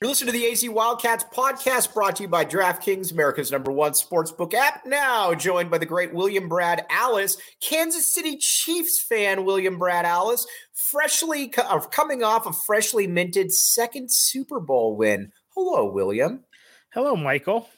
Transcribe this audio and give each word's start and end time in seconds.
You're 0.00 0.10
listening 0.10 0.32
to 0.32 0.38
the 0.38 0.52
AZ 0.52 0.64
Wildcats 0.70 1.24
podcast 1.34 1.92
brought 1.92 2.14
to 2.16 2.22
you 2.22 2.28
by 2.28 2.44
DraftKings, 2.44 3.10
America's 3.10 3.50
number 3.50 3.72
one 3.72 3.90
sportsbook 3.94 4.54
app. 4.54 4.86
Now 4.86 5.34
joined 5.34 5.72
by 5.72 5.78
the 5.78 5.86
great 5.86 6.14
William 6.14 6.48
Brad 6.48 6.86
Allis, 6.88 7.36
Kansas 7.60 8.14
City 8.14 8.36
Chiefs 8.36 9.02
fan 9.02 9.44
William 9.44 9.76
Brad 9.76 10.04
Allis, 10.04 10.46
freshly 10.72 11.52
uh, 11.58 11.80
coming 11.80 12.22
off 12.22 12.46
a 12.46 12.52
freshly 12.52 13.08
minted 13.08 13.52
second 13.52 14.08
Super 14.08 14.60
Bowl 14.60 14.96
win. 14.96 15.32
Hello, 15.56 15.90
William. 15.90 16.44
Hello, 16.94 17.16
Michael. 17.16 17.68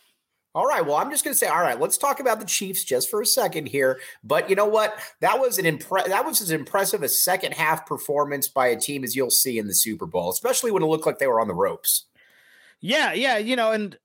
All 0.54 0.66
right. 0.66 0.84
Well, 0.84 0.96
I'm 0.96 1.10
just 1.10 1.24
going 1.24 1.32
to 1.32 1.38
say, 1.38 1.46
all 1.46 1.62
right, 1.62 1.80
let's 1.80 1.96
talk 1.96 2.20
about 2.20 2.38
the 2.38 2.44
Chiefs 2.44 2.84
just 2.84 3.08
for 3.08 3.22
a 3.22 3.26
second 3.26 3.66
here. 3.66 3.98
But 4.22 4.50
you 4.50 4.56
know 4.56 4.66
what? 4.66 4.98
That 5.22 5.40
was 5.40 5.58
an 5.58 5.64
impre- 5.64 6.08
that 6.08 6.26
was 6.26 6.42
as 6.42 6.50
impressive 6.50 7.02
a 7.02 7.08
second 7.08 7.54
half 7.54 7.86
performance 7.86 8.46
by 8.46 8.66
a 8.66 8.78
team 8.78 9.04
as 9.04 9.16
you'll 9.16 9.30
see 9.30 9.58
in 9.58 9.68
the 9.68 9.74
Super 9.74 10.04
Bowl, 10.04 10.28
especially 10.28 10.70
when 10.70 10.82
it 10.82 10.86
looked 10.86 11.06
like 11.06 11.18
they 11.18 11.26
were 11.26 11.40
on 11.40 11.48
the 11.48 11.54
ropes. 11.54 12.04
Yeah, 12.80 13.12
yeah, 13.12 13.38
you 13.38 13.56
know, 13.56 13.72
and 13.72 13.96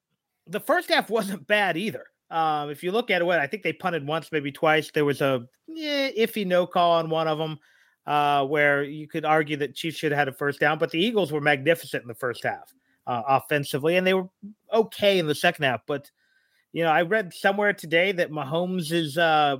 the 0.48 0.60
first 0.60 0.90
half 0.90 1.10
wasn't 1.10 1.48
bad 1.48 1.78
either. 1.78 2.06
Um, 2.32 2.70
if 2.70 2.84
you 2.84 2.92
look 2.92 3.12
at 3.12 3.22
it, 3.22 3.28
I 3.28 3.48
think 3.48 3.64
they 3.64 3.74
punted 3.74 4.06
once, 4.06 4.32
maybe 4.32 4.52
twice. 4.52 4.92
There 4.92 5.06
was 5.06 5.22
a 5.22 5.48
eh, 5.78 6.12
iffy 6.18 6.46
no 6.46 6.66
call 6.66 6.94
on 6.94 7.10
one 7.10 7.28
of 7.28 7.38
them, 7.38 7.60
uh, 8.08 8.46
where 8.46 8.84
you 8.84 9.08
could 9.08 9.26
argue 9.26 9.58
that 9.58 9.76
Chiefs 9.76 9.98
should 9.98 10.12
have 10.12 10.20
had 10.20 10.28
a 10.28 10.34
first 10.34 10.60
down, 10.60 10.78
but 10.78 10.92
the 10.92 11.00
Eagles 11.00 11.32
were 11.32 11.42
magnificent 11.42 12.04
in 12.04 12.08
the 12.08 12.16
first 12.16 12.44
half 12.44 12.74
uh, 13.08 13.22
offensively, 13.28 13.96
and 13.96 14.06
they 14.06 14.14
were 14.14 14.30
okay 14.74 15.20
in 15.20 15.28
the 15.28 15.36
second 15.36 15.66
half. 15.66 15.82
But 15.88 16.10
you 16.74 16.84
know, 16.84 16.90
I 16.90 17.04
read 17.04 17.34
somewhere 17.34 17.74
today 17.74 18.12
that 18.14 18.32
Mahomes' 18.32 19.18
uh, 19.18 19.58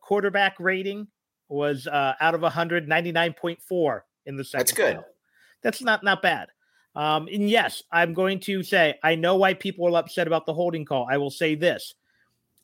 quarterback 0.00 0.54
rating 0.60 1.08
was 1.48 1.86
uh, 1.86 2.14
out 2.20 2.34
of 2.34 2.40
199.4 2.42 4.00
in 4.26 4.36
the 4.36 4.44
second. 4.44 4.60
That's 4.60 4.72
good. 4.72 4.94
Half. 4.94 5.04
That's 5.62 5.82
not 5.82 6.04
not 6.04 6.22
bad. 6.22 6.48
Um, 6.94 7.28
and 7.32 7.48
yes, 7.48 7.82
I'm 7.90 8.12
going 8.12 8.40
to 8.40 8.62
say 8.62 8.94
I 9.02 9.14
know 9.14 9.36
why 9.36 9.54
people 9.54 9.86
are 9.86 9.98
upset 9.98 10.26
about 10.26 10.46
the 10.46 10.54
holding 10.54 10.84
call. 10.84 11.06
I 11.10 11.16
will 11.16 11.30
say 11.30 11.54
this: 11.54 11.94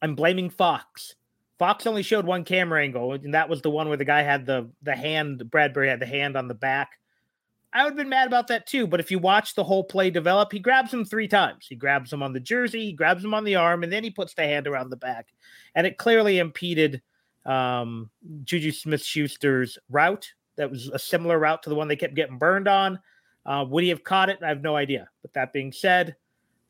I'm 0.03 0.15
blaming 0.15 0.51
Fox. 0.51 1.15
Fox 1.59 1.87
only 1.87 2.03
showed 2.03 2.25
one 2.25 2.45
camera 2.45 2.83
angle, 2.83 3.15
and 3.15 3.35
that 3.35 3.49
was 3.49 3.63
the 3.63 3.71
one 3.71 3.89
where 3.89 3.97
the 3.97 4.05
guy 4.05 4.23
had 4.23 4.47
the 4.47 4.71
the 4.83 4.95
hand. 4.95 5.43
Bradberry 5.49 5.89
had 5.89 6.01
the 6.01 6.07
hand 6.07 6.37
on 6.37 6.49
the 6.49 6.55
back. 6.55 6.91
I 7.73 7.85
would 7.85 7.91
have 7.91 7.97
been 7.97 8.09
mad 8.09 8.27
about 8.27 8.49
that 8.49 8.67
too. 8.67 8.87
But 8.87 9.01
if 9.01 9.11
you 9.11 9.19
watch 9.19 9.55
the 9.55 9.65
whole 9.65 9.85
play 9.85 10.11
develop, 10.11 10.53
he 10.53 10.59
grabs 10.59 10.93
him 10.93 11.05
three 11.05 11.29
times. 11.29 11.67
He 11.69 11.75
grabs 11.75 12.13
him 12.13 12.23
on 12.23 12.33
the 12.33 12.41
jersey, 12.41 12.87
he 12.87 12.93
grabs 12.93 13.25
him 13.25 13.35
on 13.35 13.45
the 13.45 13.57
arm, 13.57 13.83
and 13.83 13.93
then 13.93 14.05
he 14.05 14.11
puts 14.11 14.35
the 14.35 14.43
hand 14.43 14.67
around 14.67 14.91
the 14.91 14.97
back. 14.97 15.29
And 15.75 15.87
it 15.87 15.99
clearly 15.99 16.39
impeded 16.39 17.03
um, 17.45 18.11
Juju 18.45 18.73
Smith 18.73 19.03
Schuster's 19.03 19.79
route. 19.91 20.33
That 20.57 20.71
was 20.71 20.89
a 20.89 20.99
similar 20.99 21.39
route 21.39 21.63
to 21.63 21.71
the 21.71 21.77
one 21.77 21.89
they 21.89 21.97
kept 21.97 22.15
getting 22.15 22.39
burned 22.39 22.69
on. 22.69 22.99
Uh, 23.49 23.65
would 23.65 23.83
he 23.83 23.89
have 23.89 24.05
caught 24.05 24.29
it? 24.29 24.39
I 24.43 24.49
have 24.49 24.61
no 24.61 24.77
idea. 24.77 25.09
But 25.23 25.33
that 25.33 25.55
being 25.55 25.73
said, 25.73 26.17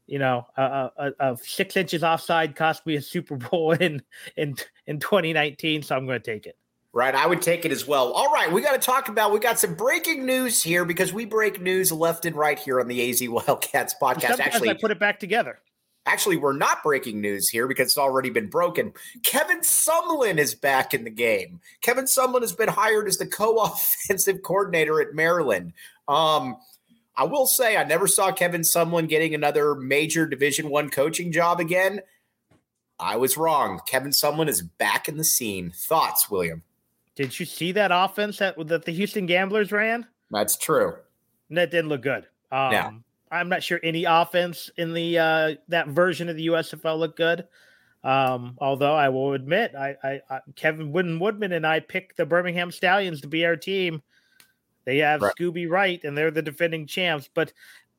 you 0.06 0.20
know, 0.20 0.46
a, 0.56 0.90
a, 0.96 1.12
a 1.18 1.36
six 1.36 1.76
inches 1.76 2.04
offside 2.04 2.54
cost 2.54 2.86
me 2.86 2.94
a 2.94 3.02
Super 3.02 3.36
Bowl 3.36 3.72
in 3.80 4.00
in 4.36 4.54
in 4.86 5.00
2019, 5.00 5.82
so 5.82 5.96
I'm 5.96 6.06
going 6.06 6.20
to 6.20 6.24
take 6.24 6.46
it. 6.46 6.56
Right, 6.92 7.14
I 7.14 7.26
would 7.26 7.42
take 7.42 7.64
it 7.64 7.72
as 7.72 7.86
well. 7.86 8.12
All 8.12 8.32
right, 8.32 8.50
we 8.50 8.62
got 8.62 8.72
to 8.72 8.78
talk 8.78 9.08
about. 9.08 9.32
We 9.32 9.40
got 9.40 9.58
some 9.58 9.74
breaking 9.74 10.24
news 10.24 10.62
here 10.62 10.84
because 10.84 11.12
we 11.12 11.26
break 11.26 11.60
news 11.60 11.90
left 11.90 12.24
and 12.24 12.34
right 12.34 12.58
here 12.58 12.80
on 12.80 12.86
the 12.86 13.10
AZ 13.10 13.28
Wildcats 13.28 13.94
podcast. 14.00 14.20
Sometimes 14.20 14.40
actually, 14.40 14.70
I 14.70 14.74
put 14.74 14.92
it 14.92 15.00
back 15.00 15.18
together. 15.18 15.58
Actually, 16.06 16.36
we're 16.36 16.56
not 16.56 16.82
breaking 16.82 17.20
news 17.20 17.50
here 17.50 17.66
because 17.68 17.88
it's 17.88 17.98
already 17.98 18.30
been 18.30 18.48
broken. 18.48 18.94
Kevin 19.24 19.60
Sumlin 19.60 20.38
is 20.38 20.54
back 20.54 20.94
in 20.94 21.04
the 21.04 21.10
game. 21.10 21.60
Kevin 21.82 22.06
Sumlin 22.06 22.40
has 22.40 22.52
been 22.52 22.68
hired 22.68 23.08
as 23.08 23.18
the 23.18 23.26
co-offensive 23.26 24.42
coordinator 24.42 25.02
at 25.02 25.14
Maryland. 25.14 25.74
Um, 26.06 26.56
I 27.18 27.24
will 27.24 27.46
say 27.46 27.76
I 27.76 27.82
never 27.82 28.06
saw 28.06 28.30
Kevin 28.30 28.60
Sumlin 28.60 29.08
getting 29.08 29.34
another 29.34 29.74
major 29.74 30.24
Division 30.24 30.70
One 30.70 30.88
coaching 30.88 31.32
job 31.32 31.58
again. 31.58 32.00
I 33.00 33.16
was 33.16 33.36
wrong. 33.36 33.80
Kevin 33.86 34.12
Sumlin 34.12 34.48
is 34.48 34.62
back 34.62 35.08
in 35.08 35.16
the 35.16 35.24
scene. 35.24 35.72
Thoughts, 35.74 36.30
William? 36.30 36.62
Did 37.16 37.38
you 37.40 37.44
see 37.44 37.72
that 37.72 37.90
offense 37.92 38.38
that, 38.38 38.54
that 38.68 38.84
the 38.84 38.92
Houston 38.92 39.26
Gamblers 39.26 39.72
ran? 39.72 40.06
That's 40.30 40.56
true. 40.56 40.94
That 41.50 41.72
didn't 41.72 41.88
look 41.88 42.02
good. 42.02 42.26
Um, 42.52 42.72
yeah. 42.72 42.90
I'm 43.32 43.48
not 43.48 43.64
sure 43.64 43.80
any 43.82 44.04
offense 44.04 44.70
in 44.76 44.94
the 44.94 45.18
uh, 45.18 45.54
that 45.68 45.88
version 45.88 46.28
of 46.28 46.36
the 46.36 46.46
USFL 46.46 47.00
looked 47.00 47.16
good. 47.16 47.48
Um, 48.04 48.56
although 48.58 48.94
I 48.94 49.08
will 49.08 49.32
admit, 49.32 49.74
I, 49.74 49.96
I, 50.04 50.20
I 50.30 50.40
Kevin 50.54 50.92
Wooden 50.92 51.18
Woodman 51.18 51.52
and 51.52 51.66
I 51.66 51.80
picked 51.80 52.16
the 52.16 52.26
Birmingham 52.26 52.70
Stallions 52.70 53.20
to 53.22 53.28
be 53.28 53.44
our 53.44 53.56
team 53.56 54.02
they 54.88 54.98
have 54.98 55.20
right. 55.20 55.34
Scooby 55.38 55.68
Wright, 55.68 56.02
and 56.02 56.16
they're 56.16 56.30
the 56.30 56.40
defending 56.40 56.86
champs. 56.86 57.28
But 57.32 57.52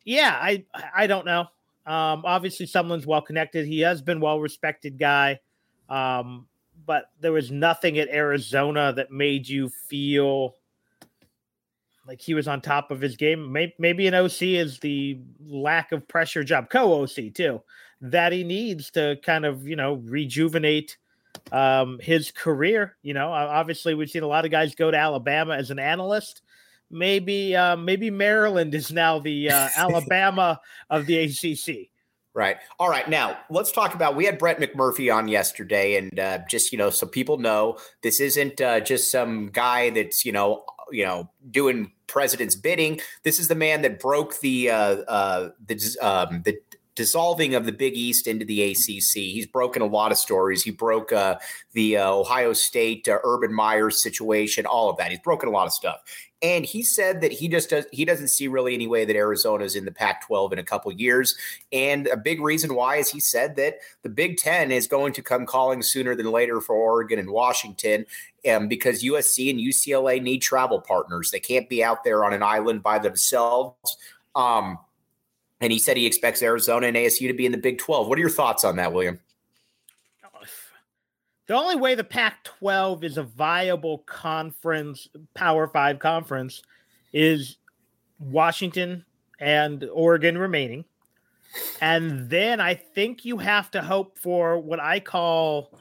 yeah, 0.04 0.36
I 0.42 0.66
I 0.96 1.06
don't 1.06 1.24
know. 1.24 1.42
Um, 1.86 2.24
obviously, 2.26 2.66
someone's 2.66 3.06
well 3.06 3.22
connected. 3.22 3.68
He 3.68 3.82
has 3.82 4.02
been 4.02 4.20
well 4.20 4.40
respected 4.40 4.98
guy. 4.98 5.40
Um, 5.88 6.48
but 6.88 7.12
there 7.20 7.32
was 7.32 7.52
nothing 7.52 8.00
at 8.00 8.10
Arizona 8.10 8.92
that 8.94 9.12
made 9.12 9.48
you 9.48 9.70
feel 9.70 10.56
like 12.08 12.22
he 12.22 12.34
was 12.34 12.48
on 12.48 12.60
top 12.60 12.90
of 12.90 13.02
his 13.02 13.18
game. 13.18 13.52
Maybe, 13.52 13.76
maybe 13.78 14.08
an 14.08 14.16
OC 14.16 14.42
is 14.42 14.80
the 14.80 15.20
lack 15.46 15.92
of 15.92 16.08
pressure 16.08 16.44
job, 16.44 16.72
co 16.72 17.04
OC 17.04 17.36
too, 17.36 17.62
that 18.02 18.32
he 18.32 18.44
needs 18.44 18.90
to 18.92 19.18
kind 19.24 19.46
of 19.46 19.68
you 19.68 19.76
know 19.76 20.02
rejuvenate 20.06 20.98
um, 21.52 22.00
his 22.02 22.32
career. 22.32 22.98
You 23.04 23.14
know, 23.14 23.32
obviously 23.32 23.94
we've 23.94 24.10
seen 24.10 24.24
a 24.24 24.28
lot 24.28 24.46
of 24.46 24.50
guys 24.50 24.74
go 24.74 24.90
to 24.90 24.98
Alabama 24.98 25.54
as 25.54 25.70
an 25.70 25.78
analyst 25.78 26.42
maybe 26.92 27.56
uh, 27.56 27.76
maybe 27.76 28.10
Maryland 28.10 28.74
is 28.74 28.92
now 28.92 29.20
the 29.20 29.52
uh, 29.52 29.70
Alabama 29.78 30.60
of 30.90 31.06
the 31.06 31.18
ACC. 31.18 31.90
Right. 32.34 32.58
All 32.80 32.90
right. 32.90 33.10
Now 33.10 33.38
let's 33.50 33.72
talk 33.72 33.96
about. 33.96 34.16
We 34.16 34.26
had 34.26 34.38
Brett 34.38 34.60
McMurphy 34.60 35.14
on 35.14 35.28
yesterday, 35.28 35.98
and 35.98 36.20
uh, 36.20 36.40
just 36.48 36.72
you 36.72 36.78
know, 36.78 36.90
so 36.90 37.08
people 37.08 37.38
know 37.38 37.78
this 38.04 38.20
isn't 38.20 38.62
uh, 38.62 38.80
just 38.82 39.12
some 39.12 39.48
guy 39.48 39.90
that's 39.90 40.24
you 40.24 40.32
know 40.32 40.64
you 40.92 41.06
know 41.06 41.30
doing 41.50 41.92
president's 42.08 42.56
bidding. 42.56 43.00
This 43.24 43.40
is 43.40 43.48
the 43.48 43.56
man 43.56 43.82
that 43.82 44.00
broke 44.00 44.40
the 44.42 44.70
uh, 44.70 44.96
uh, 45.08 45.50
the 45.66 45.98
um, 46.02 46.44
the 46.44 46.58
dissolving 47.00 47.56
of 47.56 47.66
the 47.66 47.72
Big 47.72 47.96
East 47.96 48.28
into 48.28 48.44
the 48.44 48.62
ACC. 48.62 49.14
He's 49.14 49.46
broken 49.46 49.82
a 49.82 49.86
lot 49.86 50.12
of 50.12 50.18
stories. 50.18 50.62
He 50.62 50.72
broke 50.72 51.14
uh, 51.14 51.38
the 51.72 51.96
uh, 51.96 52.12
Ohio 52.12 52.52
State 52.52 53.08
uh, 53.08 53.20
Urban 53.24 53.54
Meyers 53.54 54.04
situation, 54.04 54.66
all 54.66 54.90
of 54.90 54.98
that. 54.98 55.10
He's 55.10 55.22
broken 55.22 55.48
a 55.48 55.52
lot 55.54 55.66
of 55.66 55.72
stuff. 55.72 56.02
And 56.42 56.66
he 56.66 56.84
said 56.84 57.22
that 57.22 57.32
he 57.32 57.48
just 57.48 57.70
does 57.70 57.86
he 57.94 58.04
doesn't 58.04 58.28
see 58.28 58.50
really 58.50 58.74
any 58.74 58.86
way 58.86 59.06
that 59.06 59.16
Arizona 59.16 59.64
is 59.64 59.78
in 59.78 59.86
the 59.86 59.94
Pac-12 59.94 60.52
in 60.52 60.60
a 60.60 60.64
couple 60.64 60.92
years. 60.92 61.38
And 61.72 62.08
a 62.08 62.18
big 62.18 62.42
reason 62.42 62.76
why 62.76 62.98
is 62.98 63.10
he 63.10 63.22
said 63.22 63.56
that 63.56 63.76
the 64.04 64.10
Big 64.10 64.36
Ten 64.36 64.70
is 64.70 64.86
going 64.86 65.14
to 65.14 65.22
come 65.22 65.46
calling 65.46 65.82
sooner 65.82 66.16
than 66.16 66.30
later 66.30 66.60
for 66.60 66.76
Oregon 66.76 67.18
and 67.18 67.30
Washington. 67.30 68.06
Um, 68.50 68.68
because 68.68 69.04
USC 69.04 69.50
and 69.50 69.60
UCLA 69.60 70.22
need 70.22 70.40
travel 70.40 70.82
partners. 70.82 71.32
They 71.32 71.40
can't 71.40 71.70
be 71.70 71.82
out 71.82 72.04
there 72.04 72.26
on 72.26 72.34
an 72.34 72.44
island 72.44 72.84
by 72.84 73.00
themselves. 73.00 73.98
Um, 74.36 74.80
And 75.62 75.72
he 75.72 75.80
said 75.80 75.98
he 75.98 76.06
expects 76.06 76.42
Arizona 76.42 76.88
and 76.88 76.96
ASU 76.96 77.28
to 77.28 77.34
be 77.34 77.46
in 77.46 77.52
the 77.52 77.58
Big 77.58 77.80
12. 77.80 78.08
What 78.08 78.18
are 78.18 78.22
your 78.22 78.30
thoughts 78.30 78.64
on 78.64 78.78
that, 78.78 78.94
William? 78.94 79.20
The 81.48 81.56
only 81.56 81.76
way 81.76 81.96
the 81.96 82.04
Pac 82.04 82.44
12 82.44 83.04
is 83.04 83.18
a 83.18 83.24
viable 83.24 84.00
conference, 84.06 85.08
Power 85.34 85.68
Five 85.68 85.98
conference, 85.98 86.62
is 87.12 87.58
Washington 88.20 89.04
and 89.40 89.84
Oregon 89.92 90.38
remaining. 90.38 90.86
And 91.82 92.30
then 92.30 92.60
I 92.60 92.76
think 92.76 93.26
you 93.26 93.40
have 93.40 93.72
to 93.72 93.82
hope 93.82 94.20
for 94.20 94.60
what 94.60 94.80
I 94.80 95.00
call 95.00 95.74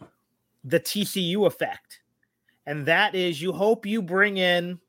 the 0.64 0.80
TCU 0.80 1.46
effect. 1.46 2.00
And 2.64 2.86
that 2.86 3.14
is 3.14 3.42
you 3.42 3.52
hope 3.52 3.84
you 3.84 4.00
bring 4.00 4.38
in 4.38 4.80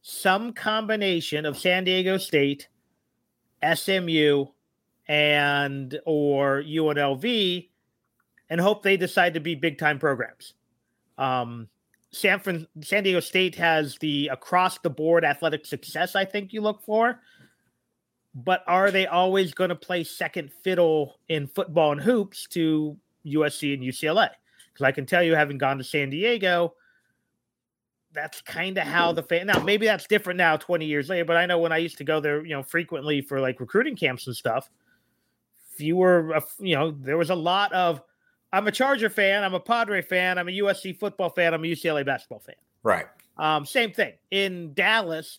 some 0.00 0.54
combination 0.54 1.44
of 1.44 1.58
San 1.58 1.84
Diego 1.84 2.16
State, 2.16 2.68
SMU, 3.62 4.46
and 5.08 5.98
or 6.04 6.62
UNLV 6.62 7.68
and 8.50 8.60
hope 8.60 8.82
they 8.82 8.96
decide 8.96 9.34
to 9.34 9.40
be 9.40 9.54
big 9.54 9.78
time 9.78 9.98
programs. 9.98 10.54
Um, 11.16 11.68
San, 12.10 12.40
Fran- 12.40 12.66
San 12.82 13.02
Diego 13.02 13.20
State 13.20 13.54
has 13.56 13.96
the 13.98 14.28
across 14.28 14.78
the 14.78 14.90
board 14.90 15.24
athletic 15.24 15.66
success 15.66 16.14
I 16.14 16.24
think 16.24 16.52
you 16.52 16.60
look 16.60 16.82
for. 16.82 17.20
But 18.34 18.62
are 18.66 18.90
they 18.90 19.06
always 19.06 19.52
going 19.52 19.70
to 19.70 19.76
play 19.76 20.04
second 20.04 20.52
fiddle 20.62 21.18
in 21.28 21.46
football 21.48 21.92
and 21.92 22.00
hoops 22.00 22.46
to 22.48 22.96
USC 23.26 23.74
and 23.74 23.82
UCLA? 23.82 24.30
Because 24.72 24.84
I 24.84 24.92
can 24.92 25.06
tell 25.06 25.22
you, 25.22 25.34
having 25.34 25.58
gone 25.58 25.78
to 25.78 25.84
San 25.84 26.10
Diego, 26.10 26.74
that's 28.20 28.40
kind 28.42 28.76
of 28.78 28.84
how 28.84 29.12
the 29.12 29.22
fan. 29.22 29.46
Now, 29.46 29.62
maybe 29.62 29.86
that's 29.86 30.06
different 30.06 30.38
now, 30.38 30.56
20 30.56 30.84
years 30.84 31.08
later. 31.08 31.24
But 31.24 31.36
I 31.36 31.46
know 31.46 31.58
when 31.58 31.72
I 31.72 31.78
used 31.78 31.98
to 31.98 32.04
go 32.04 32.20
there, 32.20 32.44
you 32.44 32.54
know, 32.54 32.62
frequently 32.62 33.20
for 33.20 33.40
like 33.40 33.60
recruiting 33.60 33.96
camps 33.96 34.26
and 34.26 34.34
stuff, 34.34 34.68
fewer, 35.76 36.40
you 36.58 36.74
know, 36.74 36.90
there 36.90 37.16
was 37.16 37.30
a 37.30 37.34
lot 37.34 37.72
of 37.72 38.02
I'm 38.52 38.66
a 38.66 38.72
Charger 38.72 39.10
fan. 39.10 39.44
I'm 39.44 39.54
a 39.54 39.60
Padre 39.60 40.02
fan. 40.02 40.38
I'm 40.38 40.48
a 40.48 40.52
USC 40.52 40.98
football 40.98 41.30
fan. 41.30 41.54
I'm 41.54 41.62
a 41.62 41.66
UCLA 41.66 42.04
basketball 42.04 42.40
fan. 42.40 42.56
Right. 42.82 43.06
Um, 43.36 43.66
same 43.66 43.92
thing 43.92 44.14
in 44.30 44.72
Dallas. 44.74 45.38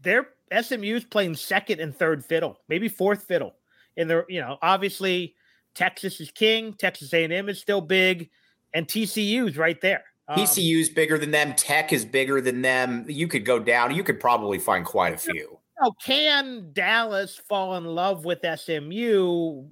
Their 0.00 0.28
SMU's 0.52 1.04
playing 1.04 1.36
second 1.36 1.80
and 1.80 1.96
third 1.96 2.24
fiddle, 2.24 2.58
maybe 2.68 2.88
fourth 2.88 3.24
fiddle. 3.24 3.54
In 3.96 4.08
the 4.08 4.24
you 4.28 4.40
know, 4.40 4.58
obviously 4.60 5.34
Texas 5.74 6.20
is 6.20 6.30
king. 6.30 6.74
Texas 6.74 7.12
A&M 7.12 7.48
is 7.48 7.60
still 7.60 7.80
big, 7.80 8.30
and 8.72 8.86
TCU's 8.86 9.56
right 9.56 9.80
there. 9.80 10.04
Um, 10.26 10.38
TCU's 10.38 10.88
bigger 10.88 11.18
than 11.18 11.30
them. 11.30 11.54
Tech 11.54 11.92
is 11.92 12.04
bigger 12.04 12.40
than 12.40 12.62
them. 12.62 13.04
You 13.08 13.28
could 13.28 13.44
go 13.44 13.58
down. 13.58 13.94
You 13.94 14.02
could 14.02 14.20
probably 14.20 14.58
find 14.58 14.84
quite 14.84 15.12
a 15.12 15.18
few. 15.18 15.34
You 15.34 15.58
know, 15.82 15.92
can 16.02 16.70
Dallas 16.72 17.36
fall 17.36 17.76
in 17.76 17.84
love 17.84 18.24
with 18.24 18.40
SMU? 18.40 19.66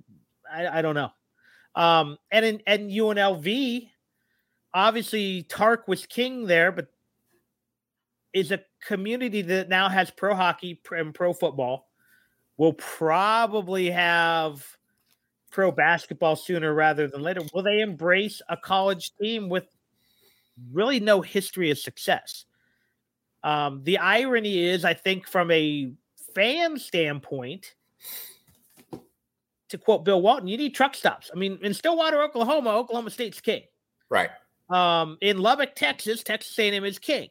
I, 0.52 0.78
I 0.78 0.82
don't 0.82 0.94
know. 0.94 1.10
Um, 1.74 2.18
and 2.30 2.44
in 2.44 2.62
and 2.66 2.90
UNLV, 2.90 3.88
obviously 4.74 5.42
Tark 5.44 5.88
was 5.88 6.04
king 6.04 6.46
there, 6.46 6.70
but 6.70 6.88
is 8.34 8.50
a 8.50 8.60
community 8.86 9.42
that 9.42 9.68
now 9.68 9.88
has 9.88 10.10
pro 10.10 10.34
hockey 10.34 10.80
and 10.90 11.14
pro 11.14 11.32
football. 11.32 11.88
Will 12.58 12.74
probably 12.74 13.90
have 13.90 14.64
pro 15.50 15.72
basketball 15.72 16.36
sooner 16.36 16.74
rather 16.74 17.08
than 17.08 17.22
later. 17.22 17.40
Will 17.54 17.62
they 17.62 17.80
embrace 17.80 18.42
a 18.48 18.56
college 18.56 19.12
team 19.20 19.48
with 19.48 19.64
really 20.72 21.00
no 21.00 21.20
history 21.20 21.70
of 21.70 21.78
success? 21.78 22.44
Um, 23.42 23.82
the 23.84 23.98
irony 23.98 24.64
is, 24.64 24.84
I 24.84 24.94
think, 24.94 25.26
from 25.26 25.50
a 25.50 25.92
fan 26.34 26.78
standpoint, 26.78 27.74
to 29.68 29.78
quote 29.78 30.04
Bill 30.04 30.20
Walton, 30.20 30.48
you 30.48 30.56
need 30.56 30.74
truck 30.74 30.94
stops. 30.94 31.30
I 31.34 31.38
mean, 31.38 31.58
in 31.62 31.74
Stillwater, 31.74 32.22
Oklahoma, 32.22 32.70
Oklahoma 32.70 33.10
State's 33.10 33.40
king. 33.40 33.62
Right. 34.08 34.30
Um, 34.70 35.18
in 35.20 35.38
Lubbock, 35.38 35.74
Texas, 35.74 36.22
Texas 36.22 36.58
A&M 36.58 36.84
is 36.84 36.98
king. 36.98 37.28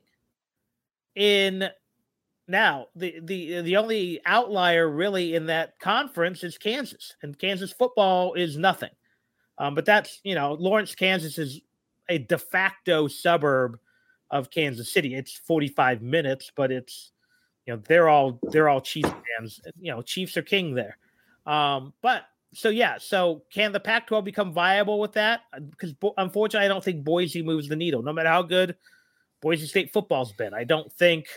In 1.16 1.70
now, 2.48 2.88
the 2.96 3.20
the 3.24 3.62
the 3.62 3.78
only 3.78 4.22
outlier 4.26 4.90
really 4.90 5.36
in 5.36 5.46
that 5.48 5.80
conference 5.80 6.44
is 6.44 6.58
Kansas, 6.58 7.16
and 7.22 7.38
Kansas 7.38 7.72
football 7.72 8.34
is 8.34 8.58
nothing. 8.58 8.90
Um, 9.58 9.76
but 9.76 9.86
that's 9.86 10.20
you 10.24 10.36
know, 10.36 10.54
Lawrence, 10.54 10.96
Kansas 10.96 11.38
is 11.38 11.62
a 12.12 12.18
de 12.18 12.38
facto 12.38 13.08
suburb 13.08 13.80
of 14.30 14.50
Kansas 14.50 14.94
City. 14.94 15.16
It's 15.16 15.34
45 15.34 16.02
minutes, 16.02 16.52
but 16.56 16.72
it's 16.72 17.12
you 17.66 17.74
know 17.74 17.82
they're 17.88 18.10
all 18.10 18.40
they're 18.52 18.70
all 18.70 18.82
Chiefs 18.82 19.10
fans. 19.10 19.62
You 19.80 19.92
know, 19.92 20.02
Chiefs 20.02 20.38
are 20.38 20.42
king 20.42 20.76
there. 20.76 20.98
Um, 21.46 21.94
but 22.02 22.24
so 22.54 22.70
yeah, 22.70 22.98
so 23.00 23.44
can 23.52 23.72
the 23.72 23.80
Pac-12 23.80 24.24
become 24.24 24.54
viable 24.54 25.00
with 25.00 25.14
that? 25.14 25.42
Because 25.72 25.96
uh, 26.04 26.10
unfortunately, 26.18 26.66
I 26.66 26.70
don't 26.70 26.84
think 26.84 27.04
Boise 27.04 27.42
moves 27.42 27.70
the 27.70 27.76
needle. 27.76 28.04
No 28.04 28.14
matter 28.14 28.30
how 28.30 28.42
good 28.42 28.76
Boise 29.42 29.68
State 29.68 29.92
football's 29.92 30.34
been, 30.34 30.54
I 30.54 30.66
don't 30.66 30.92
think 30.92 31.28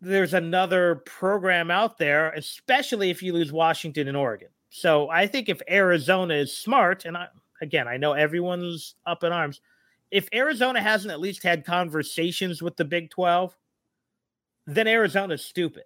there's 0.00 0.34
another 0.34 0.96
program 1.06 1.70
out 1.70 1.98
there, 1.98 2.30
especially 2.30 3.10
if 3.10 3.22
you 3.22 3.32
lose 3.32 3.52
Washington 3.52 4.08
and 4.08 4.16
Oregon. 4.16 4.48
So 4.70 5.08
I 5.08 5.26
think 5.26 5.48
if 5.48 5.60
Arizona 5.70 6.34
is 6.34 6.56
smart, 6.56 7.04
and 7.04 7.16
I, 7.16 7.28
again, 7.60 7.88
I 7.88 7.96
know 7.96 8.12
everyone's 8.12 8.94
up 9.06 9.24
in 9.24 9.32
arms. 9.32 9.60
If 10.10 10.28
Arizona 10.32 10.80
hasn't 10.80 11.12
at 11.12 11.20
least 11.20 11.42
had 11.42 11.64
conversations 11.64 12.62
with 12.62 12.76
the 12.76 12.84
Big 12.84 13.10
12, 13.10 13.56
then 14.66 14.86
Arizona's 14.86 15.44
stupid. 15.44 15.84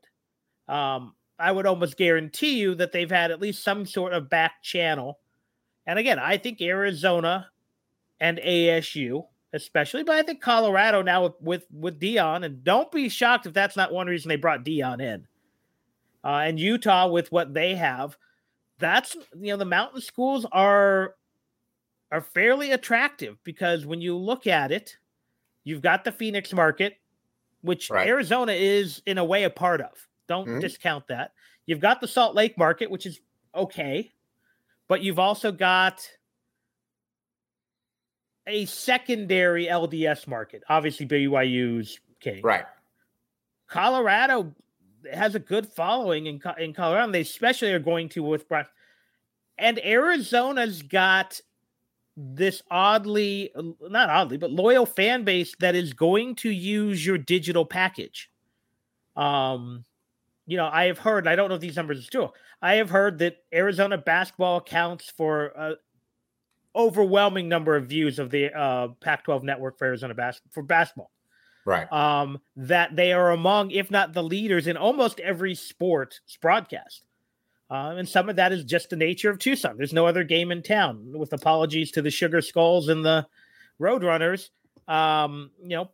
Um, 0.69 1.15
I 1.39 1.53
would 1.53 1.67
almost 1.67 1.97
guarantee 1.97 2.59
you 2.59 2.75
that 2.77 2.93
they've 2.93 3.11
had 3.11 3.31
at 3.31 3.41
least 3.41 3.65
some 3.65 3.87
sort 3.87 4.13
of 4.13 4.29
back 4.29 4.63
channel. 4.63 5.19
And 5.87 5.99
again, 5.99 6.19
I 6.19 6.37
think 6.37 6.61
Arizona 6.61 7.49
and 8.21 8.39
ASU, 8.39 9.27
especially, 9.55 10.03
but 10.03 10.17
I 10.17 10.23
think 10.23 10.43
Colorado 10.43 11.03
now 11.03 11.25
with 11.25 11.41
with, 11.41 11.67
with 11.73 12.01
Deion, 12.01 12.45
and 12.45 12.63
don't 12.63 12.93
be 12.93 13.09
shocked 13.09 13.47
if 13.47 13.55
that's 13.55 13.77
not 13.77 13.93
one 13.93 14.07
reason 14.07 14.29
they 14.29 14.37
brought 14.37 14.65
Deion 14.65 15.01
in. 15.01 15.27
Uh, 16.23 16.43
and 16.45 16.61
Utah 16.61 17.09
with 17.09 17.33
what 17.33 17.55
they 17.55 17.75
have, 17.75 18.17
that's 18.79 19.17
you 19.39 19.53
know 19.53 19.57
the 19.57 19.65
mountain 19.65 20.03
schools 20.03 20.47
are 20.53 21.15
are 22.11 22.21
fairly 22.21 22.73
attractive 22.73 23.37
because 23.45 23.87
when 23.87 24.01
you 24.01 24.17
look 24.17 24.47
at 24.47 24.73
it, 24.73 24.97
you've 25.65 25.83
got 25.83 26.05
the 26.05 26.13
Phoenix 26.13 26.53
market, 26.53 26.97
which 27.63 27.91
right. 27.91 28.09
Arizona 28.09 28.53
is 28.53 29.03
in 29.07 29.19
a 29.19 29.25
way 29.25 29.45
a 29.45 29.51
part 29.51 29.81
of. 29.81 30.09
Don't 30.29 30.47
mm-hmm. 30.47 30.61
discount 30.61 31.07
that. 31.09 31.33
You've 31.67 31.81
got 31.81 32.01
the 32.01 32.09
Salt 32.09 32.35
Lake 32.35 32.59
market, 32.59 32.91
which 32.91 33.07
is 33.07 33.21
okay, 33.55 34.13
but 34.89 35.03
you've 35.03 35.19
also 35.19 35.53
got 35.53 36.09
a 38.47 38.65
secondary 38.67 39.67
LDS 39.67 40.27
market. 40.27 40.63
Obviously, 40.69 41.07
BYU's 41.07 42.01
king. 42.21 42.43
Right. 42.43 42.65
Colorado 43.69 44.55
has 45.13 45.35
a 45.35 45.39
good 45.39 45.67
following 45.67 46.27
in, 46.27 46.41
in 46.59 46.75
Colorado. 46.75 47.13
They 47.13 47.21
especially 47.21 47.73
are 47.73 47.79
going 47.79 48.09
to 48.11 48.23
with 48.23 48.47
and 49.59 49.79
Arizona's 49.85 50.83
got 50.83 51.41
this 52.21 52.63
oddly, 52.71 53.51
not 53.81 54.11
oddly, 54.11 54.37
but 54.37 54.51
loyal 54.51 54.87
fan 54.87 55.25
base 55.25 55.55
that 55.61 55.75
is 55.75 55.93
going 55.93 56.35
to 56.37 56.51
use 56.51 57.05
your 57.05 57.19
digital 57.19 57.65
package. 57.65 58.31
Um, 59.17 59.85
you 60.47 60.57
know, 60.57 60.69
I 60.71 60.87
have 60.87 60.99
heard, 60.99 61.27
I 61.27 61.37
don't 61.37 61.49
know 61.49 61.55
if 61.55 61.61
these 61.61 61.77
numbers 61.77 62.07
are 62.07 62.11
true. 62.11 62.31
I 62.61 62.75
have 62.75 62.91
heard 62.91 63.19
that 63.19 63.37
Arizona 63.53 63.97
basketball 63.97 64.59
accounts 64.59 65.11
for 65.11 65.47
a 65.47 65.75
overwhelming 66.77 67.49
number 67.49 67.75
of 67.77 67.87
views 67.87 68.19
of 68.19 68.31
the 68.31 68.53
uh, 68.53 68.89
Pac-12 69.01 69.43
network 69.43 69.79
for 69.79 69.87
Arizona 69.87 70.15
bas- 70.15 70.41
for 70.51 70.63
basketball. 70.63 71.11
Right. 71.65 71.91
Um, 71.93 72.41
that 72.57 72.97
they 72.97 73.13
are 73.13 73.31
among, 73.31 73.71
if 73.71 73.91
not 73.91 74.13
the 74.13 74.23
leaders 74.23 74.67
in 74.67 74.77
almost 74.77 75.21
every 75.21 75.55
sport 75.55 76.21
broadcast. 76.41 77.05
Uh, 77.71 77.95
and 77.97 78.09
some 78.09 78.29
of 78.29 78.37
that 78.37 78.53
is 78.53 78.65
just 78.65 78.91
the 78.91 78.97
nature 78.97 79.31
of 79.31 79.39
Tucson. 79.39 79.77
There's 79.77 79.93
no 79.93 80.07
other 80.07 80.25
game 80.25 80.51
in 80.51 80.63
town. 80.63 81.13
With 81.13 81.33
apologies 81.33 81.93
to 81.93 82.03
the 82.03 82.11
Sugar 82.11 82.41
Skulls 82.41 82.89
and 82.89 83.05
the 83.05 83.27
Roadrunners, 83.81 84.51
um, 84.89 85.51
you 85.63 85.77
know, 85.77 85.91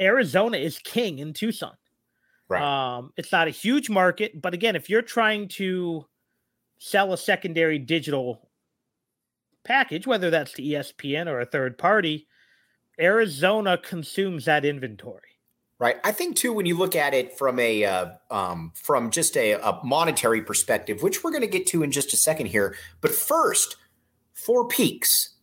Arizona 0.00 0.56
is 0.56 0.78
king 0.78 1.18
in 1.18 1.32
Tucson. 1.32 1.74
Right. 2.48 2.62
Um, 2.62 3.12
it's 3.16 3.32
not 3.32 3.48
a 3.48 3.52
huge 3.52 3.90
market, 3.90 4.40
but 4.40 4.54
again, 4.54 4.76
if 4.76 4.88
you're 4.88 5.02
trying 5.02 5.48
to 5.48 6.06
sell 6.78 7.12
a 7.12 7.18
secondary 7.18 7.78
digital 7.78 8.48
package, 9.64 10.06
whether 10.06 10.30
that's 10.30 10.52
to 10.54 10.62
ESPN 10.62 11.26
or 11.26 11.40
a 11.40 11.46
third 11.46 11.76
party, 11.76 12.26
Arizona 13.00 13.78
consumes 13.78 14.46
that 14.46 14.64
inventory. 14.64 15.29
Right. 15.80 15.96
I 16.04 16.12
think 16.12 16.36
too, 16.36 16.52
when 16.52 16.66
you 16.66 16.76
look 16.76 16.94
at 16.94 17.14
it 17.14 17.38
from 17.38 17.58
a 17.58 17.84
uh, 17.84 18.10
um, 18.30 18.72
from 18.74 19.10
just 19.10 19.34
a, 19.34 19.52
a 19.52 19.80
monetary 19.82 20.42
perspective, 20.42 21.02
which 21.02 21.24
we're 21.24 21.30
going 21.30 21.40
to 21.40 21.46
get 21.46 21.66
to 21.68 21.82
in 21.82 21.90
just 21.90 22.12
a 22.12 22.18
second 22.18 22.46
here, 22.46 22.76
but 23.00 23.12
first, 23.12 23.76
Four 24.34 24.68
Peaks. 24.68 25.36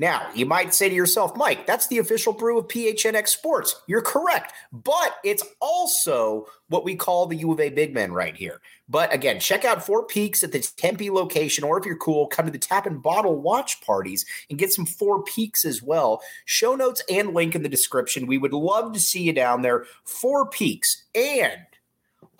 Now, 0.00 0.28
you 0.32 0.46
might 0.46 0.74
say 0.74 0.88
to 0.88 0.94
yourself, 0.94 1.36
Mike, 1.36 1.66
that's 1.66 1.88
the 1.88 1.98
official 1.98 2.32
brew 2.32 2.58
of 2.58 2.68
PHNX 2.68 3.28
Sports. 3.28 3.82
You're 3.88 4.00
correct. 4.00 4.52
But 4.72 5.16
it's 5.24 5.42
also 5.60 6.46
what 6.68 6.84
we 6.84 6.94
call 6.94 7.26
the 7.26 7.36
U 7.36 7.52
of 7.52 7.58
A 7.58 7.70
big 7.70 7.92
men 7.92 8.12
right 8.12 8.36
here. 8.36 8.60
But 8.88 9.12
again, 9.12 9.40
check 9.40 9.64
out 9.64 9.84
Four 9.84 10.06
Peaks 10.06 10.44
at 10.44 10.52
the 10.52 10.60
Tempe 10.60 11.10
location, 11.10 11.64
or 11.64 11.78
if 11.78 11.84
you're 11.84 11.96
cool, 11.96 12.28
come 12.28 12.46
to 12.46 12.52
the 12.52 12.58
Tap 12.58 12.86
and 12.86 13.02
Bottle 13.02 13.40
watch 13.40 13.80
parties 13.80 14.24
and 14.48 14.58
get 14.58 14.72
some 14.72 14.86
Four 14.86 15.24
Peaks 15.24 15.64
as 15.64 15.82
well. 15.82 16.22
Show 16.44 16.76
notes 16.76 17.02
and 17.10 17.34
link 17.34 17.56
in 17.56 17.62
the 17.62 17.68
description. 17.68 18.26
We 18.26 18.38
would 18.38 18.52
love 18.52 18.92
to 18.92 19.00
see 19.00 19.22
you 19.22 19.32
down 19.32 19.62
there. 19.62 19.84
Four 20.04 20.48
Peaks 20.48 21.04
and 21.14 21.66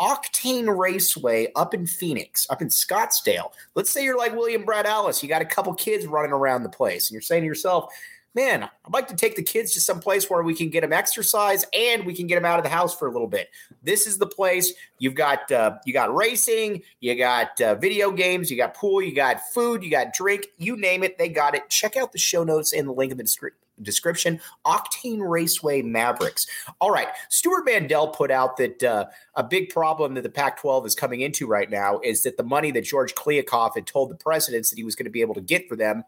Octane 0.00 0.76
Raceway 0.76 1.48
up 1.56 1.74
in 1.74 1.86
Phoenix, 1.86 2.46
up 2.50 2.62
in 2.62 2.68
Scottsdale. 2.68 3.52
Let's 3.74 3.90
say 3.90 4.04
you're 4.04 4.18
like 4.18 4.34
William 4.34 4.64
Brad 4.64 4.86
Allis, 4.86 5.22
you 5.22 5.28
got 5.28 5.42
a 5.42 5.46
couple 5.46 5.74
kids 5.74 6.06
running 6.06 6.32
around 6.32 6.62
the 6.62 6.68
place, 6.68 7.08
and 7.08 7.14
you're 7.14 7.22
saying 7.22 7.42
to 7.42 7.46
yourself, 7.46 7.92
man, 8.34 8.62
I'd 8.62 8.92
like 8.92 9.08
to 9.08 9.16
take 9.16 9.34
the 9.34 9.42
kids 9.42 9.72
to 9.72 9.80
some 9.80 9.98
place 9.98 10.30
where 10.30 10.42
we 10.42 10.54
can 10.54 10.68
get 10.70 10.82
them 10.82 10.92
exercise 10.92 11.64
and 11.72 12.04
we 12.04 12.14
can 12.14 12.26
get 12.26 12.36
them 12.36 12.44
out 12.44 12.58
of 12.58 12.64
the 12.64 12.70
house 12.70 12.96
for 12.96 13.08
a 13.08 13.10
little 13.10 13.26
bit. 13.26 13.48
This 13.82 14.06
is 14.06 14.18
the 14.18 14.26
place. 14.26 14.72
You've 14.98 15.14
got 15.14 15.50
uh, 15.50 15.78
you 15.84 15.92
got 15.92 16.14
racing, 16.14 16.82
you 17.00 17.16
got 17.16 17.60
uh, 17.60 17.74
video 17.74 18.12
games, 18.12 18.50
you 18.50 18.56
got 18.56 18.74
pool, 18.74 19.02
you 19.02 19.14
got 19.14 19.40
food, 19.52 19.82
you 19.82 19.90
got 19.90 20.12
drink, 20.12 20.46
you 20.58 20.76
name 20.76 21.02
it, 21.02 21.18
they 21.18 21.28
got 21.28 21.54
it. 21.54 21.68
Check 21.68 21.96
out 21.96 22.12
the 22.12 22.18
show 22.18 22.44
notes 22.44 22.72
and 22.72 22.86
the 22.86 22.92
link 22.92 23.10
in 23.10 23.18
the 23.18 23.24
description 23.24 23.67
description 23.82 24.40
Octane 24.66 25.20
Raceway 25.28 25.82
Mavericks. 25.82 26.46
All 26.80 26.90
right. 26.90 27.08
Stewart 27.28 27.64
Mandel 27.64 28.08
put 28.08 28.30
out 28.30 28.56
that 28.58 28.82
uh, 28.82 29.06
a 29.34 29.42
big 29.42 29.70
problem 29.70 30.14
that 30.14 30.22
the 30.22 30.30
Pac 30.30 30.60
12 30.60 30.86
is 30.86 30.94
coming 30.94 31.20
into 31.20 31.46
right 31.46 31.70
now 31.70 32.00
is 32.02 32.22
that 32.22 32.36
the 32.36 32.42
money 32.42 32.70
that 32.70 32.84
George 32.84 33.14
Kliavkoff 33.14 33.74
had 33.74 33.86
told 33.86 34.10
the 34.10 34.16
presidents 34.16 34.70
that 34.70 34.76
he 34.76 34.84
was 34.84 34.94
going 34.94 35.04
to 35.04 35.10
be 35.10 35.20
able 35.20 35.34
to 35.34 35.40
get 35.40 35.68
for 35.68 35.76
them, 35.76 36.04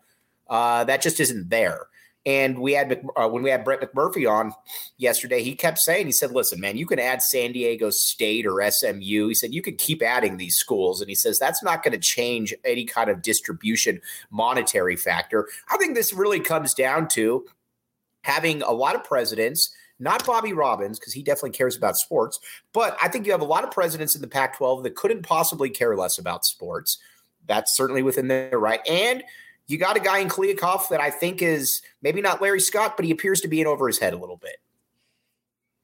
uh, 0.49 0.85
that 0.85 1.03
just 1.03 1.21
isn't 1.21 1.49
there. 1.50 1.87
And 2.27 2.59
we 2.59 2.75
had 2.75 3.03
uh, 3.17 3.29
when 3.29 3.43
we 3.43 3.49
had 3.49 3.65
Brett 3.65 3.81
McMurphy 3.81 4.31
on 4.31 4.53
yesterday, 4.99 5.43
he 5.43 5.55
kept 5.55 5.79
saying, 5.79 6.05
he 6.05 6.12
said, 6.12 6.33
"Listen, 6.33 6.61
man, 6.61 6.77
you 6.77 6.85
can 6.85 6.99
add 6.99 7.23
San 7.23 7.53
Diego 7.53 7.89
State 7.89 8.47
or 8.47 8.61
SMU." 8.71 9.29
He 9.29 9.35
said 9.35 9.55
you 9.55 9.62
could 9.62 9.79
keep 9.79 10.03
adding 10.03 10.37
these 10.37 10.57
schools, 10.57 11.00
and 11.00 11.09
he 11.09 11.15
says 11.15 11.39
that's 11.39 11.62
not 11.62 11.83
going 11.83 11.93
to 11.93 11.99
change 11.99 12.53
any 12.62 12.85
kind 12.85 13.09
of 13.09 13.23
distribution 13.23 14.03
monetary 14.31 14.97
factor. 14.97 15.49
I 15.71 15.79
think 15.79 15.95
this 15.95 16.12
really 16.12 16.41
comes 16.41 16.75
down 16.75 17.09
to 17.09 17.47
having 18.23 18.62
a 18.62 18.73
lot 18.73 18.95
of 18.95 19.05
presidents, 19.05 19.75
not 19.99 20.27
Bobby 20.27 20.53
Robbins, 20.53 20.99
because 20.99 21.12
he 21.12 21.23
definitely 21.23 21.50
cares 21.50 21.77
about 21.77 21.97
sports, 21.97 22.39
but 22.73 22.97
I 23.03 23.09
think 23.09 23.27
you 23.27 23.33
have 23.33 23.41
a 23.41 23.45
lot 23.45 23.65
of 23.65 23.71
presidents 23.71 24.15
in 24.15 24.21
the 24.21 24.29
Pac 24.29 24.57
12 24.57 24.83
that 24.83 24.95
couldn't 24.95 25.23
possibly 25.23 25.71
care 25.71 25.97
less 25.97 26.19
about 26.19 26.45
sports. 26.45 26.99
That's 27.47 27.77
certainly 27.77 28.03
within 28.03 28.29
their 28.29 28.59
right. 28.59 28.81
And 28.89 29.23
you 29.67 29.79
got 29.79 29.97
a 29.97 30.00
guy 30.00 30.19
in 30.19 30.29
Kliavkoff 30.29 30.89
that 30.89 31.00
I 31.00 31.11
think 31.11 31.43
is 31.43 31.81
maybe 32.03 32.21
not 32.21 32.43
Larry 32.43 32.61
Scott, 32.61 32.97
but 32.97 33.05
he 33.05 33.11
appears 33.11 33.41
to 33.43 33.49
be 33.49 33.61
in 33.61 33.67
over 33.67 33.87
his 33.87 33.99
head 33.99 34.12
a 34.12 34.17
little 34.17 34.37
bit. 34.37 34.57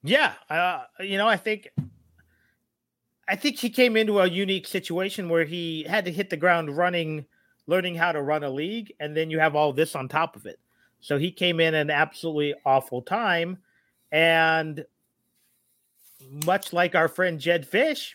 Yeah. 0.03 0.33
Uh, 0.51 0.85
you 1.01 1.19
know, 1.19 1.29
I 1.29 1.37
think. 1.37 1.71
I 3.29 3.35
think 3.35 3.57
he 3.57 3.71
came 3.71 3.97
into 3.97 4.21
a 4.21 4.29
unique 4.29 4.69
situation 4.69 5.29
where 5.29 5.45
he 5.45 5.83
had 5.83 6.05
to 6.05 6.13
hit 6.13 6.31
the 6.31 6.37
ground 6.37 6.77
running, 6.77 7.27
learning 7.67 7.97
how 7.97 8.13
to 8.13 8.23
run 8.23 8.45
a 8.45 8.51
league, 8.51 8.93
and 9.01 9.17
then 9.17 9.31
you 9.31 9.41
have 9.41 9.57
all 9.57 9.73
this 9.73 9.97
on 9.97 10.07
top 10.07 10.37
of 10.37 10.47
it. 10.47 10.61
So 11.01 11.19
he 11.19 11.31
came 11.31 11.61
in 11.61 11.75
an 11.75 11.91
absolutely 11.91 12.55
awful 12.65 13.03
time. 13.03 13.59
And 14.11 14.85
much 16.45 16.73
like 16.73 16.95
our 16.95 17.09
friend 17.09 17.39
Jedd 17.39 17.71
Fisch 17.71 18.15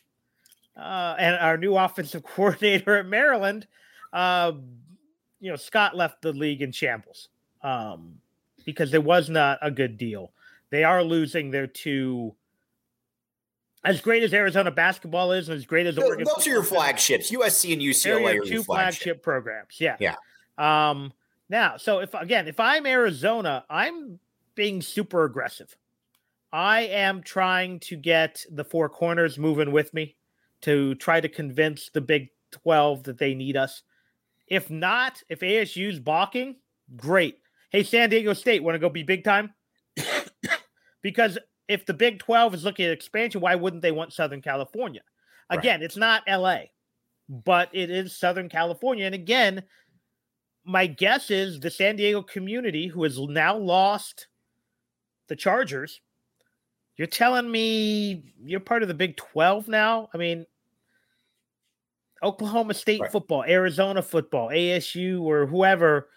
uh, 0.78 1.16
and 1.18 1.36
our 1.36 1.58
new 1.58 1.76
offensive 1.78 2.24
coordinator 2.36 2.98
at 2.98 3.06
Maryland, 3.06 3.68
uh, 4.14 4.54
you 5.40 5.50
know, 5.50 5.56
Scott 5.56 5.96
left 5.96 6.22
the 6.22 6.34
league 6.34 6.62
in 6.62 6.72
shambles 6.72 7.30
um, 7.64 8.16
because 8.66 8.94
it 8.94 9.04
was 9.04 9.30
not 9.30 9.60
a 9.62 9.72
good 9.72 9.98
deal. 9.98 10.32
They 10.70 10.84
are 10.84 11.04
losing 11.04 11.52
their 11.52 11.68
two. 11.68 12.36
As 13.84 14.00
great 14.00 14.22
as 14.22 14.32
Arizona 14.32 14.70
basketball 14.70 15.32
is, 15.32 15.50
and 15.50 15.58
as 15.58 15.66
great 15.66 15.88
as 15.88 15.98
Oregon, 15.98 16.26
those 16.36 16.46
are 16.46 16.52
your 16.52 16.64
flagships. 16.64 17.32
USC 17.32 17.74
and 17.74 17.82
UCLA 17.82 18.40
are 18.40 18.46
two 18.46 18.62
flagship. 18.62 18.66
flagship 18.66 19.24
programs. 19.24 19.82
Yeah, 19.82 19.98
yeah. 20.00 20.16
Um, 20.60 21.12
now, 21.52 21.76
so 21.76 22.00
if 22.00 22.14
again, 22.14 22.48
if 22.48 22.60
I'm 22.60 22.86
Arizona, 22.86 23.66
I'm 23.70 24.20
being 24.56 24.82
super 24.82 25.26
aggressive. 25.26 25.76
I 26.54 26.82
am 26.84 27.22
trying 27.22 27.82
to 27.82 27.98
get 27.98 28.44
the 28.50 28.64
four 28.64 28.88
corners 28.90 29.38
moving 29.38 29.72
with 29.72 29.94
me 29.94 30.16
to 30.62 30.96
try 30.96 31.20
to 31.20 31.30
convince 31.30 31.90
the 31.90 32.02
Big 32.02 32.30
12 32.52 33.04
that 33.04 33.18
they 33.18 33.34
need 33.34 33.58
us. 33.58 33.84
If 34.48 34.70
not, 34.70 35.22
if 35.30 35.42
ASU's 35.42 36.00
balking, 36.00 36.56
great. 36.96 37.40
Hey, 37.70 37.84
San 37.84 38.10
Diego 38.10 38.34
State, 38.34 38.64
want 38.64 38.76
to 38.76 38.80
go 38.80 38.90
be 38.90 39.04
big 39.04 39.24
time? 39.24 39.54
because 41.02 41.38
if 41.68 41.86
the 41.86 41.94
Big 41.94 42.20
12 42.20 42.56
is 42.56 42.64
looking 42.64 42.86
at 42.86 42.92
expansion, 42.92 43.42
why 43.42 43.56
wouldn't 43.56 43.82
they 43.82 43.92
want 43.92 44.14
Southern 44.14 44.42
California? 44.42 45.02
Again, 45.50 45.80
right. 45.80 45.86
it's 45.86 45.98
not 45.98 46.24
LA, 46.28 46.60
but 47.30 47.70
it 47.74 47.90
is 47.90 48.18
Southern 48.18 48.50
California. 48.50 49.06
And 49.06 49.16
again, 49.16 49.64
my 50.66 50.88
guess 50.88 51.32
is 51.32 51.60
the 51.60 51.72
San 51.72 51.96
Diego 51.96 52.22
community, 52.22 52.88
who 52.88 53.04
has 53.04 53.20
now 53.20 53.58
lost 53.58 54.28
the 55.28 55.36
Chargers, 55.36 56.02
you're 56.98 57.08
telling 57.08 57.50
me 57.50 58.34
you're 58.44 58.60
part 58.60 58.82
of 58.82 58.88
the 58.88 58.94
Big 58.94 59.18
12 59.18 59.68
now? 59.68 60.10
I 60.14 60.18
mean, 60.18 60.46
Oklahoma 62.24 62.74
State 62.74 63.02
right. 63.02 63.12
football, 63.12 63.44
Arizona 63.44 64.02
football, 64.02 64.50
ASU, 64.50 65.22
or 65.22 65.48
whoever, 65.48 66.10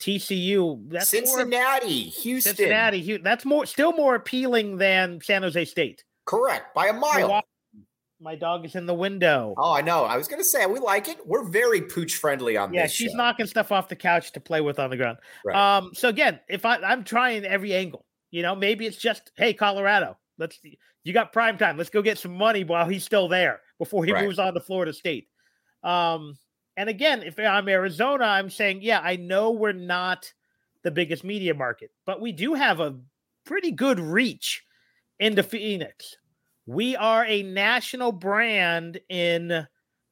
TCU. 0.00 0.88
That's 0.88 1.08
Cincinnati, 1.08 2.04
more, 2.04 2.22
Houston. 2.22 2.56
Cincinnati, 2.56 3.18
that's 3.18 3.44
more 3.44 3.66
still 3.66 3.92
more 3.92 4.14
appealing 4.14 4.78
than 4.78 5.20
San 5.22 5.42
Jose 5.42 5.66
State. 5.66 6.04
Correct, 6.24 6.74
by 6.74 6.86
a 6.86 6.92
mile. 6.92 7.42
My 8.20 8.34
dog 8.34 8.64
is 8.64 8.74
in 8.74 8.86
the 8.86 8.94
window. 8.94 9.54
Oh, 9.58 9.72
I 9.72 9.82
know. 9.82 10.04
I 10.04 10.16
was 10.16 10.26
going 10.26 10.40
to 10.40 10.44
say 10.44 10.64
we 10.64 10.78
like 10.78 11.06
it. 11.08 11.18
We're 11.26 11.48
very 11.48 11.82
pooch 11.82 12.16
friendly 12.16 12.56
on 12.56 12.72
yeah, 12.72 12.82
this. 12.82 12.92
Yeah, 12.92 13.04
she's 13.04 13.12
show. 13.12 13.18
knocking 13.18 13.46
stuff 13.46 13.70
off 13.72 13.88
the 13.88 13.96
couch 13.96 14.32
to 14.32 14.40
play 14.40 14.62
with 14.62 14.78
on 14.78 14.88
the 14.88 14.96
ground. 14.96 15.18
Right. 15.44 15.56
Um. 15.56 15.90
So 15.92 16.08
again, 16.08 16.40
if 16.48 16.64
I, 16.64 16.76
I'm 16.76 17.04
trying 17.04 17.44
every 17.44 17.74
angle, 17.74 18.06
you 18.30 18.42
know, 18.42 18.54
maybe 18.54 18.86
it's 18.86 18.96
just 18.96 19.32
hey, 19.36 19.52
Colorado, 19.52 20.16
let's 20.38 20.58
you 21.04 21.12
got 21.12 21.32
prime 21.32 21.58
time. 21.58 21.76
Let's 21.76 21.90
go 21.90 22.00
get 22.00 22.18
some 22.18 22.34
money 22.34 22.64
while 22.64 22.88
he's 22.88 23.04
still 23.04 23.28
there 23.28 23.60
before 23.78 24.04
he 24.04 24.12
right. 24.12 24.24
moves 24.24 24.38
on 24.38 24.54
to 24.54 24.60
Florida 24.60 24.92
State. 24.92 25.28
Um. 25.82 26.38
And 26.78 26.90
again, 26.90 27.22
if 27.22 27.38
I'm 27.38 27.68
Arizona, 27.70 28.24
I'm 28.24 28.50
saying, 28.50 28.80
yeah, 28.82 29.00
I 29.02 29.16
know 29.16 29.50
we're 29.50 29.72
not 29.72 30.30
the 30.84 30.90
biggest 30.90 31.24
media 31.24 31.54
market, 31.54 31.90
but 32.04 32.20
we 32.20 32.32
do 32.32 32.52
have 32.52 32.80
a 32.80 32.98
pretty 33.46 33.70
good 33.70 33.98
reach 33.98 34.62
into 35.18 35.42
Phoenix 35.42 36.16
we 36.66 36.96
are 36.96 37.24
a 37.24 37.42
national 37.42 38.12
brand 38.12 39.00
in 39.08 39.66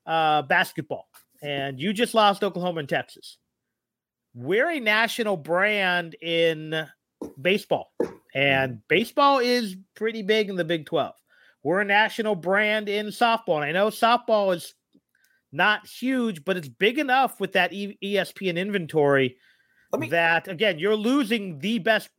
uh, 0.06 0.42
basketball, 0.42 1.08
and 1.42 1.80
you 1.80 1.92
just 1.92 2.14
lost 2.14 2.44
Oklahoma 2.44 2.80
and 2.80 2.88
Texas. 2.88 3.38
We're 4.34 4.70
a 4.70 4.80
national 4.80 5.36
brand 5.36 6.14
in 6.20 6.86
baseball, 7.40 7.92
and 8.34 8.80
baseball 8.88 9.40
is 9.40 9.76
pretty 9.94 10.22
big 10.22 10.48
in 10.48 10.56
the 10.56 10.64
Big 10.64 10.86
12. 10.86 11.14
We're 11.62 11.80
a 11.80 11.84
national 11.84 12.34
brand 12.34 12.88
in 12.88 13.06
softball. 13.06 13.56
And 13.56 13.64
I 13.64 13.72
know 13.72 13.88
softball 13.88 14.54
is 14.54 14.74
not 15.50 15.86
huge, 15.86 16.44
but 16.44 16.56
it's 16.56 16.68
big 16.68 16.98
enough 16.98 17.40
with 17.40 17.52
that 17.52 17.72
ESPN 17.72 18.58
inventory 18.58 19.38
me- 19.96 20.10
that, 20.10 20.46
again, 20.46 20.78
you're 20.78 20.96
losing 20.96 21.58
the 21.60 21.78
best, 21.78 22.10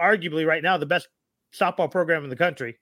arguably 0.00 0.46
right 0.46 0.62
now, 0.62 0.78
the 0.78 0.86
best 0.86 1.08
softball 1.52 1.90
program 1.90 2.24
in 2.24 2.30
the 2.30 2.36
country 2.36 2.78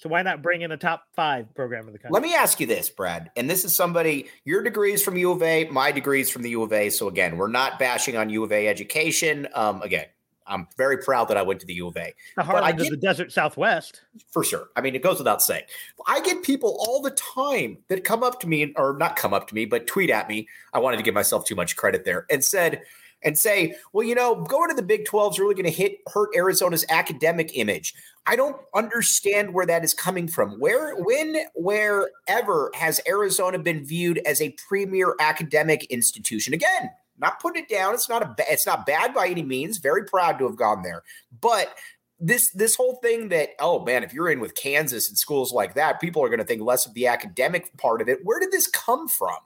so 0.00 0.08
why 0.08 0.22
not 0.22 0.40
bring 0.40 0.62
in 0.62 0.72
a 0.72 0.78
top 0.78 1.04
five 1.12 1.54
program 1.54 1.86
in 1.86 1.92
the 1.92 1.98
country? 1.98 2.14
Let 2.14 2.22
me 2.22 2.34
ask 2.34 2.58
you 2.58 2.66
this, 2.66 2.88
Brad. 2.88 3.30
And 3.36 3.50
this 3.50 3.66
is 3.66 3.76
somebody, 3.76 4.28
your 4.46 4.62
degree 4.62 4.94
is 4.94 5.02
from 5.02 5.18
U 5.18 5.32
of 5.32 5.42
A, 5.42 5.66
my 5.66 5.92
degree 5.92 6.22
is 6.22 6.30
from 6.30 6.40
the 6.40 6.48
U 6.50 6.62
of 6.62 6.72
A. 6.72 6.88
So 6.88 7.06
again, 7.06 7.36
we're 7.36 7.48
not 7.48 7.78
bashing 7.78 8.16
on 8.16 8.30
U 8.30 8.42
of 8.42 8.50
A 8.50 8.66
education. 8.66 9.46
Um, 9.54 9.82
again, 9.82 10.06
I'm 10.46 10.66
very 10.78 10.96
proud 10.96 11.28
that 11.28 11.36
I 11.36 11.42
went 11.42 11.60
to 11.60 11.66
the 11.66 11.74
U 11.74 11.88
of 11.88 11.98
A. 11.98 12.14
The 12.34 12.42
heartland 12.42 12.80
of 12.80 12.88
the 12.88 12.96
desert 12.96 13.30
Southwest. 13.30 14.00
For 14.30 14.42
sure. 14.42 14.70
I 14.74 14.80
mean, 14.80 14.94
it 14.94 15.02
goes 15.02 15.18
without 15.18 15.42
saying. 15.42 15.64
I 16.06 16.22
get 16.22 16.42
people 16.42 16.78
all 16.80 17.02
the 17.02 17.10
time 17.10 17.76
that 17.88 18.02
come 18.02 18.22
up 18.22 18.40
to 18.40 18.48
me, 18.48 18.72
or 18.76 18.96
not 18.98 19.16
come 19.16 19.34
up 19.34 19.48
to 19.48 19.54
me, 19.54 19.66
but 19.66 19.86
tweet 19.86 20.08
at 20.08 20.30
me. 20.30 20.48
I 20.72 20.78
wanted 20.78 20.96
to 20.96 21.02
give 21.02 21.14
myself 21.14 21.44
too 21.44 21.54
much 21.54 21.76
credit 21.76 22.06
there 22.06 22.24
and 22.30 22.42
said, 22.42 22.84
and 23.22 23.38
say, 23.38 23.74
well, 23.92 24.06
you 24.06 24.14
know, 24.14 24.44
going 24.44 24.70
to 24.70 24.74
the 24.74 24.82
Big 24.82 25.04
12 25.04 25.34
is 25.34 25.38
really 25.38 25.54
going 25.54 25.64
to 25.64 25.70
hit 25.70 25.98
hurt 26.12 26.30
Arizona's 26.34 26.84
academic 26.88 27.50
image. 27.54 27.94
I 28.26 28.36
don't 28.36 28.56
understand 28.74 29.52
where 29.54 29.66
that 29.66 29.84
is 29.84 29.94
coming 29.94 30.28
from. 30.28 30.58
Where, 30.58 30.96
when, 30.96 31.36
wherever 31.54 32.70
has 32.74 33.00
Arizona 33.06 33.58
been 33.58 33.84
viewed 33.84 34.18
as 34.26 34.40
a 34.40 34.54
premier 34.68 35.14
academic 35.20 35.84
institution? 35.84 36.54
Again, 36.54 36.90
not 37.20 37.40
putting 37.40 37.62
it 37.62 37.68
down. 37.68 37.94
It's 37.94 38.08
not 38.08 38.22
a 38.22 38.34
it's 38.50 38.66
not 38.66 38.86
bad 38.86 39.14
by 39.14 39.28
any 39.28 39.42
means. 39.42 39.78
Very 39.78 40.04
proud 40.04 40.38
to 40.38 40.46
have 40.46 40.56
gone 40.56 40.82
there, 40.82 41.02
but 41.40 41.76
this 42.18 42.50
this 42.50 42.74
whole 42.74 42.96
thing 42.96 43.28
that 43.28 43.50
oh 43.60 43.84
man, 43.84 44.02
if 44.02 44.12
you're 44.12 44.30
in 44.30 44.40
with 44.40 44.54
Kansas 44.54 45.08
and 45.08 45.18
schools 45.18 45.52
like 45.52 45.74
that, 45.74 46.00
people 46.00 46.22
are 46.24 46.28
going 46.28 46.38
to 46.38 46.44
think 46.44 46.62
less 46.62 46.86
of 46.86 46.94
the 46.94 47.06
academic 47.06 47.76
part 47.76 48.00
of 48.00 48.08
it. 48.08 48.20
Where 48.24 48.40
did 48.40 48.50
this 48.50 48.66
come 48.66 49.06
from? 49.06 49.36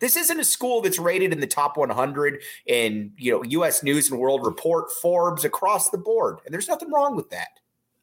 This 0.00 0.16
isn't 0.16 0.38
a 0.38 0.44
school 0.44 0.82
that's 0.82 0.98
rated 0.98 1.32
in 1.32 1.40
the 1.40 1.46
top 1.46 1.76
100 1.76 2.42
in 2.66 3.12
you 3.16 3.32
know 3.32 3.42
U.S. 3.42 3.82
News 3.82 4.10
and 4.10 4.20
World 4.20 4.44
Report, 4.44 4.90
Forbes, 5.02 5.44
across 5.44 5.90
the 5.90 5.98
board, 5.98 6.38
and 6.44 6.52
there's 6.52 6.68
nothing 6.68 6.90
wrong 6.90 7.16
with 7.16 7.30
that. 7.30 7.60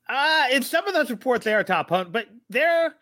Uh, 0.10 0.46
in 0.52 0.64
some 0.64 0.88
of 0.88 0.94
those 0.94 1.10
reports, 1.10 1.46
they 1.46 1.54
are 1.54 1.64
top 1.64 1.90
100, 1.90 2.12
but 2.12 2.28
they're 2.50 2.96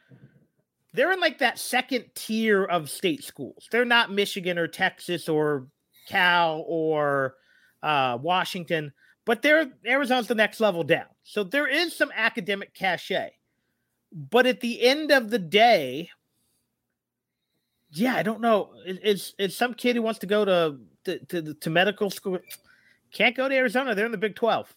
they're 0.93 1.11
in 1.11 1.19
like 1.19 1.39
that 1.39 1.57
second 1.57 2.05
tier 2.15 2.63
of 2.63 2.89
state 2.89 3.23
schools. 3.23 3.67
They're 3.71 3.85
not 3.85 4.11
Michigan 4.11 4.57
or 4.57 4.67
Texas 4.67 5.29
or 5.29 5.67
Cal 6.07 6.63
or 6.67 7.35
uh, 7.81 8.17
Washington, 8.21 8.91
but 9.25 9.41
they're 9.41 9.71
Arizona's 9.85 10.27
the 10.27 10.35
next 10.35 10.59
level 10.59 10.83
down. 10.83 11.05
So 11.23 11.43
there 11.43 11.67
is 11.67 11.95
some 11.95 12.11
academic 12.15 12.73
cachet. 12.73 13.31
But 14.13 14.45
at 14.45 14.59
the 14.59 14.81
end 14.81 15.11
of 15.11 15.29
the 15.29 15.39
day, 15.39 16.09
yeah, 17.91 18.15
I 18.15 18.23
don't 18.23 18.41
know. 18.41 18.71
It's 18.85 19.33
it's 19.37 19.55
some 19.55 19.73
kid 19.73 19.95
who 19.95 20.01
wants 20.01 20.19
to 20.19 20.27
go 20.27 20.45
to 20.45 20.77
to, 21.05 21.25
to, 21.25 21.53
to 21.53 21.69
medical 21.69 22.09
school 22.09 22.39
can't 23.11 23.35
go 23.35 23.49
to 23.49 23.55
Arizona. 23.55 23.93
They're 23.93 24.05
in 24.05 24.11
the 24.11 24.17
Big 24.17 24.35
Twelve. 24.35 24.73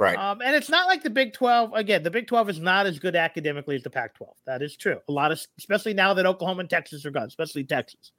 Right. 0.00 0.16
Um, 0.16 0.40
and 0.40 0.56
it's 0.56 0.70
not 0.70 0.86
like 0.86 1.02
the 1.02 1.10
Big 1.10 1.34
12. 1.34 1.74
Again, 1.74 2.02
the 2.02 2.10
Big 2.10 2.26
12 2.26 2.48
is 2.48 2.58
not 2.58 2.86
as 2.86 2.98
good 2.98 3.14
academically 3.14 3.76
as 3.76 3.82
the 3.82 3.90
Pac 3.90 4.14
12. 4.14 4.34
That 4.46 4.62
is 4.62 4.74
true. 4.74 4.98
A 5.06 5.12
lot 5.12 5.30
of, 5.30 5.38
especially 5.58 5.92
now 5.92 6.14
that 6.14 6.24
Oklahoma 6.24 6.60
and 6.60 6.70
Texas 6.70 7.04
are 7.04 7.10
gone, 7.10 7.26
especially 7.26 7.64
Texas. 7.64 8.12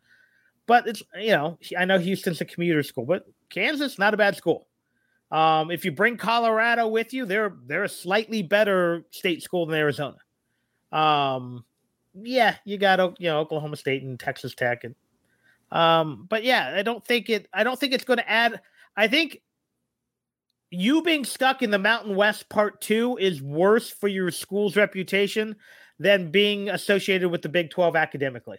But 0.68 0.86
it's, 0.86 1.02
you 1.20 1.32
know, 1.32 1.58
I 1.76 1.86
know 1.86 1.98
Houston's 1.98 2.40
a 2.40 2.46
commuter 2.46 2.84
school, 2.84 3.06
but 3.06 3.26
Kansas, 3.50 3.98
not 3.98 4.14
a 4.14 4.18
bad 4.18 4.36
school. 4.36 4.68
Um, 5.32 5.72
if 5.72 5.84
you 5.84 5.92
bring 5.92 6.18
Colorado 6.18 6.88
with 6.88 7.14
you, 7.14 7.26
they're 7.26 7.56
they're 7.66 7.86
a 7.86 7.90
slightly 7.90 8.44
better 8.44 9.04
state 9.10 9.42
school 9.42 9.66
than 9.66 9.80
Arizona. 9.80 10.18
Um, 10.92 11.66
yeah, 12.14 12.56
you 12.66 12.78
got 12.78 13.20
you 13.20 13.30
know 13.30 13.40
Oklahoma 13.40 13.76
State 13.76 14.04
and 14.04 14.20
Texas 14.20 14.56
Tech, 14.56 14.84
and 14.84 14.96
um, 15.72 16.26
but 16.30 16.44
yeah, 16.44 16.74
I 16.76 16.84
don't 16.84 17.06
think 17.06 17.30
it. 17.30 17.48
I 17.54 17.64
don't 17.64 17.80
think 17.80 17.94
it's 17.94 18.04
going 18.04 18.18
to 18.18 18.30
add. 18.30 18.62
I 18.96 19.08
think 19.08 19.42
you 20.70 21.02
being 21.02 21.26
stuck 21.26 21.62
in 21.62 21.72
the 21.72 21.80
Mountain 21.80 22.16
West 22.16 22.50
Part 22.50 22.82
Two 22.82 23.18
is 23.18 23.42
worse 23.42 23.90
for 23.90 24.08
your 24.08 24.32
school's 24.32 24.76
reputation 24.76 25.56
than 26.00 26.32
being 26.32 26.70
associated 26.70 27.30
with 27.30 27.42
the 27.42 27.50
Big 27.50 27.70
Twelve 27.70 27.96
academically. 27.96 28.58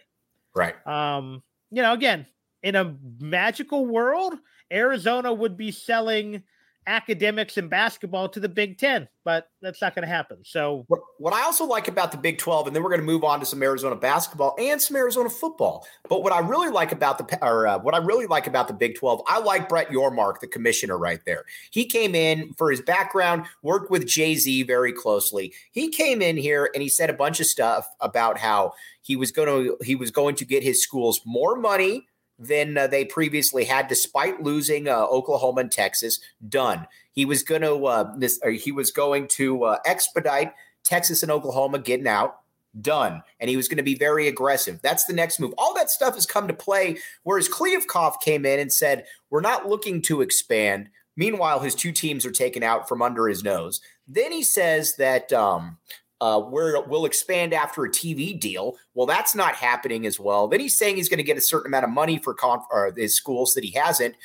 Right. 0.55 0.75
Um, 0.87 1.43
you 1.71 1.81
know, 1.81 1.93
again, 1.93 2.27
in 2.61 2.75
a 2.75 2.95
magical 3.19 3.85
world, 3.85 4.35
Arizona 4.71 5.33
would 5.33 5.57
be 5.57 5.71
selling 5.71 6.43
academics 6.87 7.57
and 7.57 7.69
basketball 7.69 8.29
to 8.29 8.39
the 8.39 8.49
Big 8.49 8.77
Ten, 8.77 9.07
but 9.23 9.49
that's 9.61 9.81
not 9.81 9.95
going 9.95 10.07
to 10.07 10.13
happen. 10.13 10.37
So, 10.43 10.85
what, 10.87 10.99
what 11.17 11.33
I 11.33 11.43
also 11.43 11.65
like 11.65 11.87
about 11.87 12.11
the 12.11 12.17
Big 12.17 12.37
12, 12.37 12.67
and 12.67 12.75
then 12.75 12.83
we're 12.83 12.89
going 12.89 13.01
to 13.01 13.05
move 13.05 13.23
on 13.23 13.39
to 13.39 13.45
some 13.45 13.61
Arizona 13.63 13.95
basketball 13.95 14.55
and 14.59 14.81
some 14.81 14.95
Arizona 14.97 15.29
football. 15.29 15.85
But 16.09 16.23
what 16.23 16.33
I 16.33 16.39
really 16.39 16.69
like 16.69 16.91
about 16.91 17.17
the, 17.17 17.45
or 17.45 17.67
uh, 17.67 17.79
what 17.79 17.93
I 17.93 17.99
really 17.99 18.27
like 18.27 18.47
about 18.47 18.67
the 18.67 18.73
Big 18.73 18.95
12, 18.95 19.21
I 19.27 19.39
like 19.39 19.69
Brett 19.69 19.89
Yormark, 19.89 20.39
the 20.39 20.47
commissioner 20.47 20.97
right 20.97 21.23
there. 21.25 21.45
He 21.71 21.85
came 21.85 22.15
in 22.15 22.53
for 22.53 22.71
his 22.71 22.81
background, 22.81 23.45
worked 23.61 23.89
with 23.89 24.05
Jay 24.05 24.35
Z 24.35 24.63
very 24.63 24.93
closely. 24.93 25.53
He 25.71 25.89
came 25.89 26.21
in 26.21 26.37
here 26.37 26.69
and 26.73 26.81
he 26.81 26.89
said 26.89 27.09
a 27.09 27.13
bunch 27.13 27.39
of 27.39 27.45
stuff 27.45 27.87
about 27.99 28.37
how 28.37 28.73
he 29.01 29.15
was 29.15 29.31
going 29.31 29.47
to 29.47 29.77
he 29.83 29.95
was 29.95 30.11
going 30.11 30.35
to 30.35 30.45
get 30.45 30.63
his 30.63 30.81
schools 30.81 31.21
more 31.25 31.55
money 31.55 32.07
than 32.47 32.77
uh, 32.77 32.87
they 32.87 33.05
previously 33.05 33.65
had, 33.65 33.87
despite 33.87 34.43
losing 34.43 34.87
uh, 34.87 35.05
Oklahoma 35.05 35.61
and 35.61 35.71
Texas. 35.71 36.19
Done. 36.47 36.87
He 37.11 37.25
was 37.25 37.43
going 37.43 37.61
to 37.61 37.85
uh, 37.85 38.13
he 38.51 38.71
was 38.71 38.91
going 38.91 39.27
to 39.29 39.63
uh, 39.63 39.79
expedite 39.85 40.53
Texas 40.83 41.23
and 41.23 41.31
Oklahoma 41.31 41.79
getting 41.79 42.07
out. 42.07 42.39
Done. 42.79 43.21
And 43.39 43.51
he 43.51 43.55
was 43.55 43.67
going 43.67 43.77
to 43.77 43.83
be 43.83 43.93
very 43.93 44.27
aggressive. 44.27 44.81
That's 44.81 45.05
the 45.05 45.13
next 45.13 45.39
move. 45.39 45.53
All 45.59 45.75
that 45.75 45.91
stuff 45.91 46.15
has 46.15 46.25
come 46.25 46.47
to 46.47 46.55
play. 46.55 46.97
Whereas 47.21 47.47
Kliavkoff 47.47 48.19
came 48.19 48.47
in 48.47 48.59
and 48.59 48.73
said, 48.73 49.05
"We're 49.29 49.41
not 49.41 49.67
looking 49.67 50.01
to 50.03 50.21
expand." 50.21 50.89
Meanwhile, 51.15 51.59
his 51.59 51.75
two 51.75 51.91
teams 51.91 52.25
are 52.25 52.31
taken 52.31 52.63
out 52.63 52.89
from 52.89 53.03
under 53.03 53.27
his 53.27 53.43
nose. 53.43 53.79
Then 54.07 54.31
he 54.31 54.41
says 54.41 54.95
that 54.95 55.31
um, 55.31 55.77
uh, 56.23 56.39
where 56.39 56.79
we'll 56.83 57.03
expand 57.03 57.53
after 57.53 57.83
a 57.83 57.89
TV 57.89 58.39
deal. 58.39 58.77
Well, 58.93 59.05
that's 59.05 59.35
not 59.35 59.55
happening 59.55 60.05
as 60.05 60.21
well. 60.21 60.47
Then 60.47 60.61
he's 60.61 60.77
saying 60.77 60.95
he's 60.95 61.09
going 61.09 61.17
to 61.17 61.23
get 61.23 61.35
a 61.35 61.41
certain 61.41 61.67
amount 61.67 61.83
of 61.83 61.89
money 61.89 62.17
for 62.17 62.33
conf- 62.33 62.63
his 62.95 63.17
schools 63.17 63.51
that 63.55 63.63
he 63.65 63.71
hasn't. 63.71 64.15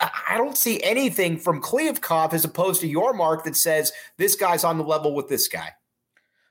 I 0.00 0.38
don't 0.38 0.56
see 0.56 0.82
anything 0.82 1.38
from 1.38 1.60
Kliavkoff 1.60 2.32
as 2.32 2.46
opposed 2.46 2.80
to 2.80 2.88
Yormark 2.88 3.44
that 3.44 3.56
says 3.56 3.92
this 4.16 4.36
guy's 4.36 4.64
on 4.64 4.78
the 4.78 4.84
level 4.84 5.14
with 5.14 5.28
this 5.28 5.48
guy. 5.48 5.72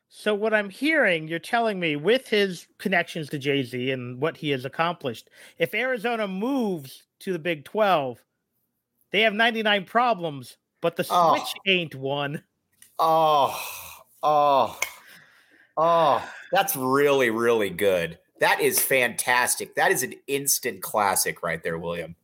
So 0.10 0.36
what 0.36 0.54
I'm 0.54 0.70
hearing, 0.70 1.28
you're 1.28 1.40
telling 1.40 1.80
me 1.80 1.96
with 1.96 2.28
his 2.28 2.68
connections 2.78 3.30
to 3.30 3.40
Jay 3.40 3.64
Z 3.64 3.90
and 3.90 4.22
what 4.22 4.38
he 4.38 4.52
has 4.52 4.64
accomplished, 4.64 5.32
if 5.58 5.74
Arizona 5.74 6.28
moves 6.28 7.08
to 7.22 7.34
the 7.34 7.40
Big 7.40 7.66
12, 7.66 8.24
they 9.10 9.22
have 9.22 9.34
99 9.34 9.86
problems, 9.86 10.58
but 10.82 10.98
the 10.98 11.08
oh. 11.10 11.36
switch 11.36 11.54
oh. 11.56 11.72
ain't 11.72 11.96
one. 11.96 12.44
Oh, 13.00 13.60
oh, 14.24 14.80
oh, 15.76 16.30
that's 16.52 16.76
really, 16.76 17.30
really 17.30 17.70
good. 17.70 18.20
That 18.40 18.62
is 18.62 18.80
fantastic. 18.80 19.76
That 19.76 19.92
is 19.92 20.04
an 20.04 20.14
instant 20.28 20.82
classic 20.82 21.42
right 21.44 21.62
there, 21.64 21.78
William. 21.78 22.16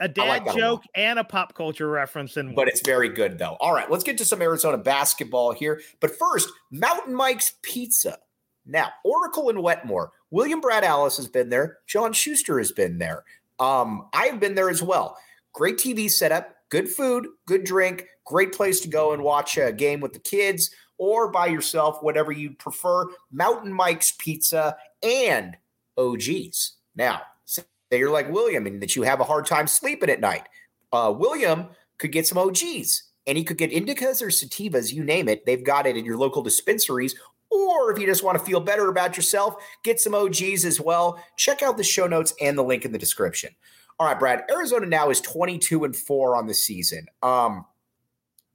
A 0.00 0.08
dad 0.08 0.46
like 0.46 0.56
joke 0.56 0.84
a 0.94 1.00
and 1.00 1.18
a 1.18 1.24
pop 1.24 1.54
culture 1.54 1.88
reference, 1.88 2.36
and 2.36 2.54
but 2.54 2.68
it's 2.68 2.86
very 2.86 3.08
good 3.08 3.36
though. 3.36 3.56
All 3.58 3.74
right, 3.74 3.90
let's 3.90 4.04
get 4.04 4.16
to 4.18 4.24
some 4.24 4.40
Arizona 4.40 4.78
basketball 4.78 5.52
here. 5.52 5.80
But 5.98 6.16
first, 6.16 6.50
Mountain 6.70 7.14
Mike's 7.14 7.54
Pizza. 7.62 8.18
Now, 8.64 8.90
Oracle 9.04 9.48
and 9.48 9.60
Wetmore. 9.60 10.12
William 10.30 10.60
Brad 10.60 10.84
Allis 10.84 11.16
has 11.16 11.26
been 11.26 11.48
there. 11.48 11.78
John 11.86 12.12
Schuster 12.12 12.58
has 12.58 12.70
been 12.70 12.98
there. 12.98 13.24
Um, 13.58 14.08
I 14.12 14.26
have 14.26 14.38
been 14.38 14.54
there 14.54 14.70
as 14.70 14.82
well. 14.82 15.16
Great 15.52 15.78
TV 15.78 16.08
setup, 16.08 16.54
good 16.68 16.88
food, 16.88 17.26
good 17.46 17.64
drink, 17.64 18.06
great 18.24 18.52
place 18.52 18.80
to 18.80 18.88
go 18.88 19.12
and 19.12 19.22
watch 19.24 19.56
a 19.56 19.72
game 19.72 20.00
with 20.00 20.12
the 20.12 20.20
kids 20.20 20.70
or 20.98 21.30
by 21.30 21.46
yourself, 21.46 22.02
whatever 22.02 22.32
you 22.32 22.50
prefer. 22.50 23.06
Mountain 23.32 23.72
Mike's 23.72 24.12
Pizza 24.18 24.76
and 25.02 25.56
OG's. 25.96 26.72
Now, 26.96 27.22
say 27.44 27.62
you're 27.92 28.10
like 28.10 28.30
William 28.30 28.66
and 28.66 28.82
that 28.82 28.96
you 28.96 29.02
have 29.02 29.20
a 29.20 29.24
hard 29.24 29.46
time 29.46 29.66
sleeping 29.66 30.10
at 30.10 30.20
night. 30.20 30.48
Uh, 30.92 31.14
William 31.16 31.68
could 31.98 32.12
get 32.12 32.26
some 32.26 32.38
OG's 32.38 33.04
and 33.26 33.38
he 33.38 33.44
could 33.44 33.58
get 33.58 33.70
indicas 33.70 34.22
or 34.22 34.28
sativas, 34.28 34.92
you 34.92 35.04
name 35.04 35.28
it. 35.28 35.44
They've 35.46 35.64
got 35.64 35.86
it 35.86 35.96
in 35.96 36.04
your 36.04 36.16
local 36.16 36.42
dispensaries. 36.42 37.14
Or 37.50 37.90
if 37.90 37.98
you 37.98 38.06
just 38.06 38.22
want 38.22 38.38
to 38.38 38.44
feel 38.44 38.60
better 38.60 38.88
about 38.88 39.16
yourself, 39.16 39.56
get 39.82 40.00
some 40.00 40.14
OG's 40.14 40.64
as 40.64 40.80
well. 40.80 41.22
Check 41.36 41.62
out 41.62 41.76
the 41.76 41.84
show 41.84 42.06
notes 42.06 42.34
and 42.40 42.58
the 42.58 42.62
link 42.62 42.84
in 42.84 42.92
the 42.92 42.98
description. 42.98 43.54
All 43.98 44.06
right, 44.06 44.18
Brad. 44.18 44.44
Arizona 44.50 44.86
now 44.86 45.10
is 45.10 45.20
22 45.20 45.84
and 45.84 45.96
4 45.96 46.36
on 46.36 46.46
the 46.46 46.54
season. 46.54 47.06
Um, 47.22 47.64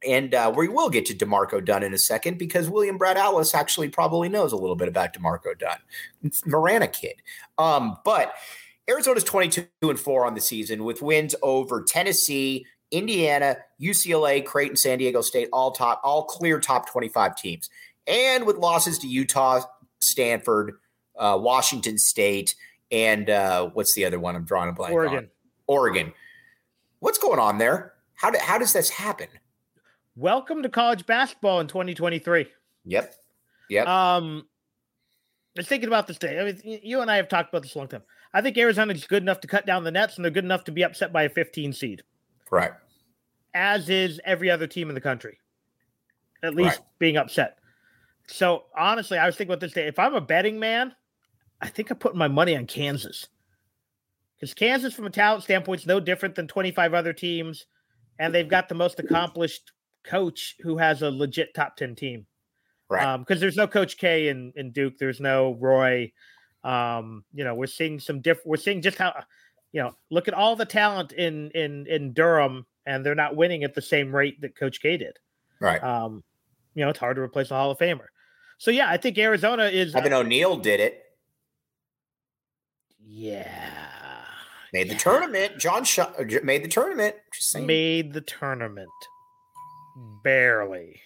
and 0.08 0.34
uh, 0.34 0.54
we 0.56 0.68
will 0.68 0.90
get 0.90 1.06
to 1.08 1.14
DeMarco 1.14 1.64
Dunn 1.64 1.84
in 1.84 1.94
a 1.94 1.98
second 1.98 2.38
because 2.38 2.70
William 2.70 2.98
Brad 2.98 3.18
Allis 3.18 3.54
actually 3.54 3.90
probably 3.90 4.30
knows 4.30 4.52
a 4.52 4.58
little 4.58 4.76
bit 4.76 4.88
about 4.88 5.14
DeMarco 5.14 5.58
Dunn. 5.58 5.78
It's 6.24 6.46
Marana 6.46 6.88
kid. 6.88 7.16
Um, 7.58 7.98
but 8.04 8.34
Arizona's 8.90 9.24
22 9.24 9.68
and 9.82 10.00
4 10.00 10.26
on 10.26 10.36
the 10.36 10.42
season 10.42 10.84
with 10.84 11.02
wins 11.02 11.36
over 11.42 11.84
Tennessee, 11.84 12.66
Indiana, 12.92 13.58
UCLA, 13.82 14.46
Creighton, 14.46 14.76
San 14.76 14.98
Diego 15.00 15.22
State, 15.22 15.50
all 15.54 15.72
top, 15.72 16.02
all 16.04 16.26
clear 16.26 16.60
top 16.60 16.90
25 16.90 17.36
teams. 17.36 17.70
And 18.06 18.46
with 18.46 18.58
losses 18.58 19.00
to 19.00 19.08
Utah, 19.08 19.62
Stanford, 20.00 20.74
uh, 21.18 21.38
Washington 21.42 21.98
State, 21.98 22.56
and 22.92 23.30
uh, 23.30 23.70
what's 23.70 23.96
the 23.96 24.06
other 24.06 24.20
one? 24.20 24.36
I'm 24.36 24.44
drawing 24.44 24.70
a 24.70 24.74
blank. 24.74 24.94
Oregon. 24.94 25.18
On. 25.18 25.30
Oregon. 25.68 26.14
What's 27.00 27.18
going 27.18 27.40
on 27.40 27.58
there? 27.58 27.94
How, 28.14 28.30
do, 28.30 28.38
how 28.40 28.58
does 28.58 28.74
this 28.74 28.90
happen? 28.90 29.28
Welcome 30.16 30.62
to 30.62 30.70
college 30.70 31.08
basketball 31.08 31.60
in 31.60 31.68
2023. 31.68 32.46
Yep. 32.86 33.16
Yep. 33.70 33.88
Um, 33.88 34.46
I 35.58 35.60
was 35.60 35.68
thinking 35.68 35.88
about 35.88 36.06
this 36.06 36.20
day. 36.20 36.40
I 36.40 36.44
mean, 36.44 36.80
you 36.84 37.02
and 37.02 37.10
I 37.10 37.16
have 37.16 37.28
talked 37.28 37.50
about 37.50 37.64
this 37.64 37.74
a 37.74 37.80
long 37.80 37.88
time. 37.88 38.04
I 38.32 38.42
think 38.42 38.56
Arizona 38.58 38.94
is 38.94 39.06
good 39.06 39.24
enough 39.24 39.40
to 39.42 39.48
cut 39.48 39.66
down 39.66 39.84
the 39.84 39.92
nets, 39.92 40.16
and 40.16 40.24
they're 40.24 40.32
good 40.32 40.44
enough 40.44 40.66
to 40.66 40.72
be 40.72 40.84
upset 40.84 41.12
by 41.12 41.24
a 41.24 41.30
15 41.30 41.74
seed. 41.74 42.04
Right. 42.52 42.72
As 43.56 43.90
is 43.90 44.22
every 44.24 44.52
other 44.52 44.68
team 44.68 44.90
in 44.90 44.96
the 44.96 45.02
country, 45.02 45.40
at 46.44 46.54
least 46.54 46.78
right. 46.78 46.88
being 47.00 47.18
upset. 47.18 47.58
So 48.28 48.66
honestly, 48.78 49.18
I 49.18 49.26
was 49.26 49.36
thinking 49.36 49.52
about 49.52 49.62
this 49.62 49.74
day. 49.74 49.88
If 49.88 49.98
I'm 49.98 50.14
a 50.14 50.22
betting 50.22 50.60
man, 50.60 50.94
I 51.60 51.70
think 51.70 51.90
I'm 51.90 51.98
putting 51.98 52.20
my 52.20 52.28
money 52.28 52.56
on 52.56 52.68
Kansas. 52.68 53.28
Because 54.36 54.54
Kansas, 54.54 54.94
from 54.94 55.06
a 55.06 55.12
talent 55.12 55.44
standpoint, 55.44 55.82
is 55.82 55.88
no 55.88 56.00
different 56.00 56.36
than 56.36 56.48
25 56.48 56.94
other 56.94 57.14
teams, 57.14 57.66
and 58.20 58.34
they've 58.34 58.48
got 58.48 58.70
the 58.70 58.76
most 58.76 59.00
accomplished 59.00 59.72
coach 60.04 60.56
who 60.62 60.78
has 60.78 61.02
a 61.02 61.10
legit 61.12 61.54
top 61.54 61.76
10 61.76 61.96
team. 61.96 62.26
Right. 62.90 63.18
Because 63.18 63.38
um, 63.38 63.42
there's 63.42 63.56
no 63.58 63.68
Coach 63.68 63.98
K 63.98 64.28
in, 64.28 64.54
in 64.56 64.72
Duke. 64.72 64.98
There's 65.00 65.20
no 65.20 65.54
Roy. 65.60 66.12
Um, 66.64 67.24
you 67.34 67.44
know, 67.44 67.56
we're 67.56 67.66
seeing 67.68 68.00
some 68.00 68.22
different, 68.22 68.48
we're 68.48 68.58
seeing 68.58 68.82
just 68.82 68.98
how, 68.98 69.14
you 69.72 69.82
know, 69.82 69.96
look 70.12 70.28
at 70.28 70.34
all 70.34 70.56
the 70.56 70.66
talent 70.66 71.12
in, 71.12 71.50
in, 71.52 71.88
in 71.88 72.14
Durham, 72.14 72.66
and 72.86 73.06
they're 73.06 73.16
not 73.16 73.36
winning 73.36 73.64
at 73.64 73.74
the 73.74 73.82
same 73.82 74.16
rate 74.16 74.40
that 74.42 74.56
Coach 74.56 74.82
K 74.82 74.98
did. 74.98 75.18
Right. 75.60 75.84
Um, 75.84 76.24
you 76.76 76.84
know, 76.84 76.90
it's 76.90 77.00
hard 77.00 77.16
to 77.16 77.22
replace 77.22 77.52
a 77.52 77.56
Hall 77.56 77.72
of 77.72 77.78
Famer. 77.80 78.08
So, 78.58 78.72
yeah, 78.72 78.90
I 78.90 78.98
think 78.98 79.18
Arizona 79.18 79.66
is. 79.66 79.96
Uh, 79.96 80.02
O'Neill 80.12 80.58
did 80.58 80.80
it. 80.80 81.04
Yeah. 83.06 83.46
Made 84.72 84.90
the 84.90 84.94
Yeah. 84.94 85.00
tournament. 85.00 85.58
John 85.60 85.84
Sh- 85.84 86.00
made 86.44 86.64
the 86.64 86.68
tournament. 86.68 87.16
Just 87.34 87.52
saying. 87.52 87.66
Made 87.66 88.14
the 88.14 88.22
tournament. 88.22 88.90
Barely. 90.24 91.02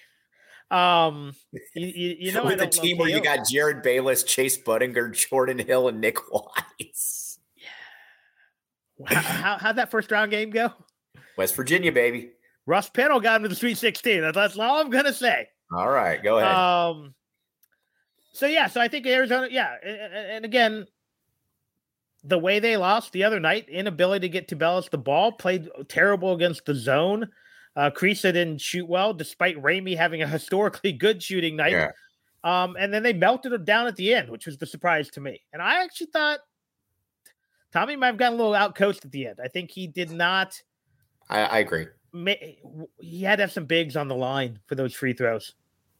Um, 0.69 1.34
you, 1.73 1.88
you, 2.19 2.32
know, 2.32 2.43
with 2.43 2.60
the 2.60 2.65
don't 2.65 2.76
love 2.76 2.84
team 2.84 2.97
where 2.97 3.10
you 3.10 3.21
got 3.21 3.39
Jerryd 3.39 3.84
Bayless, 3.84 4.23
Chase 4.23 4.58
Budinger, 4.58 5.13
Jordan 5.13 5.60
Hill, 5.60 5.88
and 5.88 6.02
Nic 6.02 6.17
Wise. 6.32 7.39
how, 9.06 9.21
how, 9.21 9.58
how'd 9.58 9.76
that 9.78 9.91
first 9.91 10.12
round 10.12 10.32
game 10.32 10.50
go? 10.50 10.71
West 11.38 11.56
Virginia, 11.56 11.91
baby. 11.91 12.32
Russ 12.65 12.89
Pennell 12.89 13.21
got 13.21 13.38
him 13.38 13.43
to 13.43 13.50
the 13.50 13.56
Sweet 13.56 13.78
16. 13.78 14.21
That's, 14.21 14.36
that's 14.36 14.58
all 14.58 14.82
I'm 14.82 14.89
gonna 14.89 15.13
say. 15.13 15.47
All 15.71 15.89
right, 15.89 16.21
go 16.21 16.39
ahead. 16.39 16.54
Um, 16.54 17.13
so 18.34 18.45
yeah, 18.45 18.67
so 18.67 18.82
I 18.82 18.88
think 18.88 19.06
Arizona, 19.08 19.47
yeah, 19.50 19.76
a- 19.84 19.89
a- 19.89 20.36
and 20.36 20.45
again, 20.45 20.86
the 22.23 22.38
way 22.38 22.60
they 22.60 22.76
lost 22.76 23.13
the 23.13 23.23
other 23.23 23.39
night, 23.39 23.69
inability 23.69 24.28
to 24.28 24.32
get 24.32 24.50
to 24.50 24.56
balance 24.56 24.89
the 24.89 24.97
ball, 24.97 25.32
played 25.32 25.69
terrible 25.88 26.34
against 26.34 26.65
the 26.65 26.76
zone. 26.76 27.30
Uh, 27.77 27.91
Kriisa 27.91 28.33
didn't 28.33 28.59
shoot 28.59 28.87
well, 28.87 29.13
despite 29.13 29.55
Ramey 29.61 29.95
having 29.95 30.23
a 30.23 30.27
historically 30.27 30.91
good 30.91 31.21
shooting 31.21 31.55
night. 31.55 31.73
Yeah. 31.73 31.91
Um, 32.43 32.75
and 32.79 32.91
then 32.91 33.03
they 33.03 33.13
melted 33.13 33.53
it 33.53 33.65
down 33.65 33.85
at 33.85 33.95
the 33.95 34.15
end, 34.15 34.29
which 34.29 34.47
was 34.47 34.57
the 34.57 34.65
surprise 34.65 35.09
to 35.11 35.21
me. 35.21 35.41
And 35.53 35.61
I 35.61 35.83
actually 35.83 36.07
thought 36.07 36.39
Tommy 37.71 37.95
might 37.95 38.07
have 38.07 38.17
gotten 38.17 38.39
a 38.39 38.43
little 38.43 38.57
outcoached 38.59 39.05
at 39.05 39.11
the 39.11 39.27
end. 39.27 39.39
I 39.43 39.47
think 39.47 39.69
he 39.69 39.85
did 39.85 40.09
not. 40.11 40.59
I, 41.29 41.41
I 41.41 41.57
agree. 41.59 41.85
ma- 42.13 42.33
He 42.99 43.21
had 43.21 43.35
to 43.35 43.43
have 43.43 43.51
some 43.51 43.65
bigs 43.65 43.95
on 43.95 44.07
the 44.07 44.15
line 44.15 44.59
for 44.65 44.73
those 44.75 44.93
free 44.95 45.13
throws. 45.13 45.53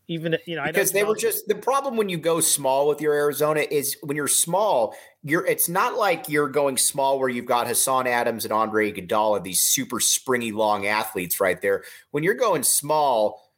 Even 0.10 0.34
if 0.34 0.48
you 0.48 0.56
know, 0.56 0.62
I 0.62 0.68
know 0.68 0.72
because 0.72 0.92
they 0.92 1.04
were 1.04 1.16
just 1.16 1.48
the 1.48 1.56
problem 1.56 1.98
when 1.98 2.08
you 2.08 2.18
go 2.18 2.40
small 2.40 2.88
with 2.88 3.02
your 3.02 3.14
Arizona 3.14 3.66
is 3.70 3.98
when 4.02 4.16
you're 4.16 4.28
small, 4.28 4.96
you're 5.22 5.46
it's 5.46 5.68
not 5.68 5.98
like 5.98 6.30
you're 6.30 6.48
going 6.48 6.78
small 6.78 7.20
where 7.20 7.28
you've 7.28 7.46
got 7.46 7.68
Hassan 7.68 8.08
Adams 8.08 8.46
and 8.46 8.54
Andre 8.54 8.92
Iguodala, 8.92 9.44
these 9.44 9.62
super 9.62 10.00
springy 10.00 10.52
long 10.52 10.88
athletes 10.88 11.42
right 11.42 11.62
there. 11.62 11.84
When 12.12 12.24
you're 12.24 12.36
going 12.36 12.64
small, 12.64 13.52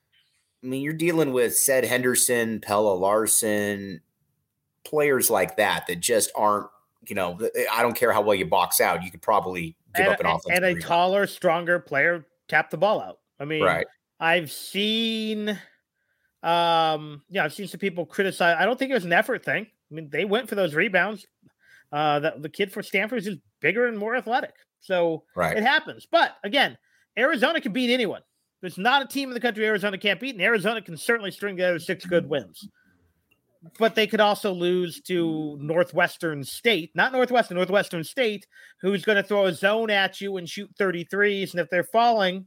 I 0.64 0.68
mean 0.68 0.82
you're 0.82 0.94
dealing 0.94 1.34
with 1.34 1.56
Said 1.56 1.86
Henderson, 1.86 2.62
Pelle 2.62 3.00
Larsson, 3.00 4.02
players 4.84 5.30
like 5.30 5.58
that 5.58 5.88
that 5.88 6.00
just 6.00 6.32
aren't. 6.36 6.68
You 7.08 7.16
know, 7.16 7.38
eh, 7.56 7.64
I 7.72 7.82
don't 7.82 7.96
care 7.96 8.12
how 8.12 8.22
well 8.22 8.36
you 8.36 8.46
box 8.46 8.82
out, 8.82 9.04
you 9.04 9.10
could 9.10 9.22
probably 9.22 9.78
give 9.96 10.06
and, 10.06 10.14
up 10.14 10.20
an 10.20 10.26
offensive 10.26 10.52
and 10.52 10.66
a 10.66 10.80
taller, 10.80 11.28
stronger 11.28 11.80
player 11.80 12.26
tap 12.50 12.72
the 12.72 12.78
ball 12.78 13.00
out. 13.00 13.20
I 13.40 13.46
mean, 13.46 13.64
right. 13.64 13.88
I've 14.20 14.52
seen, 14.52 15.58
um, 16.44 17.22
yeah, 17.30 17.44
I've 17.44 17.54
seen 17.54 17.68
some 17.68 17.80
people 17.80 18.06
criticize. 18.06 18.56
I 18.60 18.66
don't 18.66 18.78
think 18.80 18.92
it 18.92 18.96
was 18.96 19.06
an 19.06 19.14
effort 19.14 19.44
thing. 19.44 19.68
I 19.92 19.94
mean, 19.96 20.10
they 20.10 20.26
went 20.26 20.48
for 20.50 20.56
those 20.56 20.74
rebounds. 20.76 21.26
Uh, 21.92 22.20
the, 22.20 22.34
the 22.38 22.50
kid 22.50 22.72
for 22.72 22.84
Stanford 22.84 23.20
is 23.20 23.26
just 23.26 23.40
bigger 23.62 23.88
and 23.88 23.98
more 23.98 24.16
athletic, 24.16 24.54
so 24.80 25.24
Right. 25.36 25.58
it 25.58 25.64
happens. 25.64 26.08
But 26.10 26.36
again, 26.44 26.78
Arizona 27.18 27.60
can 27.60 27.74
beat 27.74 27.92
anyone. 27.92 28.22
There's 28.62 28.78
not 28.78 29.02
a 29.02 29.08
team 29.08 29.30
in 29.30 29.34
the 29.34 29.40
country 29.40 29.66
Arizona 29.66 29.98
can't 29.98 30.20
beat, 30.20 30.36
and 30.36 30.44
Arizona 30.44 30.82
can 30.82 30.96
certainly 30.98 31.32
string 31.32 31.56
together 31.56 31.80
six 31.80 32.06
good 32.06 32.30
wins. 32.30 32.68
But 33.78 33.96
they 33.96 34.08
could 34.08 34.22
also 34.22 34.54
lose 34.54 35.02
to 35.02 35.58
Northwestern 35.60 36.44
State, 36.44 36.92
not 36.96 37.12
Northwestern, 37.12 37.58
Northwestern 37.58 38.04
State, 38.06 38.46
who's 38.82 39.04
going 39.04 39.18
to 39.18 39.24
throw 39.24 39.46
a 39.48 39.54
zone 39.54 39.90
at 39.90 40.22
you 40.22 40.38
and 40.38 40.48
shoot 40.48 40.70
33s. 40.80 41.52
And 41.52 41.60
if 41.60 41.70
they're 41.70 41.84
falling, 41.84 42.46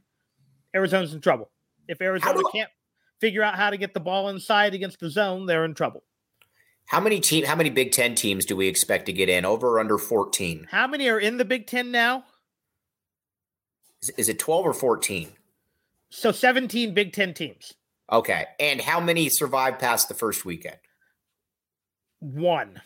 Arizona's 0.75 1.13
in 1.13 1.21
trouble. 1.21 1.51
If 1.87 2.01
Arizona 2.01 2.33
do- 2.39 2.49
can't 2.51 2.69
figure 3.19 3.43
out 3.43 3.55
how 3.55 3.69
to 3.69 3.77
get 3.77 3.93
the 3.93 3.99
ball 3.99 4.29
inside 4.29 4.73
against 4.73 4.99
the 4.99 5.09
zone, 5.09 5.45
they're 5.45 5.65
in 5.65 5.73
trouble. 5.73 6.03
How 6.85 6.99
many 6.99 7.19
team? 7.19 7.45
How 7.45 7.55
many 7.55 7.69
Big 7.69 7.91
Ten 7.91 8.13
teams 8.15 8.45
do 8.45 8.55
we 8.55 8.67
expect 8.67 9.05
to 9.05 9.13
get 9.13 9.29
in? 9.29 9.45
Over 9.45 9.69
or 9.69 9.79
under 9.79 9.97
fourteen? 9.97 10.67
How 10.69 10.85
many 10.85 11.07
are 11.09 11.19
in 11.19 11.37
the 11.37 11.45
Big 11.45 11.65
Ten 11.65 11.91
now? 11.91 12.25
Is, 14.01 14.09
is 14.17 14.29
it 14.29 14.39
twelve 14.39 14.65
or 14.65 14.73
fourteen? 14.73 15.29
So 16.15 16.31
17 16.31 16.93
Big 16.93 17.11
Ten 17.11 17.33
teams. 17.33 17.73
Okay. 18.11 18.45
And 18.59 18.79
how 18.79 18.99
many 18.99 19.29
survived 19.29 19.79
past 19.79 20.09
the 20.09 20.13
first 20.13 20.45
weekend? 20.45 20.77
One. 22.19 22.81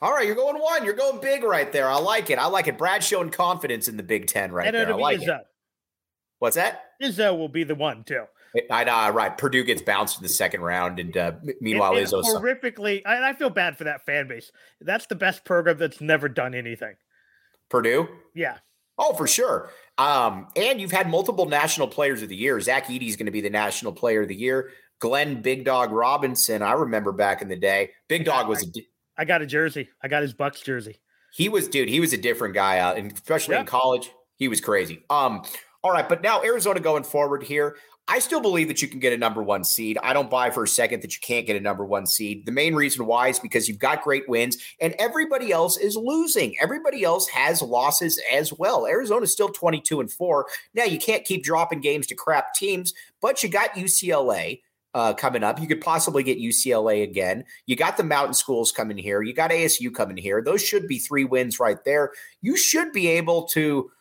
All 0.00 0.12
right, 0.12 0.24
you're 0.24 0.36
going 0.36 0.56
one. 0.56 0.84
You're 0.84 0.94
going 0.94 1.20
big 1.20 1.42
right 1.42 1.70
there. 1.72 1.90
I 1.90 1.98
like 1.98 2.30
it. 2.30 2.38
I 2.38 2.46
like 2.46 2.68
it. 2.68 2.78
Brad's 2.78 3.06
showing 3.06 3.30
confidence 3.30 3.88
in 3.88 3.96
the 3.96 4.04
Big 4.04 4.28
Ten 4.28 4.52
right 4.52 4.68
and 4.68 4.76
there. 4.76 4.92
I 4.92 4.96
like 4.96 5.20
it. 5.20 5.28
Izzo. 5.28 5.40
What's 6.38 6.54
that? 6.54 6.84
Izzo 7.02 7.36
will 7.36 7.48
be 7.48 7.64
the 7.64 7.74
one, 7.74 8.04
too. 8.04 8.24
I 8.70 8.84
know, 8.84 9.10
right. 9.10 9.36
Purdue 9.36 9.62
gets 9.64 9.82
bounced 9.82 10.16
in 10.18 10.22
the 10.22 10.28
second 10.28 10.62
round, 10.62 10.98
and 10.98 11.16
uh, 11.16 11.32
meanwhile, 11.60 11.96
It- 11.96 12.02
it 12.02 12.08
Izzo's 12.08 12.26
horrifically. 12.34 13.02
And 13.04 13.24
I 13.24 13.32
feel 13.32 13.50
bad 13.50 13.76
for 13.78 13.84
that 13.84 14.04
fan 14.04 14.26
base. 14.28 14.50
That's 14.80 15.06
the 15.06 15.14
best 15.14 15.44
program 15.44 15.78
that's 15.78 16.00
never 16.00 16.28
done 16.28 16.54
anything. 16.54 16.94
Purdue. 17.68 18.08
Yeah. 18.34 18.58
Oh, 18.98 19.14
for 19.14 19.26
sure. 19.26 19.70
Um, 19.98 20.48
and 20.56 20.80
you've 20.80 20.90
had 20.92 21.08
multiple 21.08 21.46
national 21.46 21.88
players 21.88 22.22
of 22.22 22.28
the 22.28 22.36
year. 22.36 22.60
Zach 22.60 22.86
Edey 22.86 23.08
is 23.08 23.16
going 23.16 23.26
to 23.26 23.32
be 23.32 23.40
the 23.40 23.50
national 23.50 23.92
player 23.92 24.22
of 24.22 24.28
the 24.28 24.34
year. 24.34 24.70
Glenn 24.98 25.40
Big 25.40 25.64
Dog 25.64 25.92
Robinson, 25.92 26.60
I 26.62 26.72
remember 26.72 27.12
back 27.12 27.40
in 27.40 27.48
the 27.48 27.56
day. 27.56 27.90
Big 28.08 28.24
Dog 28.24 28.48
was 28.48 28.62
a, 28.62 28.66
di- 28.70 28.88
I 29.16 29.24
got 29.24 29.40
a 29.40 29.46
jersey. 29.46 29.88
I 30.02 30.08
got 30.08 30.22
his 30.22 30.34
Bucks 30.34 30.60
jersey. 30.60 31.00
he 31.32 31.48
was 31.48 31.68
dude. 31.68 31.88
He 31.88 32.00
was 32.00 32.12
a 32.12 32.18
different 32.18 32.54
guy 32.54 32.78
out, 32.80 32.98
and 32.98 33.10
especially 33.12 33.56
in 33.56 33.64
college, 33.64 34.10
he 34.36 34.48
was 34.48 34.60
crazy. 34.60 35.02
Um, 35.08 35.42
all 35.82 35.92
right, 35.92 36.06
but 36.06 36.22
now 36.22 36.42
Arizona 36.42 36.80
going 36.80 37.04
forward 37.04 37.42
here. 37.42 37.76
I 38.10 38.18
still 38.18 38.40
believe 38.40 38.66
that 38.66 38.82
you 38.82 38.88
can 38.88 38.98
get 38.98 39.12
a 39.12 39.16
number 39.16 39.40
one 39.40 39.62
seed. 39.62 39.96
I 40.02 40.12
don't 40.12 40.28
buy 40.28 40.50
for 40.50 40.64
a 40.64 40.68
second 40.68 41.00
that 41.02 41.14
you 41.14 41.20
can't 41.22 41.46
get 41.46 41.54
a 41.54 41.60
number 41.60 41.84
one 41.84 42.06
seed. 42.06 42.44
The 42.44 42.50
main 42.50 42.74
reason 42.74 43.06
why 43.06 43.28
is 43.28 43.38
because 43.38 43.68
you've 43.68 43.78
got 43.78 44.02
great 44.02 44.28
wins 44.28 44.58
and 44.80 44.96
everybody 44.98 45.52
else 45.52 45.78
is 45.78 45.94
losing. 45.94 46.56
Everybody 46.60 47.04
else 47.04 47.28
has 47.28 47.62
losses 47.62 48.20
as 48.32 48.52
well. 48.52 48.84
Arizona's 48.84 49.32
still 49.32 49.48
22 49.48 50.00
and 50.00 50.10
4. 50.10 50.46
Now 50.74 50.82
you 50.82 50.98
can't 50.98 51.24
keep 51.24 51.44
dropping 51.44 51.82
games 51.82 52.08
to 52.08 52.16
crap 52.16 52.52
teams, 52.52 52.92
but 53.22 53.44
you 53.44 53.48
got 53.48 53.74
UCLA 53.74 54.62
uh, 54.92 55.14
coming 55.14 55.44
up. 55.44 55.60
You 55.60 55.68
could 55.68 55.80
possibly 55.80 56.24
get 56.24 56.36
UCLA 56.36 57.04
again. 57.04 57.44
You 57.66 57.76
got 57.76 57.96
the 57.96 58.02
mountain 58.02 58.34
schools 58.34 58.72
coming 58.72 58.98
here. 58.98 59.22
You 59.22 59.34
got 59.34 59.52
ASU 59.52 59.94
coming 59.94 60.16
here. 60.16 60.42
Those 60.42 60.64
should 60.64 60.88
be 60.88 60.98
three 60.98 61.24
wins 61.24 61.60
right 61.60 61.78
there. 61.84 62.10
You 62.42 62.56
should 62.56 62.92
be 62.92 63.06
able 63.06 63.44
to 63.48 63.92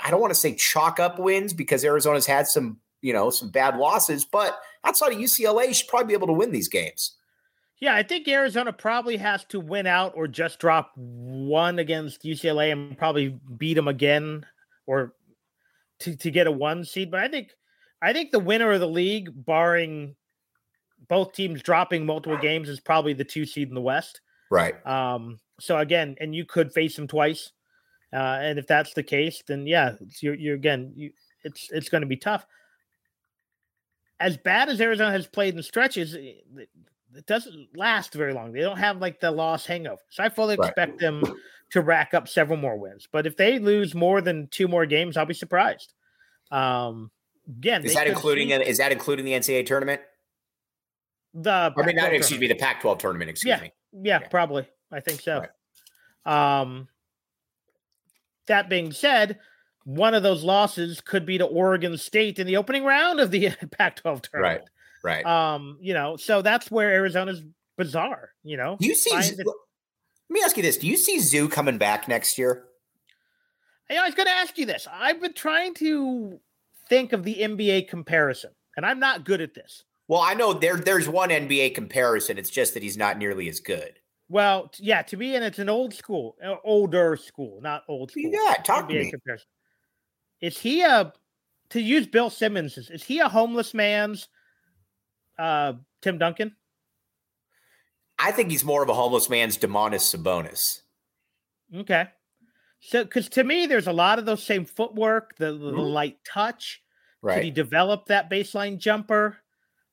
I 0.00 0.10
don't 0.10 0.20
want 0.20 0.32
to 0.32 0.38
say 0.38 0.54
chalk 0.54 0.98
up 1.00 1.18
wins 1.18 1.52
because 1.52 1.84
Arizona's 1.84 2.26
had 2.26 2.48
some, 2.48 2.78
you 3.02 3.12
know, 3.12 3.30
some 3.30 3.50
bad 3.50 3.76
losses, 3.76 4.24
but 4.24 4.58
outside 4.84 5.12
of 5.12 5.18
UCLA, 5.18 5.68
you 5.68 5.74
should 5.74 5.88
probably 5.88 6.08
be 6.08 6.14
able 6.14 6.26
to 6.26 6.32
win 6.32 6.50
these 6.50 6.68
games. 6.68 7.16
Yeah, 7.80 7.94
I 7.94 8.02
think 8.02 8.26
Arizona 8.26 8.72
probably 8.72 9.16
has 9.18 9.44
to 9.46 9.60
win 9.60 9.86
out 9.86 10.12
or 10.16 10.26
just 10.26 10.58
drop 10.58 10.92
one 10.96 11.78
against 11.78 12.24
UCLA 12.24 12.72
and 12.72 12.98
probably 12.98 13.38
beat 13.56 13.74
them 13.74 13.86
again 13.86 14.44
or 14.86 15.14
to, 16.00 16.16
to 16.16 16.30
get 16.30 16.48
a 16.48 16.52
one 16.52 16.84
seed. 16.84 17.10
But 17.10 17.20
I 17.20 17.28
think 17.28 17.50
I 18.02 18.12
think 18.12 18.32
the 18.32 18.40
winner 18.40 18.72
of 18.72 18.80
the 18.80 18.88
league, 18.88 19.30
barring 19.32 20.16
both 21.08 21.32
teams 21.32 21.62
dropping 21.62 22.04
multiple 22.04 22.38
games, 22.38 22.68
is 22.68 22.80
probably 22.80 23.12
the 23.12 23.24
two 23.24 23.46
seed 23.46 23.68
in 23.68 23.74
the 23.74 23.80
West. 23.80 24.20
Right. 24.50 24.84
Um, 24.86 25.38
so 25.60 25.78
again, 25.78 26.16
and 26.20 26.34
you 26.34 26.44
could 26.44 26.72
face 26.72 26.96
them 26.96 27.06
twice. 27.06 27.52
Uh, 28.12 28.38
and 28.40 28.58
if 28.58 28.66
that's 28.66 28.94
the 28.94 29.02
case, 29.02 29.42
then 29.46 29.66
yeah, 29.66 29.94
you're, 30.20 30.34
you're 30.34 30.54
again, 30.54 30.92
you, 30.96 31.12
it's 31.44 31.68
it's 31.70 31.88
going 31.88 32.00
to 32.00 32.06
be 32.08 32.16
tough. 32.16 32.44
As 34.20 34.36
bad 34.36 34.68
as 34.68 34.80
Arizona 34.80 35.12
has 35.12 35.26
played 35.26 35.54
in 35.54 35.62
stretches, 35.62 36.14
it, 36.14 36.44
it 37.14 37.26
doesn't 37.26 37.68
last 37.76 38.12
very 38.14 38.32
long. 38.34 38.52
They 38.52 38.60
don't 38.60 38.78
have 38.78 38.98
like 38.98 39.20
the 39.20 39.30
loss 39.30 39.64
hangover. 39.64 40.00
So 40.10 40.22
I 40.24 40.28
fully 40.28 40.56
Right. 40.56 40.68
expect 40.68 40.98
them 41.00 41.22
to 41.70 41.80
rack 41.82 42.14
up 42.14 42.28
several 42.28 42.58
more 42.58 42.76
wins. 42.76 43.06
But 43.10 43.26
if 43.26 43.36
they 43.36 43.58
lose 43.58 43.94
more 43.94 44.20
than 44.20 44.48
two 44.48 44.66
more 44.68 44.86
games, 44.86 45.16
I'll 45.16 45.26
be 45.26 45.34
surprised. 45.34 45.92
Um, 46.50 47.10
again, 47.48 47.84
Is 47.84 47.94
that 47.94 48.06
including 48.06 48.48
sweep 48.48 48.62
is 48.66 48.78
that 48.78 48.90
including 48.92 49.24
the 49.24 49.32
NCAA 49.32 49.66
tournament? 49.66 50.00
the? 51.34 51.72
I 51.76 51.82
mean, 51.86 51.94
not, 51.96 52.04
Pac-12 52.06 52.16
excuse 52.16 52.40
me, 52.40 52.46
the 52.48 52.54
Pac-12 52.54 52.98
tournament. 52.98 53.30
Excuse 53.30 53.50
Yeah. 53.56 53.60
me. 53.60 53.72
Yeah, 53.92 54.18
Yeah. 54.20 54.28
probably. 54.28 54.66
I 54.90 55.00
think 55.00 55.20
so. 55.20 55.44
Right. 56.26 56.60
Um, 56.60 56.88
that 58.46 58.68
being 58.68 58.92
said, 58.92 59.38
one 59.88 60.12
of 60.12 60.22
those 60.22 60.44
losses 60.44 61.00
could 61.00 61.24
be 61.24 61.38
to 61.38 61.46
Oregon 61.46 61.96
State 61.96 62.38
in 62.38 62.46
the 62.46 62.58
opening 62.58 62.84
round 62.84 63.20
of 63.20 63.30
the 63.30 63.48
Pac-12 63.78 64.22
tournament. 64.22 64.60
Right. 65.02 65.24
Right. 65.24 65.24
Um, 65.24 65.78
you 65.80 65.94
know, 65.94 66.16
so 66.16 66.42
that's 66.42 66.70
where 66.70 66.90
Arizona's 66.92 67.42
bizarre. 67.78 68.32
You 68.42 68.58
know, 68.58 68.76
you 68.80 68.94
see? 68.94 69.12
Let 69.14 69.46
me 70.28 70.42
ask 70.44 70.56
you 70.56 70.62
this: 70.62 70.76
Do 70.76 70.88
you 70.88 70.96
see 70.96 71.20
Zoo 71.20 71.48
coming 71.48 71.78
back 71.78 72.08
next 72.08 72.36
year? 72.36 72.64
I 73.88 74.04
was 74.04 74.14
going 74.14 74.26
to 74.26 74.32
ask 74.32 74.58
you 74.58 74.66
this. 74.66 74.86
I've 74.92 75.22
been 75.22 75.32
trying 75.32 75.72
to 75.74 76.38
think 76.88 77.14
of 77.14 77.22
the 77.22 77.36
NBA 77.36 77.88
comparison, 77.88 78.50
and 78.76 78.84
I'm 78.84 78.98
not 78.98 79.24
good 79.24 79.40
at 79.40 79.54
this. 79.54 79.84
Well, 80.08 80.20
I 80.20 80.34
know 80.34 80.52
there 80.52 80.76
there's 80.76 81.08
one 81.08 81.30
NBA 81.30 81.74
comparison. 81.76 82.36
It's 82.36 82.50
just 82.50 82.74
that 82.74 82.82
he's 82.82 82.98
not 82.98 83.16
nearly 83.16 83.48
as 83.48 83.60
good. 83.60 83.94
Well, 84.28 84.70
yeah, 84.78 85.00
to 85.02 85.16
me, 85.16 85.36
and 85.36 85.44
it's 85.44 85.60
an 85.60 85.70
old 85.70 85.94
school, 85.94 86.36
uh, 86.44 86.56
older 86.64 87.16
school, 87.16 87.60
not 87.62 87.84
old 87.88 88.10
school. 88.10 88.30
Yeah? 88.30 88.54
Talk 88.64 88.88
to 88.88 88.94
me. 88.94 89.10
comparison. 89.10 89.46
Is 90.40 90.58
he 90.58 90.82
a 90.82 91.12
to 91.70 91.80
use 91.80 92.06
Bill 92.06 92.30
Simmons? 92.30 92.78
Is, 92.78 93.04
he 93.04 93.18
a 93.18 93.28
homeless 93.28 93.74
man's 93.74 94.28
uh, 95.38 95.74
Tim 96.02 96.18
Duncan? 96.18 96.56
I 98.18 98.32
think 98.32 98.50
he's 98.50 98.64
more 98.64 98.82
of 98.82 98.88
a 98.88 98.94
homeless 98.94 99.28
man's 99.28 99.56
Domantas 99.58 100.14
Sabonis. 100.14 100.80
Okay. 101.74 102.06
So, 102.80 103.04
because 103.04 103.28
to 103.30 103.44
me, 103.44 103.66
there's 103.66 103.86
a 103.86 103.92
lot 103.92 104.18
of 104.18 104.26
those 104.26 104.42
same 104.42 104.64
footwork, 104.64 105.36
the, 105.36 105.52
the 105.52 105.72
Mhm. 105.72 105.92
light 105.92 106.18
touch. 106.24 106.82
Right. 107.22 107.36
Did 107.36 107.44
he 107.44 107.50
develop 107.50 108.06
that 108.06 108.30
baseline 108.30 108.78
jumper? 108.78 109.38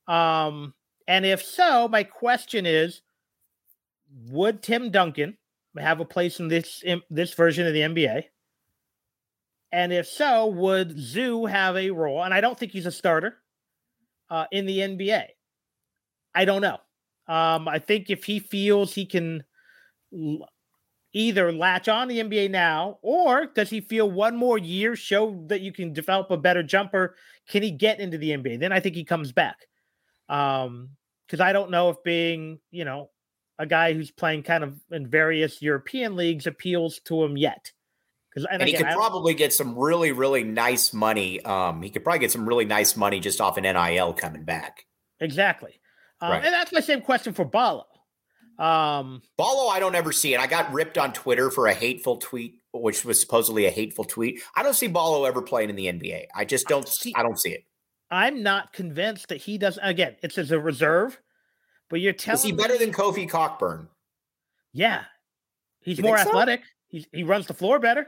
Um, 0.06 0.74
and 1.08 1.26
if 1.26 1.44
so, 1.44 1.88
my 1.88 2.04
question 2.04 2.64
is, 2.66 3.02
would 4.28 4.62
Tim 4.62 4.90
Duncan 4.90 5.36
have 5.76 6.00
a 6.00 6.04
place 6.04 6.38
in 6.40 6.48
this 6.48 6.82
in 6.84 7.02
this 7.10 7.34
version 7.34 7.66
of 7.66 7.74
the 7.74 7.80
NBA? 7.82 8.24
And 9.76 9.92
if 9.92 10.08
so, 10.08 10.46
would 10.46 10.98
Zoo 10.98 11.44
have 11.44 11.76
a 11.76 11.90
role? 11.90 12.24
And 12.24 12.32
I 12.32 12.40
don't 12.40 12.58
think 12.58 12.72
he's 12.72 12.86
a 12.86 12.90
starter 12.90 13.36
uh, 14.30 14.46
in 14.50 14.64
the 14.64 14.78
NBA. 14.78 15.24
I 16.34 16.44
don't 16.46 16.62
know. 16.62 16.78
Um, 17.28 17.68
I 17.68 17.78
think 17.78 18.08
if 18.08 18.24
he 18.24 18.38
feels 18.38 18.94
he 18.94 19.04
can 19.04 19.44
l- 20.14 20.48
either 21.12 21.52
latch 21.52 21.88
on 21.88 22.08
the 22.08 22.20
NBA 22.20 22.50
now, 22.50 23.00
or 23.02 23.48
does 23.54 23.68
he 23.68 23.82
feel 23.82 24.10
one 24.10 24.34
more 24.34 24.56
year 24.56 24.96
show 24.96 25.44
that 25.48 25.60
you 25.60 25.74
can 25.74 25.92
develop 25.92 26.30
a 26.30 26.38
better 26.38 26.62
jumper? 26.62 27.14
Can 27.46 27.62
he 27.62 27.70
get 27.70 28.00
into 28.00 28.16
the 28.16 28.30
NBA? 28.30 28.58
Then 28.58 28.72
I 28.72 28.80
think 28.80 28.94
he 28.96 29.04
comes 29.04 29.30
back. 29.30 29.66
Um, 30.30 30.88
because 31.26 31.40
I 31.40 31.52
don't 31.52 31.70
know 31.70 31.90
if 31.90 32.02
being, 32.02 32.60
you 32.70 32.86
know, 32.86 33.10
a 33.58 33.66
guy 33.66 33.92
who's 33.92 34.10
playing 34.10 34.44
kind 34.44 34.64
of 34.64 34.80
in 34.90 35.06
various 35.06 35.60
European 35.60 36.16
leagues 36.16 36.46
appeals 36.46 37.00
to 37.00 37.22
him 37.22 37.36
yet. 37.36 37.72
Because 38.36 38.48
And 38.52 38.62
he 38.62 38.74
could 38.74 38.86
probably 38.88 39.32
get 39.32 39.54
some 39.54 39.78
really, 39.78 40.12
really 40.12 40.44
nice 40.44 40.92
money. 40.92 41.42
Um, 41.42 41.80
he 41.80 41.88
could 41.88 42.04
probably 42.04 42.18
get 42.18 42.30
some 42.30 42.46
really 42.46 42.66
nice 42.66 42.94
money 42.94 43.18
just 43.18 43.40
off 43.40 43.56
an 43.56 43.62
NIL 43.62 44.12
coming 44.12 44.44
back. 44.44 44.84
exactly. 45.20 45.80
Um, 46.20 46.30
Right. 46.32 46.44
And 46.44 46.52
that's 46.52 46.70
my 46.70 46.80
same 46.80 47.00
question 47.00 47.32
for 47.32 47.46
Ballo. 47.46 47.86
Um, 48.58 49.22
Ballo, 49.38 49.68
I 49.68 49.80
don't 49.80 49.94
ever 49.94 50.12
see 50.12 50.34
it. 50.34 50.40
I 50.40 50.46
got 50.46 50.70
ripped 50.70 50.98
on 50.98 51.14
Twitter 51.14 51.50
for 51.50 51.66
a 51.66 51.74
hateful 51.74 52.16
tweet, 52.18 52.60
which 52.72 53.04
was 53.06 53.18
supposedly 53.20 53.64
a 53.66 53.70
hateful 53.70 54.04
tweet. 54.04 54.40
I 54.54 54.62
don't 54.62 54.74
see 54.74 54.86
Ballo 54.86 55.24
ever 55.24 55.40
playing 55.42 55.70
in 55.70 55.76
the 55.76 55.86
NBA. 55.86 56.26
I 56.34 56.44
just 56.44 56.66
don't 56.68 56.86
see. 56.88 57.14
I 57.16 57.22
don't 57.22 57.38
see 57.40 57.50
it. 57.50 57.64
I'm 58.10 58.42
not 58.42 58.72
convinced 58.72 59.28
that 59.28 59.38
he 59.38 59.56
does. 59.58 59.78
Again, 59.82 60.16
it's 60.22 60.36
as 60.38 60.50
a 60.50 60.60
reserve, 60.60 61.18
but 61.90 62.00
you're 62.00 62.12
telling 62.12 62.36
Is 62.38 62.44
he 62.44 62.52
better 62.52 62.78
than 62.78 62.92
Kofi 62.92 63.28
Cockburn? 63.28 63.88
Yeah, 64.72 65.04
he's 65.80 65.98
You 65.98 66.04
more 66.04 66.16
think 66.16 66.28
so? 66.28 66.30
athletic. 66.30 66.60
He's, 66.88 67.06
he 67.12 67.24
runs 67.24 67.46
the 67.46 67.54
floor 67.54 67.78
better. 67.78 68.06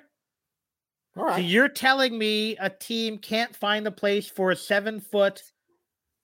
So 1.17 1.37
you're 1.37 1.69
telling 1.69 2.17
me 2.17 2.57
a 2.59 2.71
team 2.71 3.19
can't 3.19 3.55
find 3.55 3.87
a 3.87 3.91
place 3.91 4.29
for 4.29 4.51
a 4.53 4.57
seven 4.57 5.01
foot 5.01 5.43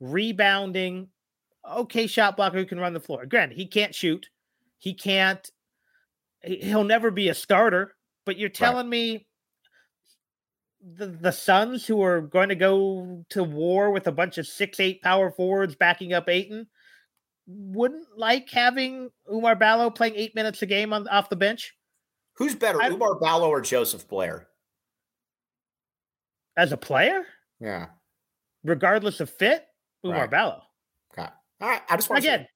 rebounding, 0.01 1.09
okay 1.69 2.07
shot 2.07 2.37
blocker 2.37 2.59
who 2.59 2.67
can 2.67 2.79
run 2.79 2.93
the 2.93 3.01
floor. 3.01 3.27
Granted, 3.27 3.57
he 3.57 3.67
can't 3.67 3.95
shoot. 3.95 4.29
He 4.79 4.95
can't. 4.95 5.51
he- 6.43 6.57
He'll 6.59 6.85
never 6.85 7.11
be 7.11 7.29
a 7.29 7.35
starter. 7.35 7.95
But 8.27 8.39
you're 8.39 8.49
telling 8.51 8.89
me 8.89 9.27
the 10.81 11.07
the 11.07 11.33
Suns, 11.33 11.87
who 11.87 12.03
are 12.03 12.21
going 12.21 12.51
to 12.51 12.55
go 12.55 13.25
to 13.31 13.43
war 13.43 13.91
with 13.91 14.07
a 14.07 14.13
bunch 14.13 14.39
of 14.39 14.47
six 14.47 14.79
eight 14.81 15.03
power 15.03 15.31
forwards 15.31 15.75
backing 15.75 16.13
up 16.13 16.29
Ayton, 16.29 16.67
wouldn't 17.47 18.07
like 18.17 18.49
having 18.51 19.11
Oumar 19.31 19.59
Ballo 19.59 19.91
playing 19.91 20.15
eight 20.17 20.35
minutes 20.35 20.63
a 20.63 20.67
game 20.67 20.93
on 20.93 21.09
off 21.09 21.29
the 21.31 21.37
bench 21.37 21.75
Who's 22.37 22.55
better, 22.55 22.81
I- 22.83 22.91
Oumar 22.91 23.19
Ballo 23.21 23.49
or 23.49 23.61
Joseph 23.61 24.07
Blair? 24.09 24.49
As 26.57 26.73
a 26.73 26.77
player, 26.77 27.25
Yeah. 27.61 27.87
regardless 28.63 29.21
of 29.21 29.31
fit. 29.31 29.67
Oumar 30.05 30.21
Right. 30.21 30.31
Ballo. 30.31 30.63
Okay. 31.13 31.29
All 31.61 31.69
right. 31.69 31.83
I 31.89 31.97
just 31.97 32.11
want 32.11 32.19
Again, 32.23 32.47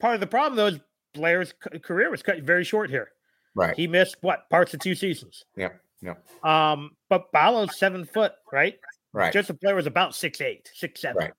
part 0.00 0.14
of 0.14 0.20
the 0.20 0.26
problem 0.26 0.56
though 0.56 0.66
is 0.66 0.80
Blair's 1.14 1.52
career 1.82 2.10
was 2.10 2.22
cut 2.22 2.38
very 2.42 2.64
short 2.64 2.90
here. 2.90 3.10
right. 3.54 3.76
He 3.76 3.86
missed 3.86 4.16
what 4.20 4.48
parts 4.50 4.72
of 4.74 4.80
two 4.80 4.94
seasons. 4.94 5.44
Yep. 5.56 5.80
Yep. 6.02 6.44
Um, 6.44 6.96
but 7.08 7.30
Ballo's 7.32 7.76
seven 7.78 8.04
foot, 8.04 8.32
right? 8.52 8.78
Right. 9.12 9.32
Joseph 9.32 9.58
Blair 9.60 9.74
was 9.74 9.86
about 9.86 10.14
six 10.14 10.40
eight, 10.40 10.70
six 10.74 11.00
seven. 11.00 11.16
Right. 11.18 11.32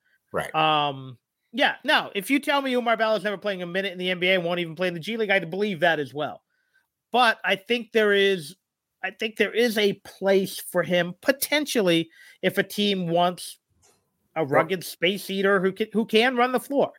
Right. 0.54 0.56
Um, 0.56 1.18
yeah. 1.54 1.76
Now, 1.84 2.12
if 2.14 2.30
you 2.30 2.40
tell 2.40 2.62
me 2.62 2.74
Oumar 2.74 2.98
Ballo's 2.98 3.24
never 3.24 3.38
playing 3.38 3.62
a 3.64 3.66
minute 3.66 3.92
in 3.94 3.98
the 3.98 4.10
NBA 4.10 4.36
and 4.36 4.44
won't 4.44 4.60
even 4.60 4.76
play 4.76 4.88
in 4.90 4.94
the 4.94 5.00
G 5.00 5.18
League, 5.18 5.30
I'd 5.32 5.50
believe 5.50 5.80
that 5.80 6.00
as 6.00 6.14
well. 6.14 6.44
But 7.12 7.40
I 7.44 7.56
think 7.56 7.92
there 7.92 8.14
is, 8.14 8.56
I 9.04 9.12
think 9.12 9.38
there 9.38 9.54
is 9.54 9.78
a 9.78 9.94
place 10.04 10.60
for 10.60 10.84
him 10.84 11.14
potentially 11.22 12.10
if 12.42 12.58
a 12.58 12.64
team 12.64 13.08
wants 13.08 13.60
a 14.36 14.46
rugged 14.46 14.84
space 14.84 15.30
eater 15.30 15.62
who 15.62 15.72
can 15.72 15.88
who 15.94 16.06
can 16.06 16.36
run 16.36 16.52
the 16.52 16.60
floor. 16.60 16.92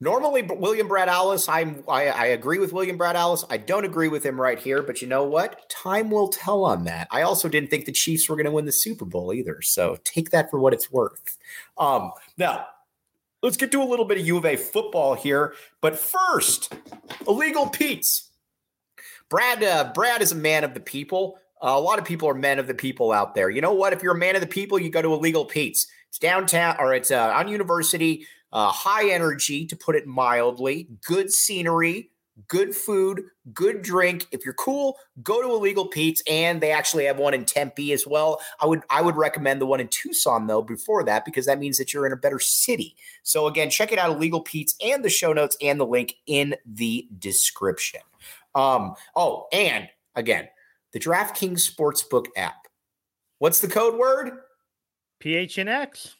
Normally, 0.00 0.42
William 0.42 0.88
Brad 0.88 1.08
Allis, 1.08 1.48
I'm 1.48 1.82
I, 1.88 2.08
I 2.08 2.26
agree 2.26 2.58
with 2.58 2.72
William 2.72 2.96
Brad 2.96 3.16
Allis. 3.16 3.44
I 3.48 3.56
don't 3.56 3.84
agree 3.84 4.08
with 4.08 4.24
him 4.24 4.40
right 4.40 4.58
here, 4.58 4.82
but 4.82 5.00
you 5.00 5.08
know 5.08 5.24
what? 5.24 5.68
Time 5.70 6.10
will 6.10 6.28
tell 6.28 6.64
on 6.64 6.84
that. 6.84 7.08
I 7.10 7.22
also 7.22 7.48
didn't 7.48 7.70
think 7.70 7.86
the 7.86 7.92
Chiefs 7.92 8.28
were 8.28 8.36
going 8.36 8.46
to 8.46 8.52
win 8.52 8.66
the 8.66 8.72
Super 8.72 9.04
Bowl 9.04 9.32
either. 9.32 9.62
So 9.62 9.96
take 10.04 10.30
that 10.30 10.50
for 10.50 10.58
what 10.58 10.74
it's 10.74 10.90
worth. 10.90 11.38
Um, 11.78 12.12
now, 12.36 12.66
let's 13.42 13.56
get 13.56 13.70
to 13.72 13.82
a 13.82 13.84
little 13.84 14.04
bit 14.04 14.18
of 14.18 14.26
U 14.26 14.36
of 14.36 14.44
A 14.44 14.56
football 14.56 15.14
here. 15.14 15.54
But 15.80 15.98
first, 15.98 16.74
illegal 17.26 17.68
Pete's. 17.68 18.30
Brad 19.34 19.64
uh, 19.64 19.90
Brad 19.92 20.22
is 20.22 20.30
a 20.30 20.36
man 20.36 20.62
of 20.62 20.74
the 20.74 20.80
people. 20.80 21.38
Uh, 21.60 21.70
a 21.70 21.80
lot 21.80 21.98
of 21.98 22.04
people 22.04 22.28
are 22.28 22.34
men 22.34 22.60
of 22.60 22.68
the 22.68 22.74
people 22.74 23.10
out 23.10 23.34
there. 23.34 23.50
You 23.50 23.60
know 23.60 23.72
what? 23.72 23.92
If 23.92 24.00
you're 24.00 24.14
a 24.14 24.16
man 24.16 24.36
of 24.36 24.40
the 24.40 24.46
people, 24.46 24.78
you 24.78 24.90
go 24.90 25.02
to 25.02 25.12
Illegal 25.12 25.44
Pete's. 25.44 25.88
It's 26.08 26.20
downtown 26.20 26.76
or 26.78 26.94
it's 26.94 27.10
uh, 27.10 27.32
on 27.34 27.48
University. 27.48 28.28
Uh, 28.52 28.70
high 28.70 29.10
energy, 29.10 29.66
to 29.66 29.74
put 29.74 29.96
it 29.96 30.06
mildly. 30.06 30.86
Good 31.04 31.32
scenery, 31.32 32.10
good 32.46 32.76
food, 32.76 33.24
good 33.52 33.82
drink. 33.82 34.28
If 34.30 34.44
you're 34.44 34.54
cool, 34.54 34.98
go 35.24 35.42
to 35.42 35.48
Illegal 35.48 35.88
Pete's, 35.88 36.22
and 36.30 36.60
they 36.60 36.70
actually 36.70 37.06
have 37.06 37.18
one 37.18 37.34
in 37.34 37.44
Tempe 37.44 37.92
as 37.92 38.06
well. 38.06 38.40
I 38.60 38.66
would 38.66 38.82
I 38.88 39.02
would 39.02 39.16
recommend 39.16 39.60
the 39.60 39.66
one 39.66 39.80
in 39.80 39.88
Tucson 39.88 40.46
though 40.46 40.62
before 40.62 41.02
that 41.02 41.24
because 41.24 41.46
that 41.46 41.58
means 41.58 41.78
that 41.78 41.92
you're 41.92 42.06
in 42.06 42.12
a 42.12 42.16
better 42.16 42.38
city. 42.38 42.94
So 43.24 43.48
again, 43.48 43.68
check 43.68 43.90
it 43.90 43.98
out, 43.98 44.14
Illegal 44.14 44.42
Pete's, 44.42 44.76
and 44.80 45.04
the 45.04 45.10
show 45.10 45.32
notes 45.32 45.56
and 45.60 45.80
the 45.80 45.86
link 45.86 46.14
in 46.28 46.54
the 46.64 47.08
description. 47.18 48.02
Um, 48.54 48.94
oh, 49.16 49.46
and 49.52 49.88
again, 50.14 50.48
the 50.92 51.00
DraftKings 51.00 51.68
Sportsbook 51.68 52.26
app. 52.36 52.66
What's 53.38 53.60
the 53.60 53.68
code 53.68 53.98
word? 53.98 54.30
PHNX. 55.22 56.14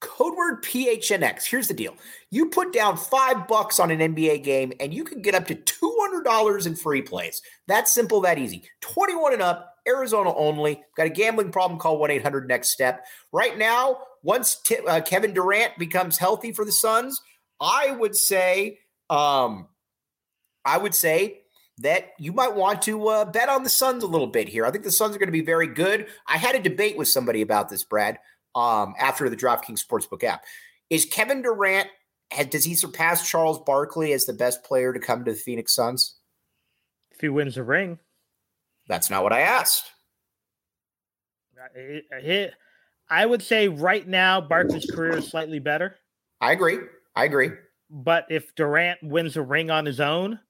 Code 0.00 0.36
word 0.36 0.62
PHNX. 0.62 1.44
Here's 1.46 1.68
the 1.68 1.74
deal. 1.74 1.94
You 2.30 2.50
put 2.50 2.72
down 2.72 2.96
five 2.96 3.48
bucks 3.48 3.80
on 3.80 3.90
an 3.90 4.00
NBA 4.00 4.42
game 4.42 4.72
and 4.80 4.92
you 4.92 5.04
can 5.04 5.22
get 5.22 5.34
up 5.34 5.46
to 5.46 5.54
$200 5.54 6.66
in 6.66 6.74
free 6.74 7.02
plays. 7.02 7.40
That 7.68 7.88
simple, 7.88 8.20
that 8.22 8.38
easy. 8.38 8.64
21 8.82 9.34
and 9.34 9.42
up, 9.42 9.74
Arizona 9.86 10.34
only. 10.34 10.82
Got 10.96 11.06
a 11.06 11.10
gambling 11.10 11.52
problem? 11.52 11.78
Call 11.78 11.98
1 11.98 12.10
800 12.10 12.48
Next 12.48 12.70
Step. 12.70 13.06
Right 13.32 13.56
now, 13.56 13.98
once 14.22 14.56
Ti- 14.62 14.86
uh, 14.86 15.00
Kevin 15.00 15.32
Durant 15.32 15.78
becomes 15.78 16.18
healthy 16.18 16.52
for 16.52 16.64
the 16.64 16.72
Suns, 16.72 17.20
I 17.60 17.92
would 17.92 18.16
say, 18.16 18.78
um, 19.10 19.68
I 20.64 20.78
would 20.78 20.94
say 20.94 21.43
that 21.78 22.10
you 22.18 22.32
might 22.32 22.54
want 22.54 22.82
to 22.82 23.08
uh, 23.08 23.24
bet 23.24 23.48
on 23.48 23.64
the 23.64 23.70
Suns 23.70 24.04
a 24.04 24.06
little 24.06 24.26
bit 24.26 24.48
here. 24.48 24.64
I 24.64 24.70
think 24.70 24.84
the 24.84 24.92
Suns 24.92 25.16
are 25.16 25.18
going 25.18 25.28
to 25.28 25.32
be 25.32 25.44
very 25.44 25.66
good. 25.66 26.06
I 26.26 26.36
had 26.36 26.54
a 26.54 26.60
debate 26.62 26.96
with 26.96 27.08
somebody 27.08 27.42
about 27.42 27.68
this, 27.68 27.82
Brad, 27.82 28.18
um, 28.54 28.94
after 28.98 29.28
the 29.28 29.36
DraftKings 29.36 29.84
Sportsbook 29.84 30.22
app. 30.22 30.44
Is 30.90 31.04
Kevin 31.04 31.42
Durant, 31.42 31.88
has, 32.30 32.46
does 32.46 32.64
he 32.64 32.74
surpass 32.74 33.28
Charles 33.28 33.58
Barkley 33.58 34.12
as 34.12 34.24
the 34.24 34.32
best 34.32 34.62
player 34.62 34.92
to 34.92 35.00
come 35.00 35.24
to 35.24 35.32
the 35.32 35.36
Phoenix 35.36 35.74
Suns? 35.74 36.16
If 37.10 37.20
he 37.20 37.28
wins 37.28 37.56
the 37.56 37.64
ring, 37.64 37.98
That's 38.88 39.10
not 39.10 39.22
what 39.22 39.32
I 39.32 39.40
asked. 39.40 39.90
I- 43.10 43.26
would 43.26 43.42
say 43.42 43.68
right 43.68 44.06
now 44.06 44.40
Barkley's 44.40 44.90
career 44.90 45.16
is 45.16 45.28
slightly 45.28 45.58
better. 45.58 45.96
I 46.40 46.52
agree. 46.52 46.78
I 47.16 47.24
agree. 47.24 47.50
But 47.90 48.26
if 48.28 48.54
Durant 48.54 49.02
wins 49.02 49.36
a 49.36 49.42
ring 49.42 49.70
on 49.70 49.86
his 49.86 50.00
own, 50.00 50.40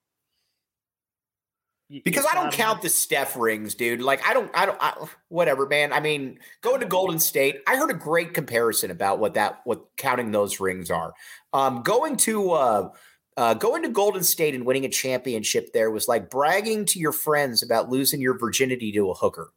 Because 1.90 2.26
I 2.30 2.34
don't 2.34 2.52
count 2.52 2.82
the 2.82 2.88
Steph 2.88 3.36
rings, 3.36 3.74
dude. 3.74 4.00
Like 4.00 4.26
I 4.26 4.32
don't, 4.32 4.50
I 4.54 4.66
don't, 4.66 4.78
I, 4.80 4.94
whatever, 5.28 5.66
man. 5.66 5.92
I 5.92 6.00
mean, 6.00 6.38
going 6.62 6.80
to 6.80 6.86
Golden 6.86 7.18
State, 7.18 7.60
I 7.66 7.76
heard 7.76 7.90
a 7.90 7.94
great 7.94 8.32
comparison 8.32 8.90
about 8.90 9.18
what 9.18 9.34
that, 9.34 9.60
what 9.64 9.84
counting 9.96 10.30
those 10.32 10.60
rings 10.60 10.90
are. 10.90 11.12
Um, 11.52 11.82
going 11.82 12.16
to, 12.18 12.52
uh, 12.52 12.88
uh, 13.36 13.54
going 13.54 13.82
to 13.82 13.90
Golden 13.90 14.22
State 14.22 14.54
and 14.54 14.64
winning 14.64 14.84
a 14.84 14.88
championship 14.88 15.72
there 15.72 15.90
was 15.90 16.08
like 16.08 16.30
bragging 16.30 16.86
to 16.86 16.98
your 16.98 17.12
friends 17.12 17.62
about 17.62 17.90
losing 17.90 18.20
your 18.20 18.38
virginity 18.38 18.90
to 18.92 19.10
a 19.10 19.14
hooker. 19.14 19.52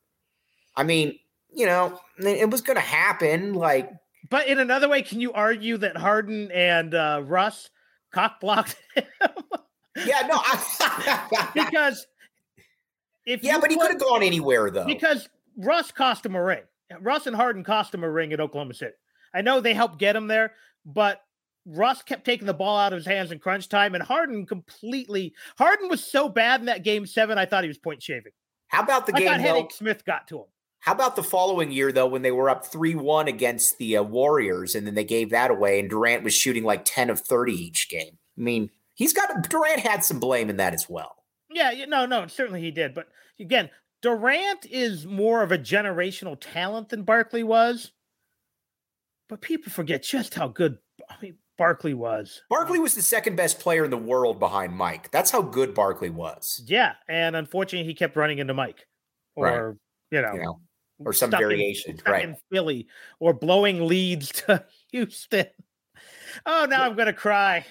I 0.76 0.84
mean, 0.84 1.18
you 1.54 1.66
know, 1.66 2.00
it 2.20 2.50
was 2.50 2.62
going 2.62 2.76
to 2.76 2.82
happen. 2.82 3.54
Like, 3.54 3.92
But 4.30 4.48
in 4.48 4.60
another 4.60 4.90
way, 4.90 5.02
can 5.02 5.22
you 5.22 5.32
argue 5.34 5.78
that 5.78 5.96
Harden 5.96 6.52
and 6.52 6.94
uh, 6.94 7.22
Russ 7.26 7.70
cock 8.12 8.40
blocked 8.42 8.76
him? 8.96 9.06
yeah, 10.06 10.28
no, 10.28 10.36
I, 10.36 11.50
because 11.54 12.06
if 13.28 13.44
yeah, 13.44 13.60
but 13.60 13.70
he 13.70 13.78
could 13.78 13.92
have 13.92 14.00
gone 14.00 14.24
anywhere 14.24 14.72
though. 14.72 14.86
because 14.86 15.30
Russ 15.58 15.92
cost 15.92 16.26
him 16.26 16.36
a 16.36 16.44
ring. 16.44 16.62
Russ 17.02 17.28
and 17.28 17.36
Harden 17.36 17.64
cost 17.64 17.94
him 17.94 18.04
a 18.04 18.10
ring 18.10 18.32
at 18.34 18.40
Oklahoma 18.40 18.74
City. 18.74 18.94
I 19.34 19.42
know 19.42 19.60
they 19.60 19.74
helped 19.74 20.00
get 20.00 20.16
him 20.16 20.28
there, 20.28 20.54
but 20.86 21.22
Russ 21.66 22.02
kept 22.02 22.24
taking 22.26 22.48
the 22.48 22.54
ball 22.54 22.78
out 22.78 22.94
of 22.94 22.98
his 22.98 23.06
hands 23.06 23.32
in 23.32 23.40
crunch 23.40 23.68
time, 23.68 23.94
and 23.94 24.02
Harden 24.04 24.46
completely. 24.46 25.34
Harden 25.58 25.90
was 25.90 26.04
so 26.04 26.30
bad 26.30 26.62
in 26.62 26.68
that 26.68 26.84
game 26.84 27.06
seven. 27.06 27.38
I 27.38 27.46
thought 27.46 27.64
he 27.64 27.68
was 27.68 27.78
point 27.78 28.02
shaving. 28.02 28.32
How 28.70 28.82
about 28.84 29.06
the 29.06 29.14
I 29.16 29.20
game? 29.20 29.28
thought 29.28 29.42
though- 29.44 29.68
Smith 29.72 30.06
got 30.06 30.28
to 30.30 30.38
him. 30.40 30.46
How 30.80 30.94
about 30.94 31.18
the 31.18 31.24
following 31.24 31.72
year 31.72 31.92
though, 31.92 32.08
when 32.08 32.22
they 32.22 32.32
were 32.32 32.50
up 32.50 32.66
three 32.66 32.96
one 32.96 33.28
against 33.28 33.78
the 33.80 33.98
uh, 33.98 34.04
Warriors, 34.04 34.76
and 34.76 34.88
then 34.88 34.96
they 34.96 35.04
gave 35.04 35.32
that 35.32 35.52
away, 35.52 35.80
and 35.80 35.90
Durant 35.90 36.24
was 36.24 36.34
shooting 36.34 36.64
like 36.64 36.84
ten 36.86 37.10
of 37.10 37.20
thirty 37.20 37.52
each 37.54 37.90
game. 37.90 38.18
I 38.38 38.42
mean, 38.42 38.70
he's 38.94 39.12
got 39.12 39.50
Durant 39.50 39.82
had 39.82 40.06
some 40.06 40.20
blame 40.20 40.50
in 40.50 40.58
that 40.58 40.74
as 40.74 40.86
well. 40.88 41.16
Yeah, 41.50 41.72
yeah, 41.72 41.86
no, 41.86 42.06
no, 42.06 42.28
certainly 42.28 42.62
he 42.62 42.72
did. 42.72 42.94
But 42.94 43.08
again, 43.40 43.70
Durant 44.02 44.66
is 44.70 45.06
more 45.06 45.42
of 45.44 45.52
a 45.52 45.58
generational 45.58 46.38
talent 46.40 46.90
than 46.90 47.04
Barkley 47.04 47.44
was. 47.44 47.92
But 49.30 49.42
people 49.42 49.72
forget 49.72 50.04
just 50.04 50.34
how 50.34 50.48
good 50.48 50.78
I 51.10 51.16
mean 51.22 51.36
Barkley 51.58 51.94
was. 51.94 52.42
Barkley 52.50 52.80
was 52.80 52.94
the 52.96 53.02
second 53.02 53.36
best 53.36 53.60
player 53.60 53.84
in 53.84 53.92
the 53.92 53.98
world 53.98 54.40
behind 54.40 54.74
Mike. 54.74 55.12
That's 55.12 55.32
how 55.32 55.42
good 55.42 55.74
Barkley 55.74 56.10
was. 56.10 56.64
Yeah, 56.68 56.94
and 57.10 57.36
unfortunately, 57.36 57.88
he 57.88 57.94
kept 57.96 58.16
running 58.16 58.38
into 58.40 58.54
Mike, 58.54 58.86
or 59.36 59.46
Right. 59.72 59.76
you 60.12 60.22
know, 60.22 60.34
You 60.34 60.42
know, 60.44 60.62
or 61.06 61.14
some 61.14 61.34
in- 61.34 61.40
variation, 61.40 61.98
stuck 61.98 62.14
right? 62.14 62.24
in 62.26 62.38
Philly, 62.52 62.88
or 63.20 63.34
blowing 63.34 63.86
leads 63.88 64.32
to 64.44 64.64
Houston. 64.92 65.48
Oh, 66.46 66.66
now 66.70 66.84
I'm 66.84 66.96
gonna 66.96 67.12
cry. 67.14 67.66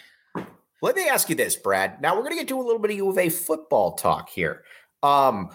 Let 0.82 0.96
me 0.96 1.08
ask 1.08 1.28
you 1.28 1.34
this, 1.34 1.56
Brad. 1.56 2.00
Now 2.00 2.14
we're 2.14 2.22
going 2.22 2.34
to 2.34 2.38
get 2.38 2.48
to 2.48 2.60
a 2.60 2.62
little 2.62 2.78
bit 2.78 2.90
of 2.90 2.96
U 2.98 3.08
of 3.08 3.18
A 3.18 3.28
football 3.28 3.92
talk 3.92 4.28
here. 4.28 4.62
Um, 5.02 5.50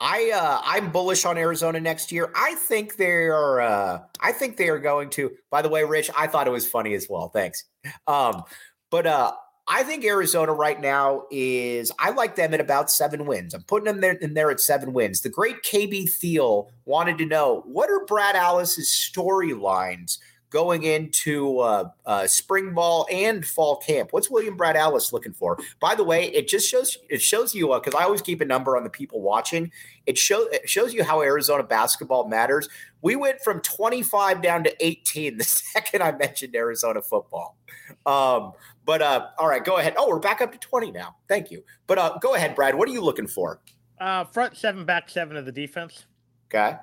I 0.00 0.32
uh, 0.34 0.60
I'm 0.64 0.90
bullish 0.90 1.24
on 1.24 1.36
Arizona 1.36 1.78
next 1.78 2.10
year. 2.10 2.30
I 2.34 2.54
think 2.54 2.96
they 2.96 3.28
are. 3.28 3.60
Uh, 3.60 4.00
I 4.20 4.32
think 4.32 4.56
they 4.56 4.68
are 4.68 4.78
going 4.78 5.10
to. 5.10 5.30
By 5.50 5.62
the 5.62 5.68
way, 5.68 5.84
Rich, 5.84 6.10
I 6.16 6.26
thought 6.26 6.46
it 6.46 6.52
was 6.52 6.66
funny 6.66 6.94
as 6.94 7.06
well. 7.08 7.28
Thanks. 7.28 7.64
Um, 8.06 8.42
but 8.90 9.06
uh, 9.06 9.32
I 9.68 9.82
think 9.82 10.04
Arizona 10.04 10.52
right 10.52 10.80
now 10.80 11.24
is. 11.30 11.92
I 11.98 12.10
like 12.10 12.36
them 12.36 12.54
at 12.54 12.60
about 12.60 12.90
seven 12.90 13.26
wins. 13.26 13.52
I'm 13.52 13.62
putting 13.62 13.84
them 13.84 14.00
there 14.00 14.12
in 14.12 14.34
there 14.34 14.50
at 14.50 14.60
seven 14.60 14.94
wins. 14.94 15.20
The 15.20 15.28
great 15.28 15.62
KB 15.62 16.10
Thiel 16.10 16.70
wanted 16.86 17.18
to 17.18 17.26
know 17.26 17.62
what 17.66 17.90
are 17.90 18.04
Brad 18.06 18.36
Allis's 18.36 18.88
storylines 18.88 20.18
going 20.50 20.82
into 20.82 21.60
uh, 21.60 21.88
uh, 22.04 22.26
spring 22.26 22.74
ball 22.74 23.06
and 23.10 23.46
fall 23.46 23.76
camp. 23.76 24.08
What's 24.12 24.28
William 24.28 24.56
Brad 24.56 24.76
Allis 24.76 25.12
looking 25.12 25.32
for? 25.32 25.56
By 25.80 25.94
the 25.94 26.04
way, 26.04 26.26
it 26.26 26.48
just 26.48 26.68
shows 26.68 26.98
it 27.08 27.22
shows 27.22 27.54
you 27.54 27.68
because 27.68 27.94
I 27.94 28.04
always 28.04 28.20
keep 28.20 28.40
a 28.40 28.44
number 28.44 28.76
on 28.76 28.84
the 28.84 28.90
people 28.90 29.20
watching. 29.20 29.70
It 30.06 30.18
shows 30.18 30.48
it 30.52 30.68
shows 30.68 30.92
you 30.92 31.04
how 31.04 31.22
Arizona 31.22 31.62
basketball 31.62 32.28
matters. 32.28 32.68
We 33.02 33.16
went 33.16 33.40
from 33.40 33.60
25 33.60 34.42
down 34.42 34.64
to 34.64 34.84
18 34.84 35.38
the 35.38 35.44
second 35.72 36.02
I 36.02 36.12
mentioned 36.12 36.54
Arizona 36.54 37.00
football. 37.00 37.56
Um, 38.04 38.52
but 38.84 39.02
uh, 39.02 39.28
all 39.38 39.46
right, 39.48 39.64
go 39.64 39.76
ahead. 39.78 39.94
Oh, 39.96 40.08
we're 40.08 40.18
back 40.18 40.40
up 40.40 40.52
to 40.52 40.58
20 40.58 40.90
now. 40.90 41.16
Thank 41.28 41.50
you. 41.50 41.62
But 41.86 41.98
uh, 41.98 42.18
go 42.20 42.34
ahead, 42.34 42.54
Brad. 42.54 42.74
What 42.74 42.88
are 42.88 42.92
you 42.92 43.00
looking 43.02 43.26
for? 43.26 43.60
Uh, 44.00 44.24
front 44.24 44.56
seven, 44.56 44.84
back 44.84 45.08
seven 45.08 45.36
of 45.36 45.44
the 45.44 45.52
defense. 45.52 46.06
Okay. 46.48 46.76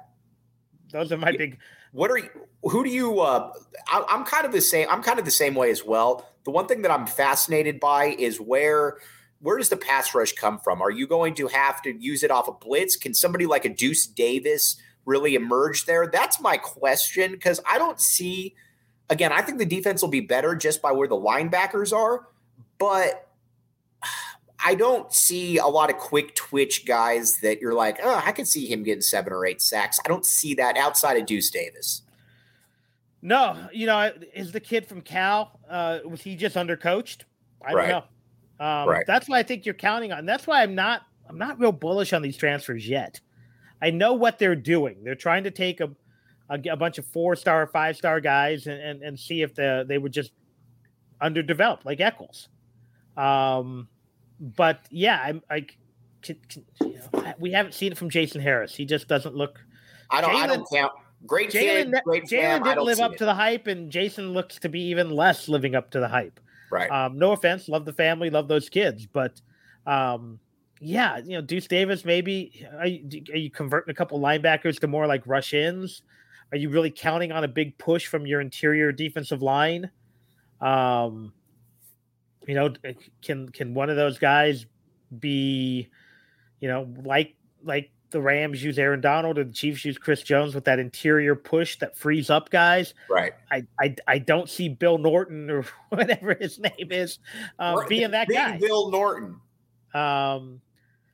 Those 0.91 1.11
are 1.11 1.17
my 1.17 1.31
Yeah. 1.31 1.37
big. 1.37 1.59
What 1.91 2.11
are 2.11 2.17
you 2.17 2.29
who 2.63 2.83
do 2.83 2.89
you 2.89 3.19
uh 3.19 3.51
I, 3.87 4.03
i'm 4.09 4.23
kind 4.23 4.45
of 4.45 4.51
the 4.51 4.61
same 4.61 4.87
i'm 4.89 5.03
kind 5.03 5.19
of 5.19 5.25
the 5.25 5.31
same 5.31 5.55
way 5.55 5.71
as 5.71 5.83
well. 5.83 6.29
The 6.45 6.51
one 6.51 6.67
thing 6.67 6.81
that 6.83 6.91
i'm 6.91 7.07
fascinated 7.07 7.79
by 7.79 8.15
is 8.17 8.39
where 8.39 8.97
where 9.39 9.57
does 9.57 9.69
the 9.69 9.77
pass 9.77 10.15
rush 10.15 10.33
come 10.33 10.59
from? 10.59 10.81
Are 10.81 10.89
you 10.89 11.05
going 11.05 11.35
to 11.35 11.47
have 11.47 11.81
to 11.83 11.91
use 11.91 12.23
it 12.23 12.31
off 12.31 12.47
a 12.47 12.51
blitz? 12.51 12.95
Can 12.95 13.13
somebody 13.13 13.45
like 13.45 13.65
a 13.65 13.69
deuce 13.69 14.07
davis 14.07 14.77
really 15.05 15.35
emerge 15.35 15.85
there? 15.85 16.07
That's 16.07 16.41
my 16.41 16.57
question 16.57 17.31
because 17.31 17.61
i 17.69 17.77
don't 17.77 17.99
see 17.99 18.55
again 19.09 19.31
i 19.31 19.41
think 19.41 19.57
the 19.57 19.65
defense 19.65 20.01
will 20.01 20.09
be 20.09 20.21
better 20.21 20.55
just 20.55 20.81
by 20.81 20.91
where 20.91 21.07
the 21.07 21.15
linebackers 21.15 21.95
are 21.95 22.27
but 22.77 23.26
I 24.63 24.75
don't 24.75 25.13
see 25.13 25.57
a 25.57 25.67
lot 25.67 25.89
of 25.89 25.97
quick 25.97 26.33
twitch 26.35 26.85
guys 26.85 27.39
that 27.41 27.61
you're 27.61 27.73
like, 27.75 27.99
oh, 28.03 28.21
I 28.25 28.31
could 28.31 28.47
see 28.47 28.65
him 28.65 28.83
getting 28.83 29.01
seven 29.01 29.31
or 29.31 29.45
eight 29.45 29.61
sacks. 29.61 29.99
I 30.03 30.07
don't 30.07 30.25
see 30.25 30.55
that 30.55 30.77
outside 30.77 31.17
of 31.17 31.25
Deuce 31.27 31.49
Davis. 31.51 32.01
No, 33.21 33.67
you 33.71 33.85
know, 33.85 34.11
is 34.33 34.51
the 34.51 34.59
kid 34.59 34.85
from 34.87 35.01
Cal? 35.01 35.59
Uh, 35.69 35.99
was 36.05 36.21
he 36.21 36.35
just 36.35 36.55
undercoached? 36.55 37.21
I 37.65 37.73
Right. 37.73 37.89
don't 37.89 38.05
know. 38.59 38.65
Um, 38.65 38.89
Right. 38.89 39.05
That's 39.05 39.27
why 39.29 39.39
I 39.39 39.43
think 39.43 39.65
you're 39.65 39.75
counting 39.75 40.11
on. 40.11 40.25
That's 40.25 40.47
why 40.47 40.63
I'm 40.63 40.75
not. 40.75 41.01
I'm 41.29 41.37
not 41.37 41.59
real 41.59 41.71
bullish 41.73 42.13
on 42.13 42.21
these 42.21 42.37
transfers 42.37 42.87
yet. 42.87 43.19
I 43.81 43.91
know 43.91 44.13
what 44.13 44.39
they're 44.39 44.55
doing. 44.55 45.03
They're 45.03 45.13
trying 45.15 45.43
to 45.43 45.51
take 45.51 45.79
a 45.81 45.89
a, 46.49 46.59
a 46.71 46.77
bunch 46.77 46.97
of 46.97 47.05
four 47.05 47.35
star, 47.35 47.67
five 47.67 47.97
star 47.97 48.21
guys 48.21 48.65
and, 48.67 48.81
and 48.81 49.03
and 49.03 49.19
see 49.19 49.41
if 49.41 49.53
the 49.53 49.83
they 49.87 49.97
were 49.97 50.09
just 50.09 50.31
underdeveloped, 51.19 51.85
like 51.85 51.99
Eccles. 51.99 52.47
Um, 53.17 53.89
but 54.39 54.81
yeah, 54.89 55.21
I'm 55.23 55.41
I. 55.49 55.65
Can, 56.23 56.35
can, 56.49 56.65
you 56.81 56.99
know, 57.13 57.33
we 57.37 57.51
haven't 57.51 57.73
seen 57.73 57.91
it 57.91 57.97
from 57.97 58.09
Jason 58.09 58.41
Harris. 58.41 58.75
He 58.75 58.85
just 58.85 59.07
doesn't 59.07 59.35
look 59.35 59.59
I 60.09 60.21
don't. 60.21 60.35
I 60.35 60.47
don't 60.47 60.67
count. 60.71 60.93
Great 61.25 61.49
Jalen, 61.49 61.93
Jalen 62.05 62.63
didn't 62.63 62.83
live 62.83 62.99
up 62.99 63.13
it. 63.13 63.17
to 63.17 63.25
the 63.25 63.33
hype, 63.33 63.67
and 63.67 63.91
Jason 63.91 64.33
looks 64.33 64.59
to 64.59 64.69
be 64.69 64.81
even 64.81 65.09
less 65.09 65.49
living 65.49 65.73
up 65.73 65.89
to 65.91 65.99
the 65.99 66.07
hype. 66.07 66.39
right. 66.71 66.89
Um, 66.91 67.17
no 67.17 67.31
offense, 67.31 67.67
love 67.67 67.85
the 67.85 67.93
family, 67.93 68.29
love 68.29 68.47
those 68.47 68.69
kids, 68.69 69.07
but 69.07 69.41
um, 69.87 70.39
yeah, 70.79 71.17
you 71.17 71.31
know, 71.31 71.41
Deuce 71.41 71.67
Davis, 71.67 72.05
maybe 72.05 72.65
are 72.77 72.85
you, 72.85 73.23
are 73.33 73.37
you 73.37 73.49
converting 73.49 73.91
a 73.91 73.95
couple 73.95 74.19
linebackers 74.19 74.79
to 74.81 74.87
more 74.87 75.07
like 75.07 75.25
rush 75.25 75.53
ins? 75.53 76.03
Are 76.51 76.57
you 76.57 76.69
really 76.69 76.91
counting 76.91 77.31
on 77.31 77.43
a 77.43 77.47
big 77.47 77.77
push 77.77 78.05
from 78.05 78.27
your 78.27 78.39
interior 78.39 78.91
defensive 78.91 79.41
line? 79.41 79.89
Um, 80.61 81.33
you 82.47 82.55
know, 82.55 82.73
can 83.21 83.49
can 83.49 83.73
one 83.73 83.89
of 83.89 83.95
those 83.95 84.17
guys 84.17 84.65
be, 85.19 85.89
you 86.59 86.67
know, 86.67 86.87
like 87.03 87.35
like 87.63 87.91
the 88.09 88.21
Rams 88.21 88.63
use 88.63 88.79
Aaron 88.79 89.01
Donald 89.01 89.37
or 89.37 89.43
the 89.43 89.51
Chiefs 89.51 89.83
use 89.83 89.97
Chris 89.97 90.23
Jones 90.23 90.55
with 90.55 90.63
that 90.63 90.79
interior 90.79 91.35
push 91.35 91.77
that 91.79 91.97
frees 91.97 92.29
up 92.29 92.49
guys? 92.49 92.93
right. 93.09 93.33
I 93.51 93.67
I, 93.79 93.95
I 94.07 94.17
don't 94.19 94.49
see 94.49 94.69
Bill 94.69 94.97
Norton 94.97 95.49
or 95.49 95.65
whatever 95.89 96.33
his 96.33 96.57
name 96.57 96.91
is 96.91 97.19
um, 97.59 97.85
being 97.87 98.11
that 98.11 98.29
Big 98.29 98.37
guy. 98.37 98.57
Bill 98.57 98.89
Norton. 98.89 99.41
Um, 99.93 100.61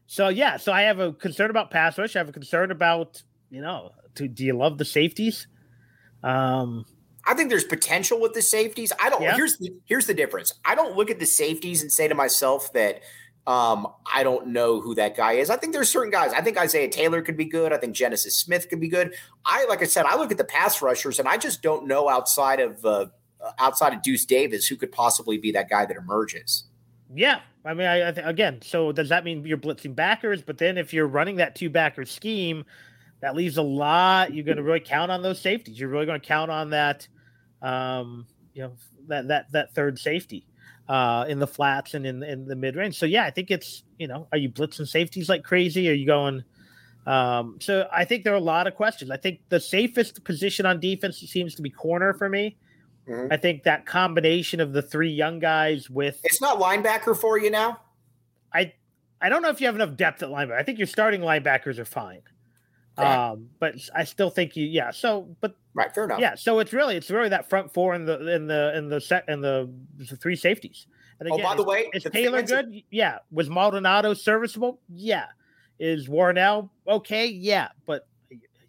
so 0.05 0.29
yeah, 0.29 0.57
so 0.57 0.71
I 0.71 0.83
have 0.83 0.99
a 0.99 1.13
concern 1.13 1.49
about 1.49 1.71
pass 1.71 1.97
rush. 1.97 2.15
I 2.15 2.19
have 2.19 2.29
a 2.29 2.33
concern 2.33 2.69
about 2.69 3.23
you 3.49 3.61
know, 3.61 3.91
do, 4.15 4.27
do 4.27 4.45
you 4.45 4.53
love 4.53 4.77
the 4.77 4.85
safeties? 4.85 5.47
Um, 6.23 6.85
I 7.25 7.33
think 7.33 7.49
there's 7.49 7.63
potential 7.63 8.19
with 8.19 8.33
the 8.33 8.41
safeties. 8.41 8.91
I 8.99 9.09
don't. 9.09 9.21
Yeah. 9.21 9.35
Here's 9.35 9.57
the 9.57 9.71
here's 9.85 10.07
the 10.07 10.13
difference. 10.13 10.53
I 10.65 10.75
don't 10.75 10.95
look 10.95 11.09
at 11.09 11.19
the 11.19 11.25
safeties 11.25 11.81
and 11.81 11.91
say 11.91 12.07
to 12.07 12.15
myself 12.15 12.71
that 12.73 13.01
um, 13.45 13.87
I 14.11 14.23
don't 14.23 14.47
know 14.47 14.81
who 14.81 14.95
that 14.95 15.15
guy 15.15 15.33
is. 15.33 15.49
I 15.49 15.57
think 15.57 15.73
there's 15.73 15.89
certain 15.89 16.11
guys. 16.11 16.33
I 16.33 16.41
think 16.41 16.57
Isaiah 16.57 16.89
Taylor 16.89 17.21
could 17.21 17.37
be 17.37 17.45
good. 17.45 17.73
I 17.73 17.77
think 17.77 17.95
Genesis 17.95 18.37
Smith 18.37 18.69
could 18.69 18.79
be 18.79 18.87
good. 18.87 19.13
I 19.45 19.65
like 19.65 19.81
I 19.81 19.85
said, 19.85 20.05
I 20.05 20.15
look 20.15 20.31
at 20.31 20.37
the 20.37 20.43
pass 20.43 20.81
rushers 20.81 21.19
and 21.19 21.27
I 21.27 21.37
just 21.37 21.61
don't 21.61 21.87
know 21.87 22.09
outside 22.09 22.59
of 22.59 22.83
uh, 22.85 23.07
outside 23.59 23.93
of 23.93 24.01
Deuce 24.01 24.25
Davis 24.25 24.67
who 24.67 24.75
could 24.75 24.91
possibly 24.91 25.37
be 25.37 25.51
that 25.51 25.69
guy 25.69 25.85
that 25.85 25.97
emerges. 25.97 26.65
yeah, 27.13 27.41
I 27.65 27.73
mean, 27.73 27.87
I, 27.87 28.09
I 28.09 28.11
th- 28.11 28.25
again, 28.25 28.61
so 28.61 28.91
does 28.91 29.09
that 29.09 29.23
mean 29.23 29.45
you're 29.45 29.57
blitzing 29.57 29.95
backers? 29.95 30.41
But 30.41 30.57
then 30.57 30.77
if 30.77 30.93
you're 30.93 31.07
running 31.07 31.37
that 31.37 31.55
two 31.55 31.69
backer 31.69 32.05
scheme, 32.05 32.65
that 33.23 33.37
leaves 33.37 33.55
a 33.55 33.61
lot. 33.61 34.33
You're 34.33 34.43
going 34.43 34.57
to 34.57 34.63
really 34.63 34.81
count 34.81 35.09
on 35.09 35.21
those 35.21 35.39
safeties. 35.39 35.79
You're 35.79 35.87
really 35.87 36.05
going 36.05 36.19
to 36.19 36.27
count 36.27 36.51
on 36.51 36.71
that, 36.71 37.07
um, 37.61 38.27
you 38.53 38.63
know, 38.63 38.73
that 39.07 39.29
that 39.29 39.51
that 39.53 39.73
third 39.73 39.97
safety 39.97 40.45
uh, 40.89 41.23
in 41.29 41.39
the 41.39 41.47
flats 41.47 41.93
and 41.93 42.05
in 42.05 42.21
in 42.21 42.45
the 42.45 42.55
mid 42.57 42.75
range. 42.75 42.99
So 42.99 43.05
yeah, 43.05 43.23
I 43.23 43.29
think 43.29 43.49
it's 43.49 43.83
you 43.97 44.07
know, 44.07 44.27
are 44.33 44.37
you 44.37 44.49
blitzing 44.49 44.89
safeties 44.89 45.29
like 45.29 45.41
crazy? 45.45 45.89
Are 45.89 45.93
you 45.93 46.05
going? 46.05 46.43
Um, 47.07 47.59
so 47.61 47.87
I 47.93 48.03
think 48.03 48.25
there 48.25 48.33
are 48.33 48.37
a 48.37 48.41
lot 48.41 48.67
of 48.67 48.75
questions. 48.75 49.09
I 49.09 49.15
think 49.15 49.39
the 49.47 49.59
safest 49.61 50.25
position 50.25 50.65
on 50.65 50.81
defense 50.81 51.17
seems 51.19 51.55
to 51.55 51.61
be 51.61 51.69
corner 51.69 52.13
for 52.13 52.27
me. 52.27 52.57
Mhm. 53.07 53.31
I 53.31 53.37
think 53.37 53.63
that 53.63 53.85
combination 53.85 54.59
of 54.59 54.73
the 54.73 54.81
three 54.81 55.11
young 55.11 55.39
guys 55.39 55.89
with 55.89 56.19
It's 56.25 56.41
not 56.41 56.59
linebacker 56.59 57.15
for 57.15 57.37
you 57.37 57.49
now. 57.49 57.79
I 58.53 58.73
I 59.21 59.29
don't 59.29 59.41
know 59.41 59.49
if 59.49 59.61
you 59.61 59.67
have 59.67 59.75
enough 59.75 59.95
depth 59.95 60.21
at 60.23 60.27
linebacker. 60.27 60.59
I 60.59 60.63
think 60.63 60.77
your 60.77 60.87
starting 60.87 61.21
linebackers 61.21 61.79
are 61.79 61.85
fine. 61.85 62.21
Um, 62.97 63.49
but 63.59 63.75
I 63.95 64.03
still 64.03 64.29
think 64.29 64.55
you 64.55 64.65
yeah. 64.65 64.91
So 64.91 65.35
but 65.41 65.55
Right, 65.75 65.93
fair 65.93 66.05
enough. 66.05 66.19
yeah, 66.19 66.35
so 66.35 66.59
it's 66.59 66.71
really 66.73 66.95
it's 66.95 67.09
really 67.09 67.29
that 67.29 67.49
front 67.49 67.73
four 67.73 67.95
in 67.95 68.05
the 68.05 68.35
in 68.35 68.45
the 68.47 68.77
in 68.77 68.89
the 68.89 69.01
set 69.01 69.25
and 69.27 69.43
the, 69.43 69.71
the 69.97 70.15
three 70.15 70.35
safeties. 70.35 70.85
And 71.19 71.29
Oh, 71.31 71.37
by 71.37 71.55
the 71.55 71.61
is- 71.61 71.67
way, 71.67 71.89
is 71.93 72.03
the 72.03 72.09
Taylor 72.11 72.39
are- 72.39 72.43
good? 72.43 72.83
Yeah. 72.91 73.19
Was 73.31 73.49
Maldonado 73.49 74.13
serviceable? 74.13 74.79
Yeah. 74.89 75.25
Is 75.79 76.07
Warnell 76.07 76.69
okay? 76.87 77.25
Yeah. 77.27 77.69
But 77.87 78.07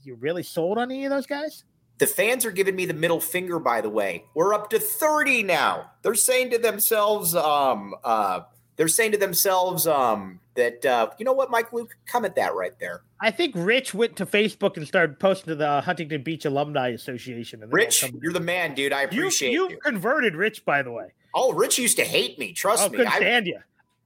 you 0.02 0.14
really 0.14 0.42
sold 0.42 0.78
on 0.78 0.90
any 0.90 1.04
of 1.04 1.10
those 1.10 1.26
guys? 1.26 1.64
The 1.98 2.06
fans 2.06 2.44
are 2.44 2.50
giving 2.50 2.74
me 2.74 2.86
the 2.86 2.94
middle 2.94 3.20
finger, 3.20 3.58
by 3.58 3.80
the 3.80 3.88
way. 3.88 4.24
We're 4.34 4.52
up 4.54 4.68
to 4.70 4.78
30 4.80 5.42
now. 5.44 5.92
They're 6.02 6.14
saying 6.14 6.50
to 6.50 6.58
themselves, 6.58 7.34
um, 7.34 7.94
uh, 8.02 8.40
they're 8.76 8.88
saying 8.88 9.12
to 9.12 9.18
themselves, 9.18 9.86
um, 9.86 10.40
that 10.54 10.84
uh, 10.84 11.10
you 11.18 11.24
know 11.24 11.32
what, 11.32 11.50
Mike 11.50 11.72
Luke, 11.72 11.96
come 12.06 12.24
at 12.24 12.34
that 12.36 12.54
right 12.54 12.78
there. 12.78 13.02
I 13.20 13.30
think 13.30 13.54
Rich 13.56 13.94
went 13.94 14.16
to 14.16 14.26
Facebook 14.26 14.76
and 14.76 14.86
started 14.86 15.18
posting 15.18 15.48
to 15.48 15.54
the 15.54 15.80
Huntington 15.80 16.22
Beach 16.22 16.44
Alumni 16.44 16.88
Association. 16.88 17.62
And 17.62 17.72
Rich, 17.72 18.10
you're 18.22 18.32
the 18.32 18.40
man, 18.40 18.74
dude. 18.74 18.92
I 18.92 19.02
appreciate 19.02 19.52
you. 19.52 19.70
You, 19.70 19.78
converted 19.78 20.36
Rich, 20.36 20.64
by 20.64 20.82
the 20.82 20.90
way. 20.90 21.12
Oh, 21.34 21.52
Rich 21.52 21.78
used 21.78 21.96
to 21.98 22.04
hate 22.04 22.38
me. 22.38 22.52
Trust 22.52 22.86
oh, 22.86 22.90
me. 22.90 22.98
Couldn't 22.98 23.12
stand 23.12 23.46
you. 23.46 23.58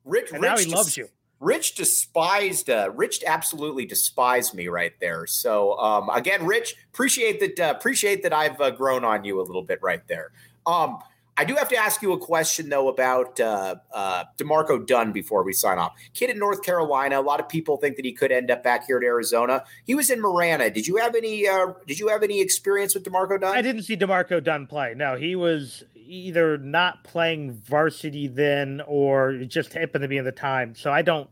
Rich, 0.04 0.32
and 0.32 0.42
Rich 0.42 0.50
now 0.50 0.56
he 0.56 0.64
just, 0.64 0.76
loves 0.76 0.96
you. 0.96 1.08
Rich 1.40 1.74
despised. 1.74 2.70
Uh, 2.70 2.90
Rich 2.94 3.22
absolutely 3.26 3.86
despised 3.86 4.54
me 4.54 4.68
right 4.68 4.94
there. 5.00 5.26
So 5.26 5.78
um, 5.78 6.08
again, 6.10 6.46
Rich, 6.46 6.76
appreciate 6.92 7.40
that. 7.40 7.60
Uh, 7.60 7.74
appreciate 7.76 8.22
that 8.22 8.32
I've 8.32 8.60
uh, 8.60 8.70
grown 8.70 9.04
on 9.04 9.24
you 9.24 9.40
a 9.40 9.42
little 9.42 9.62
bit 9.62 9.80
right 9.82 10.02
there. 10.08 10.32
Um, 10.66 10.98
I 11.38 11.44
do 11.44 11.54
have 11.54 11.68
to 11.68 11.76
ask 11.76 12.02
you 12.02 12.12
a 12.12 12.18
question 12.18 12.68
though 12.68 12.88
about 12.88 13.38
uh, 13.38 13.76
uh, 13.92 14.24
D'Marco 14.36 14.78
Dunn 14.80 15.12
before 15.12 15.44
we 15.44 15.52
sign 15.52 15.78
off. 15.78 15.92
Kid 16.12 16.30
in 16.30 16.38
North 16.38 16.62
Carolina. 16.64 17.20
A 17.20 17.22
lot 17.22 17.38
of 17.38 17.48
people 17.48 17.76
think 17.76 17.94
that 17.96 18.04
he 18.04 18.12
could 18.12 18.32
end 18.32 18.50
up 18.50 18.64
back 18.64 18.86
here 18.86 18.98
at 18.98 19.04
Arizona. 19.04 19.62
He 19.84 19.94
was 19.94 20.10
in 20.10 20.20
Marana. 20.20 20.68
Did 20.68 20.88
you 20.88 20.96
have 20.96 21.14
any? 21.14 21.46
Uh, 21.46 21.74
did 21.86 22.00
you 22.00 22.08
have 22.08 22.24
any 22.24 22.40
experience 22.40 22.92
with 22.94 23.04
D'Marco 23.04 23.38
Dunn? 23.38 23.56
I 23.56 23.62
didn't 23.62 23.84
see 23.84 23.94
D'Marco 23.94 24.40
Dunn 24.40 24.66
play. 24.66 24.94
No, 24.96 25.16
he 25.16 25.36
was 25.36 25.84
either 25.94 26.58
not 26.58 27.04
playing 27.04 27.52
varsity 27.52 28.26
then 28.26 28.82
or 28.86 29.30
it 29.30 29.46
just 29.46 29.74
happened 29.74 30.02
to 30.02 30.08
be 30.08 30.16
in 30.16 30.24
the 30.24 30.32
time. 30.32 30.74
So 30.74 30.90
I 30.90 31.02
don't 31.02 31.30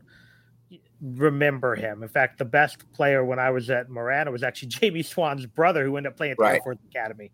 remember 1.01 1.75
him. 1.75 2.03
In 2.03 2.09
fact, 2.09 2.37
the 2.37 2.45
best 2.45 2.91
player 2.93 3.23
when 3.23 3.39
I 3.39 3.49
was 3.51 3.69
at 3.69 3.89
Marana 3.89 4.31
was 4.31 4.43
actually 4.43 4.67
Jamie 4.69 5.03
Swan's 5.03 5.45
brother, 5.45 5.83
who 5.83 5.97
ended 5.97 6.11
up 6.13 6.17
playing 6.17 6.31
at 6.31 6.37
the 6.37 6.43
Right. 6.43 6.55
Air 6.55 6.61
Force 6.63 6.77
Academy. 6.89 7.31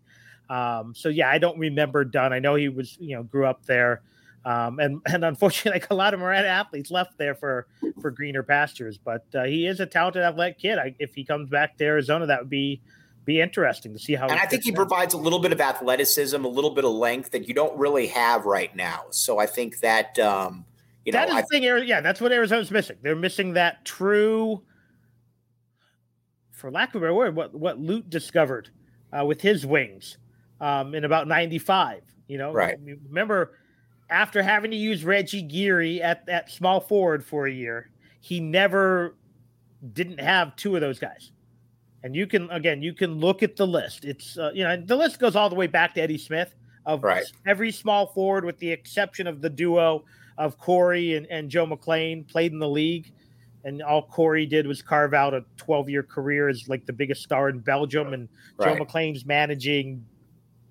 Um, 0.48 0.94
so 0.94 1.08
yeah, 1.08 1.28
I 1.28 1.38
don't 1.38 1.58
remember 1.58 2.04
Dunn. 2.04 2.32
I 2.32 2.38
know 2.38 2.54
he 2.54 2.68
was, 2.68 2.96
you 3.00 3.16
know, 3.16 3.22
grew 3.22 3.46
up 3.46 3.64
there. 3.66 4.02
Um, 4.44 4.78
and 4.78 5.00
and 5.06 5.24
unfortunately, 5.24 5.80
like 5.80 5.90
a 5.90 5.94
lot 5.94 6.14
of 6.14 6.20
Marana 6.20 6.46
athletes 6.46 6.90
left 6.90 7.16
there 7.18 7.34
for 7.34 7.66
for 8.00 8.10
greener 8.10 8.42
pastures. 8.42 8.98
But 8.98 9.24
uh, 9.34 9.44
he 9.44 9.66
is 9.66 9.80
a 9.80 9.86
talented 9.86 10.22
athletic 10.22 10.58
kid. 10.58 10.78
I, 10.78 10.94
if 10.98 11.14
he 11.14 11.24
comes 11.24 11.48
back 11.48 11.76
to 11.78 11.84
Arizona, 11.84 12.26
that 12.26 12.40
would 12.40 12.50
be 12.50 12.80
be 13.24 13.40
interesting 13.40 13.94
to 13.94 13.98
see 13.98 14.14
how. 14.14 14.26
and 14.26 14.38
I 14.38 14.46
think 14.46 14.64
he 14.64 14.70
in. 14.70 14.74
provides 14.74 15.14
a 15.14 15.18
little 15.18 15.38
bit 15.38 15.52
of 15.52 15.60
athleticism, 15.60 16.44
a 16.44 16.48
little 16.48 16.70
bit 16.70 16.84
of 16.84 16.92
length 16.92 17.30
that 17.30 17.48
you 17.48 17.54
don't 17.54 17.76
really 17.78 18.08
have 18.08 18.44
right 18.44 18.74
now. 18.76 19.04
So 19.10 19.38
I 19.38 19.46
think 19.46 19.80
that 19.80 20.18
um, 20.18 20.66
you 21.04 21.12
know, 21.12 21.20
that 21.20 21.28
is 21.30 21.34
I, 21.34 21.40
the 21.40 21.46
thing. 21.46 21.62
Yeah, 21.88 22.02
that's 22.02 22.20
what 22.20 22.32
Arizona's 22.32 22.70
missing. 22.70 22.96
They're 23.00 23.16
missing 23.16 23.54
that 23.54 23.84
true, 23.86 24.62
for 26.50 26.70
lack 26.70 26.90
of 26.90 26.96
a 26.96 27.00
better 27.00 27.14
word, 27.14 27.34
what 27.34 27.54
what 27.54 27.78
Lute 27.78 28.10
discovered 28.10 28.68
uh, 29.10 29.24
with 29.24 29.40
his 29.40 29.64
wings 29.64 30.18
um, 30.60 30.94
in 30.94 31.04
about 31.04 31.28
'95. 31.28 32.02
You 32.28 32.38
know, 32.38 32.52
Right. 32.52 32.76
Remember, 33.08 33.58
after 34.10 34.42
having 34.42 34.70
to 34.70 34.76
use 34.76 35.04
Reggie 35.04 35.42
Geary 35.42 36.02
at 36.02 36.28
at 36.28 36.50
small 36.50 36.80
forward 36.80 37.24
for 37.24 37.46
a 37.46 37.52
year, 37.52 37.90
he 38.20 38.40
never 38.40 39.14
didn't 39.92 40.20
have 40.20 40.56
two 40.56 40.74
of 40.74 40.80
those 40.80 40.98
guys. 40.98 41.32
And 42.02 42.14
you 42.14 42.26
can 42.26 42.50
again, 42.50 42.82
you 42.82 42.92
can 42.94 43.18
look 43.18 43.42
at 43.42 43.56
the 43.56 43.66
list. 43.66 44.04
It's 44.04 44.38
uh, 44.38 44.50
you 44.54 44.64
know 44.64 44.76
the 44.76 44.96
list 44.96 45.18
goes 45.18 45.36
all 45.36 45.48
the 45.48 45.54
way 45.54 45.66
back 45.66 45.94
to 45.94 46.00
Eddie 46.02 46.18
Smith 46.18 46.54
of 46.86 47.02
Right. 47.02 47.24
every 47.46 47.72
small 47.72 48.06
forward, 48.06 48.44
with 48.44 48.58
the 48.58 48.70
exception 48.70 49.26
of 49.26 49.40
the 49.40 49.48
duo 49.48 50.04
of 50.36 50.58
Corey 50.58 51.14
and, 51.16 51.26
and 51.30 51.48
Joe 51.48 51.64
McLean, 51.64 52.24
played 52.24 52.52
in 52.52 52.58
the 52.58 52.68
league. 52.68 53.10
And 53.64 53.82
all 53.82 54.02
Corey 54.02 54.44
did 54.44 54.66
was 54.66 54.82
carve 54.82 55.14
out 55.14 55.32
a 55.32 55.42
12 55.56 55.88
year 55.88 56.02
career 56.02 56.48
as 56.50 56.68
like 56.68 56.84
the 56.84 56.92
biggest 56.92 57.22
star 57.22 57.48
in 57.48 57.60
Belgium. 57.60 58.12
And 58.12 58.28
Joe 58.60 58.66
Right. 58.72 58.78
McLean's 58.78 59.24
managing 59.24 60.04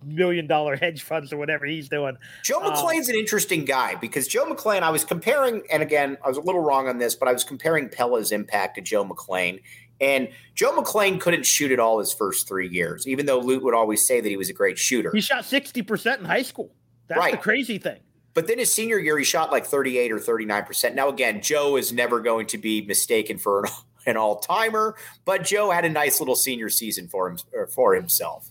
million 0.06 0.48
dollar 0.48 0.76
hedge 0.76 1.02
funds 1.04 1.32
or 1.34 1.38
whatever 1.38 1.66
he's 1.66 1.90
doing. 1.90 2.18
Joe 2.44 2.60
Uh, 2.62 2.70
McLean's 2.72 3.10
an 3.10 3.16
interesting 3.16 3.66
guy 3.66 3.96
because 3.96 4.28
Joe 4.28 4.46
McLean, 4.46 4.84
I 4.84 4.90
was 4.90 5.04
comparing, 5.04 5.62
and 5.72 5.82
again, 5.84 6.18
I 6.24 6.28
was 6.28 6.38
a 6.38 6.42
little 6.42 6.62
wrong 6.62 6.88
on 6.88 6.98
this, 6.98 7.16
but 7.16 7.28
I 7.28 7.34
was 7.34 7.44
comparing 7.44 7.90
Pelle's 7.90 8.32
impact 8.32 8.76
to 8.76 8.82
Joe 8.82 9.04
McLean. 9.04 9.60
And 10.02 10.30
Joe 10.56 10.74
McLean 10.76 11.20
couldn't 11.20 11.46
shoot 11.46 11.72
at 11.72 11.80
all 11.80 12.00
his 12.00 12.12
first 12.14 12.48
three 12.48 12.68
years, 12.68 13.08
even 13.08 13.26
though 13.26 13.40
Lute 13.40 13.64
would 13.64 13.74
always 13.76 14.06
say 14.06 14.20
that 14.22 14.28
he 14.28 14.36
was 14.38 14.50
a 14.50 14.54
great 14.54 14.78
shooter. 14.78 15.12
He 15.14 15.22
shot 15.22 15.44
60% 15.44 16.20
in 16.20 16.26
high 16.26 16.42
school. 16.42 16.72
That's 17.08 17.18
the 17.20 17.32
Right. 17.34 17.42
crazy 17.42 17.78
thing. 17.78 18.00
But 18.34 18.48
then 18.48 18.58
his 18.58 18.74
senior 18.74 18.98
year, 18.98 19.18
he 19.20 19.24
shot 19.24 19.52
like 19.52 19.66
38 19.66 20.12
or 20.12 20.18
39%. 20.20 20.96
Now, 20.96 21.08
again, 21.08 21.42
Joe 21.42 21.78
is 21.78 21.94
never 21.94 22.20
going 22.20 22.48
to 22.48 22.58
be 22.58 22.82
mistaken 22.82 23.38
for 23.38 23.60
an, 23.66 23.72
an 24.08 24.18
all 24.18 24.40
timer, 24.40 24.96
but 25.24 25.44
Joe 25.44 25.70
had 25.70 25.86
a 25.86 25.90
nice 25.90 26.20
little 26.20 26.36
senior 26.36 26.70
season 26.70 27.08
for 27.08 27.30
him 27.30 27.38
for 27.70 27.94
himself. 27.94 28.50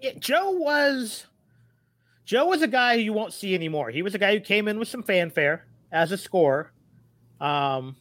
Yeah, 0.00 0.12
Joe 0.18 0.52
was 0.52 1.26
Joe 2.24 2.46
was 2.46 2.62
a 2.62 2.68
guy 2.68 2.96
who 2.96 3.02
you 3.02 3.12
won't 3.12 3.32
see 3.32 3.54
anymore. 3.54 3.90
He 3.90 4.02
was 4.02 4.14
a 4.14 4.18
guy 4.18 4.34
who 4.34 4.40
came 4.40 4.68
in 4.68 4.78
with 4.78 4.88
some 4.88 5.02
fanfare 5.02 5.66
as 5.90 6.12
a 6.12 6.18
scorer. 6.18 6.72
Um, 7.40 7.96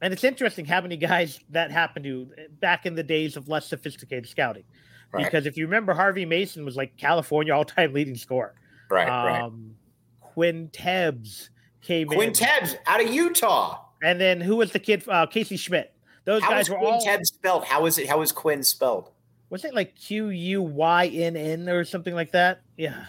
and 0.00 0.12
it's 0.12 0.24
interesting 0.24 0.64
how 0.64 0.80
many 0.80 0.96
guys 0.96 1.40
that 1.50 1.70
happened 1.70 2.04
to 2.04 2.28
back 2.60 2.86
in 2.86 2.94
the 2.94 3.02
days 3.02 3.36
of 3.36 3.48
less 3.48 3.66
sophisticated 3.66 4.28
scouting. 4.28 4.64
Right. 5.12 5.24
Because 5.24 5.46
if 5.46 5.56
you 5.56 5.64
remember, 5.66 5.94
Harvey 5.94 6.24
Mason 6.24 6.64
was 6.64 6.76
like 6.76 6.96
California 6.96 7.54
all-time 7.54 7.92
leading 7.92 8.16
scorer. 8.16 8.54
Right, 8.90 9.08
right. 9.08 9.42
Um, 9.42 9.76
Quynn 10.20 10.68
Tebbs 10.72 11.50
came 11.82 12.08
in. 12.12 12.16
Quynn 12.16 12.28
in, 12.28 12.34
Tebbs 12.34 12.76
out 12.86 13.02
of 13.02 13.12
Utah. 13.12 13.80
and 14.02 14.20
then 14.20 14.40
who 14.40 14.56
was 14.56 14.72
the 14.72 14.78
kid? 14.78 15.02
Uh, 15.08 15.26
Casey 15.26 15.56
Schmidt. 15.56 15.92
Those 16.24 16.42
How 16.42 16.50
guys 16.50 16.68
were 16.68 16.76
Quynn 16.76 16.94
all. 16.94 17.04
Tebbs 17.04 17.28
spelled? 17.28 17.64
How 17.64 17.86
is 17.86 17.98
it? 17.98 18.08
How 18.08 18.20
is 18.20 18.32
Quynn 18.32 18.62
spelled? 18.62 19.10
Was 19.50 19.64
it 19.64 19.74
like 19.74 19.94
Q 19.94 20.28
U 20.28 20.62
Y 20.62 21.06
N 21.06 21.36
N 21.36 21.68
or 21.68 21.84
something 21.84 22.14
like 22.14 22.32
that? 22.32 22.62
Yeah. 22.76 23.04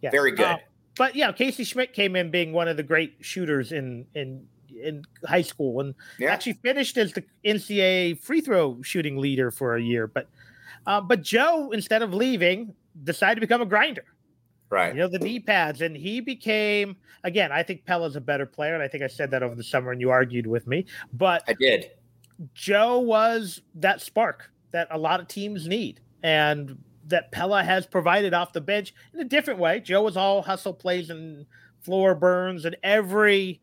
Yeah. 0.00 0.10
Very 0.10 0.32
good. 0.32 0.46
Uh, 0.46 0.58
but 0.96 1.14
yeah, 1.14 1.30
Casey 1.32 1.64
Schmidt 1.64 1.92
came 1.92 2.16
in 2.16 2.30
being 2.30 2.52
one 2.52 2.68
of 2.68 2.76
the 2.76 2.82
great 2.82 3.14
shooters 3.20 3.72
in 3.72 4.06
in 4.14 4.46
in 4.82 5.04
high 5.26 5.42
school 5.42 5.80
and 5.80 5.94
Yeah. 6.18 6.32
actually 6.32 6.54
finished 6.54 6.96
as 6.96 7.12
the 7.12 7.22
NCAA 7.44 8.18
free 8.20 8.40
throw 8.40 8.80
shooting 8.82 9.18
leader 9.18 9.50
for 9.50 9.76
a 9.76 9.82
year. 9.82 10.06
But 10.06 10.28
uh, 10.86 11.00
but 11.00 11.22
Joe, 11.22 11.70
instead 11.72 12.02
of 12.02 12.14
leaving, 12.14 12.74
decided 13.04 13.36
to 13.36 13.40
become 13.42 13.60
a 13.60 13.66
grinder. 13.66 14.04
Right. 14.70 14.94
You 14.94 15.00
know, 15.00 15.08
the 15.08 15.18
knee 15.18 15.40
pads, 15.40 15.80
and 15.80 15.96
he 15.96 16.20
became 16.20 16.96
again. 17.24 17.50
I 17.52 17.62
think 17.62 17.84
Pelle's 17.84 18.16
a 18.16 18.20
better 18.20 18.46
player, 18.46 18.74
and 18.74 18.82
I 18.82 18.88
think 18.88 19.02
I 19.02 19.08
said 19.08 19.30
that 19.32 19.42
over 19.42 19.54
the 19.54 19.64
summer, 19.64 19.90
and 19.92 20.00
you 20.00 20.10
argued 20.10 20.46
with 20.46 20.66
me. 20.66 20.86
But 21.12 21.42
I 21.48 21.54
did. 21.54 21.90
Joe 22.54 23.00
was 23.00 23.60
that 23.74 24.00
spark 24.00 24.50
that 24.72 24.88
a 24.90 24.98
lot 24.98 25.20
of 25.20 25.28
teams 25.28 25.66
need, 25.66 26.00
and 26.22 26.78
that 27.06 27.32
Pelle 27.32 27.54
has 27.54 27.86
provided 27.86 28.32
off 28.34 28.52
the 28.52 28.60
bench 28.60 28.94
in 29.12 29.20
a 29.20 29.24
different 29.24 29.58
way. 29.58 29.80
Joe 29.80 30.02
was 30.02 30.16
all 30.16 30.42
hustle 30.42 30.72
plays 30.74 31.10
and 31.10 31.46
floor 31.80 32.14
burns 32.14 32.64
and 32.64 32.76
every 32.82 33.60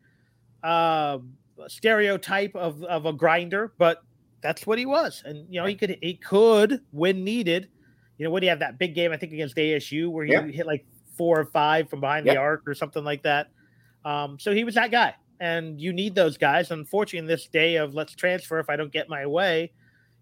uh, 0.62 1.18
stereotype 1.66 2.54
of, 2.54 2.82
of 2.84 3.06
a 3.06 3.12
grinder, 3.12 3.72
but 3.78 4.02
that's 4.40 4.66
what 4.66 4.78
he 4.78 4.86
was. 4.86 5.22
And 5.24 5.46
you 5.52 5.60
know, 5.60 5.66
he 5.66 5.74
could 5.74 5.98
he 6.02 6.14
could 6.14 6.80
when 6.90 7.24
needed. 7.24 7.68
You 8.18 8.24
know, 8.24 8.30
when 8.30 8.42
he 8.42 8.48
had 8.48 8.60
that 8.60 8.78
big 8.78 8.94
game, 8.94 9.12
I 9.12 9.16
think 9.16 9.32
against 9.32 9.56
ASU, 9.56 10.10
where 10.10 10.24
he 10.24 10.32
Yeah. 10.32 10.42
hit 10.46 10.66
like 10.66 10.84
four 11.16 11.38
or 11.38 11.44
five 11.46 11.88
from 11.88 12.00
behind 12.00 12.26
Yeah. 12.26 12.34
the 12.34 12.38
arc 12.40 12.66
or 12.66 12.74
something 12.74 13.04
like 13.04 13.22
that. 13.22 13.48
Um, 14.04 14.38
so 14.38 14.52
he 14.52 14.64
was 14.64 14.74
that 14.74 14.90
guy, 14.90 15.14
and 15.40 15.80
you 15.80 15.92
need 15.92 16.14
those 16.14 16.36
guys. 16.36 16.70
Unfortunately, 16.70 17.20
in 17.20 17.26
this 17.26 17.46
day 17.48 17.76
of 17.76 17.94
let's 17.94 18.14
transfer 18.14 18.58
if 18.58 18.68
I 18.68 18.76
don't 18.76 18.92
get 18.92 19.08
my 19.08 19.26
way, 19.26 19.72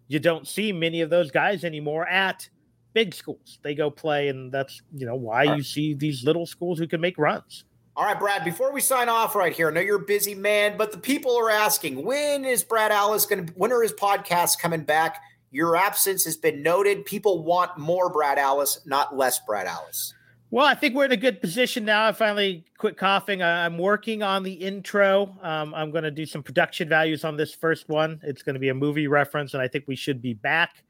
you 0.08 0.18
don't 0.18 0.46
see 0.46 0.72
many 0.72 1.00
of 1.00 1.10
those 1.10 1.30
guys 1.30 1.64
anymore 1.64 2.06
at 2.06 2.48
big 2.92 3.14
schools. 3.14 3.58
They 3.62 3.74
go 3.74 3.90
play, 3.90 4.28
and 4.28 4.50
that's 4.50 4.82
you 4.94 5.06
know 5.06 5.16
why 5.16 5.42
you 5.44 5.62
see 5.62 5.94
these 5.94 6.24
little 6.24 6.46
schools 6.46 6.78
who 6.78 6.86
can 6.86 7.00
make 7.00 7.18
runs. 7.18 7.64
All 7.96 8.04
right, 8.04 8.18
Brad, 8.18 8.44
before 8.44 8.72
we 8.72 8.82
sign 8.82 9.08
off 9.08 9.34
right 9.34 9.54
here, 9.54 9.68
I 9.68 9.72
know 9.72 9.80
you're 9.80 10.02
a 10.02 10.04
busy 10.04 10.34
man, 10.34 10.76
but 10.76 10.92
the 10.92 10.98
people 10.98 11.34
are 11.38 11.50
asking 11.50 12.04
when 12.04 12.44
is 12.44 12.62
Brad 12.62 12.92
Allis 12.92 13.24
going 13.24 13.46
to, 13.46 13.52
when 13.54 13.72
are 13.72 13.80
his 13.80 13.92
podcasts 13.92 14.58
coming 14.58 14.84
back? 14.84 15.22
Your 15.50 15.76
absence 15.76 16.24
has 16.24 16.36
been 16.36 16.62
noted. 16.62 17.06
People 17.06 17.42
want 17.42 17.78
more 17.78 18.10
Brad 18.10 18.38
Allis, 18.38 18.80
not 18.84 19.16
less 19.16 19.40
Brad 19.46 19.66
Allis. 19.66 20.12
Well, 20.56 20.64
I 20.64 20.74
think 20.74 20.94
we're 20.94 21.04
in 21.04 21.12
a 21.12 21.18
good 21.18 21.42
position 21.42 21.84
now. 21.84 22.06
I 22.06 22.12
finally 22.12 22.64
quit 22.78 22.96
coughing. 22.96 23.42
I'm 23.42 23.76
working 23.76 24.22
on 24.22 24.42
the 24.42 24.54
intro. 24.54 25.36
Um, 25.42 25.74
I'm 25.74 25.90
going 25.90 26.04
to 26.04 26.10
do 26.10 26.24
some 26.24 26.42
production 26.42 26.88
values 26.88 27.24
on 27.24 27.36
this 27.36 27.54
first 27.54 27.90
one. 27.90 28.18
It's 28.22 28.42
going 28.42 28.54
to 28.54 28.58
be 28.58 28.70
a 28.70 28.74
movie 28.74 29.06
reference, 29.06 29.52
and 29.52 29.62
I 29.62 29.68
think 29.68 29.84
we 29.86 29.96
should 29.96 30.22
be 30.22 30.32
back 30.32 30.82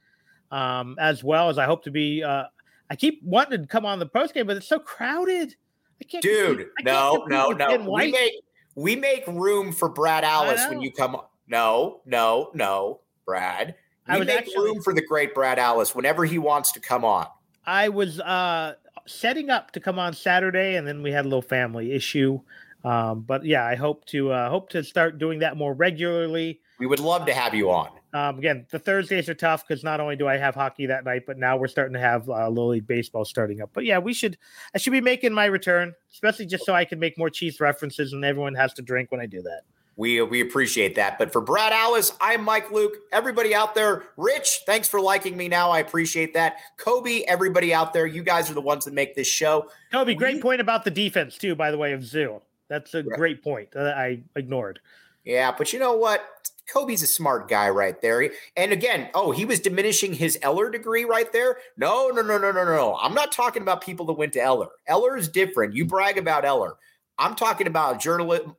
um, 0.52 0.94
as 1.00 1.24
well 1.24 1.48
as 1.48 1.58
I 1.58 1.64
hope 1.64 1.82
to 1.82 1.90
be. 1.90 2.22
Uh, 2.22 2.44
I 2.90 2.94
keep 2.94 3.20
wanting 3.24 3.60
to 3.60 3.66
come 3.66 3.84
on 3.84 3.98
the 3.98 4.06
post 4.06 4.34
game, 4.34 4.46
but 4.46 4.56
it's 4.56 4.68
so 4.68 4.78
crowded. 4.78 5.56
I 6.00 6.04
can't, 6.04 6.22
Dude, 6.22 6.68
I 6.78 6.82
can't 6.84 6.84
no, 6.84 7.24
no, 7.26 7.50
no. 7.50 7.90
We 7.90 8.12
make 8.12 8.34
we 8.76 8.94
make 8.94 9.26
room 9.26 9.72
for 9.72 9.88
Brad 9.88 10.22
Allis 10.22 10.64
when 10.68 10.80
you 10.80 10.92
come. 10.92 11.16
No, 11.48 12.02
no, 12.06 12.52
no, 12.54 13.00
Brad. 13.24 13.74
I 14.06 14.20
We 14.20 14.26
make 14.26 14.36
actually- 14.38 14.64
room 14.64 14.80
for 14.80 14.94
the 14.94 15.02
great 15.02 15.34
Brad 15.34 15.58
Allis 15.58 15.92
whenever 15.92 16.24
he 16.24 16.38
wants 16.38 16.70
to 16.70 16.78
come 16.78 17.04
on. 17.04 17.26
I 17.68 17.88
was 17.88 18.20
uh, 18.20 18.74
setting 19.06 19.50
up 19.50 19.72
to 19.72 19.80
come 19.80 19.98
on 19.98 20.12
Saturday, 20.12 20.76
and 20.76 20.86
then 20.86 21.02
we 21.02 21.12
had 21.12 21.24
a 21.24 21.28
little 21.28 21.42
family 21.42 21.92
issue. 21.92 22.40
Um, 22.84 23.22
but 23.22 23.44
yeah, 23.44 23.64
I 23.64 23.74
hope 23.74 24.04
to 24.06 24.30
uh, 24.30 24.50
hope 24.50 24.68
to 24.70 24.84
start 24.84 25.18
doing 25.18 25.40
that 25.40 25.56
more 25.56 25.74
regularly. 25.74 26.60
We 26.78 26.86
would 26.86 27.00
love 27.00 27.26
to 27.26 27.34
have 27.34 27.54
you 27.54 27.70
on. 27.70 27.90
Um, 28.12 28.38
again, 28.38 28.66
the 28.70 28.78
Thursdays 28.78 29.28
are 29.28 29.34
tough 29.34 29.66
because 29.66 29.82
not 29.82 29.98
only 29.98 30.14
do 30.14 30.28
I 30.28 30.36
have 30.36 30.54
hockey 30.54 30.86
that 30.86 31.04
night, 31.04 31.22
but 31.26 31.38
now 31.38 31.56
we're 31.56 31.68
starting 31.68 31.94
to 31.94 32.00
have 32.00 32.28
uh, 32.28 32.48
Little 32.48 32.68
League 32.68 32.86
baseball 32.86 33.24
starting 33.24 33.60
up. 33.60 33.70
But 33.72 33.84
yeah, 33.84 33.98
we 33.98 34.14
should. 34.14 34.38
I 34.74 34.78
should 34.78 34.92
be 34.92 35.00
making 35.00 35.32
my 35.32 35.46
return, 35.46 35.94
especially 36.12 36.46
just 36.46 36.64
so 36.64 36.74
I 36.74 36.84
can 36.84 36.98
make 36.98 37.18
more 37.18 37.30
cheese 37.30 37.60
references, 37.60 38.12
and 38.12 38.24
everyone 38.24 38.54
has 38.54 38.72
to 38.74 38.82
drink 38.82 39.10
when 39.10 39.20
I 39.20 39.26
do 39.26 39.42
that. 39.42 39.62
We 39.96 40.20
we 40.20 40.42
appreciate 40.42 40.94
that. 40.96 41.18
But 41.18 41.32
for 41.32 41.40
Brad 41.40 41.72
Allis, 41.72 42.12
I'm 42.20 42.44
Mike 42.44 42.70
Luke. 42.70 42.92
Everybody 43.12 43.54
out 43.54 43.74
there, 43.74 44.04
Rich, 44.18 44.60
thanks 44.66 44.88
for 44.88 45.00
liking 45.00 45.36
me 45.36 45.48
now. 45.48 45.70
I 45.70 45.78
appreciate 45.78 46.34
that. 46.34 46.58
Kobe, 46.76 47.22
everybody 47.22 47.72
out 47.72 47.94
there, 47.94 48.06
you 48.06 48.22
guys 48.22 48.50
are 48.50 48.54
the 48.54 48.60
ones 48.60 48.84
that 48.84 48.92
make 48.92 49.14
this 49.14 49.26
show. 49.26 49.70
Kobe, 49.90 50.14
great 50.14 50.42
point 50.42 50.60
about 50.60 50.84
the 50.84 50.90
defense 50.90 51.38
too, 51.38 51.54
by 51.54 51.70
the 51.70 51.78
way, 51.78 51.92
of 51.92 52.04
Zoo. 52.04 52.42
That's 52.68 52.94
a 52.94 53.02
right. 53.02 53.18
great 53.18 53.42
point 53.42 53.72
that 53.72 53.96
I 53.96 54.20
ignored. 54.34 54.80
Yeah, 55.24 55.52
but 55.56 55.72
you 55.72 55.78
know 55.78 55.96
what? 55.96 56.24
Kobe's 56.68 57.02
a 57.02 57.06
smart 57.06 57.48
guy 57.48 57.70
right 57.70 58.00
there. 58.02 58.30
And 58.56 58.72
again, 58.72 59.08
oh, 59.14 59.30
he 59.30 59.44
was 59.44 59.60
diminishing 59.60 60.12
his 60.12 60.38
Eller 60.42 60.68
degree 60.68 61.04
right 61.04 61.32
there. 61.32 61.58
No, 61.76 62.08
no, 62.08 62.22
no, 62.22 62.38
no, 62.38 62.50
no, 62.50 62.64
no, 62.64 62.76
no. 62.76 62.98
I'm 63.00 63.14
not 63.14 63.32
talking 63.32 63.62
about 63.62 63.80
people 63.80 64.04
that 64.06 64.14
went 64.14 64.32
to 64.34 64.42
Eller. 64.42 64.68
Eller 64.86 65.16
is 65.16 65.28
different. 65.28 65.74
You 65.74 65.84
brag 65.84 66.18
about 66.18 66.44
Eller. 66.44 66.74
I'm 67.18 67.34
talking 67.34 67.66
about 67.66 68.00
journalism 68.00 68.56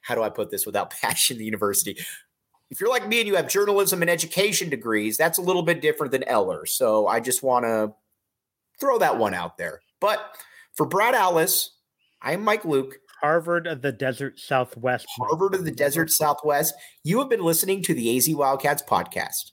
how 0.00 0.14
do 0.14 0.22
I 0.22 0.28
put 0.28 0.50
this 0.50 0.66
without 0.66 0.90
passion? 1.02 1.38
The 1.38 1.44
university. 1.44 1.96
If 2.70 2.80
you're 2.80 2.90
like 2.90 3.06
me 3.06 3.20
and 3.20 3.28
you 3.28 3.36
have 3.36 3.48
journalism 3.48 4.00
and 4.00 4.10
education 4.10 4.70
degrees, 4.70 5.16
that's 5.16 5.38
a 5.38 5.42
little 5.42 5.62
bit 5.62 5.82
different 5.82 6.10
than 6.10 6.24
Eller. 6.24 6.64
So 6.64 7.06
I 7.06 7.20
just 7.20 7.42
want 7.42 7.64
to 7.66 7.92
throw 8.80 8.98
that 8.98 9.18
one 9.18 9.34
out 9.34 9.58
there. 9.58 9.80
But 10.00 10.20
for 10.74 10.86
Brad 10.86 11.14
Allis, 11.14 11.76
I'm 12.22 12.42
Mike 12.42 12.64
Luke. 12.64 12.96
Harvard 13.20 13.68
of 13.68 13.82
the 13.82 13.92
Desert 13.92 14.40
Southwest. 14.40 15.06
Harvard 15.16 15.54
of 15.54 15.64
the 15.64 15.70
Desert 15.70 16.10
Southwest. 16.10 16.74
You 17.04 17.20
have 17.20 17.28
been 17.28 17.44
listening 17.44 17.82
to 17.84 17.94
the 17.94 18.16
AZ 18.16 18.28
Wildcats 18.28 18.82
podcast. 18.82 19.52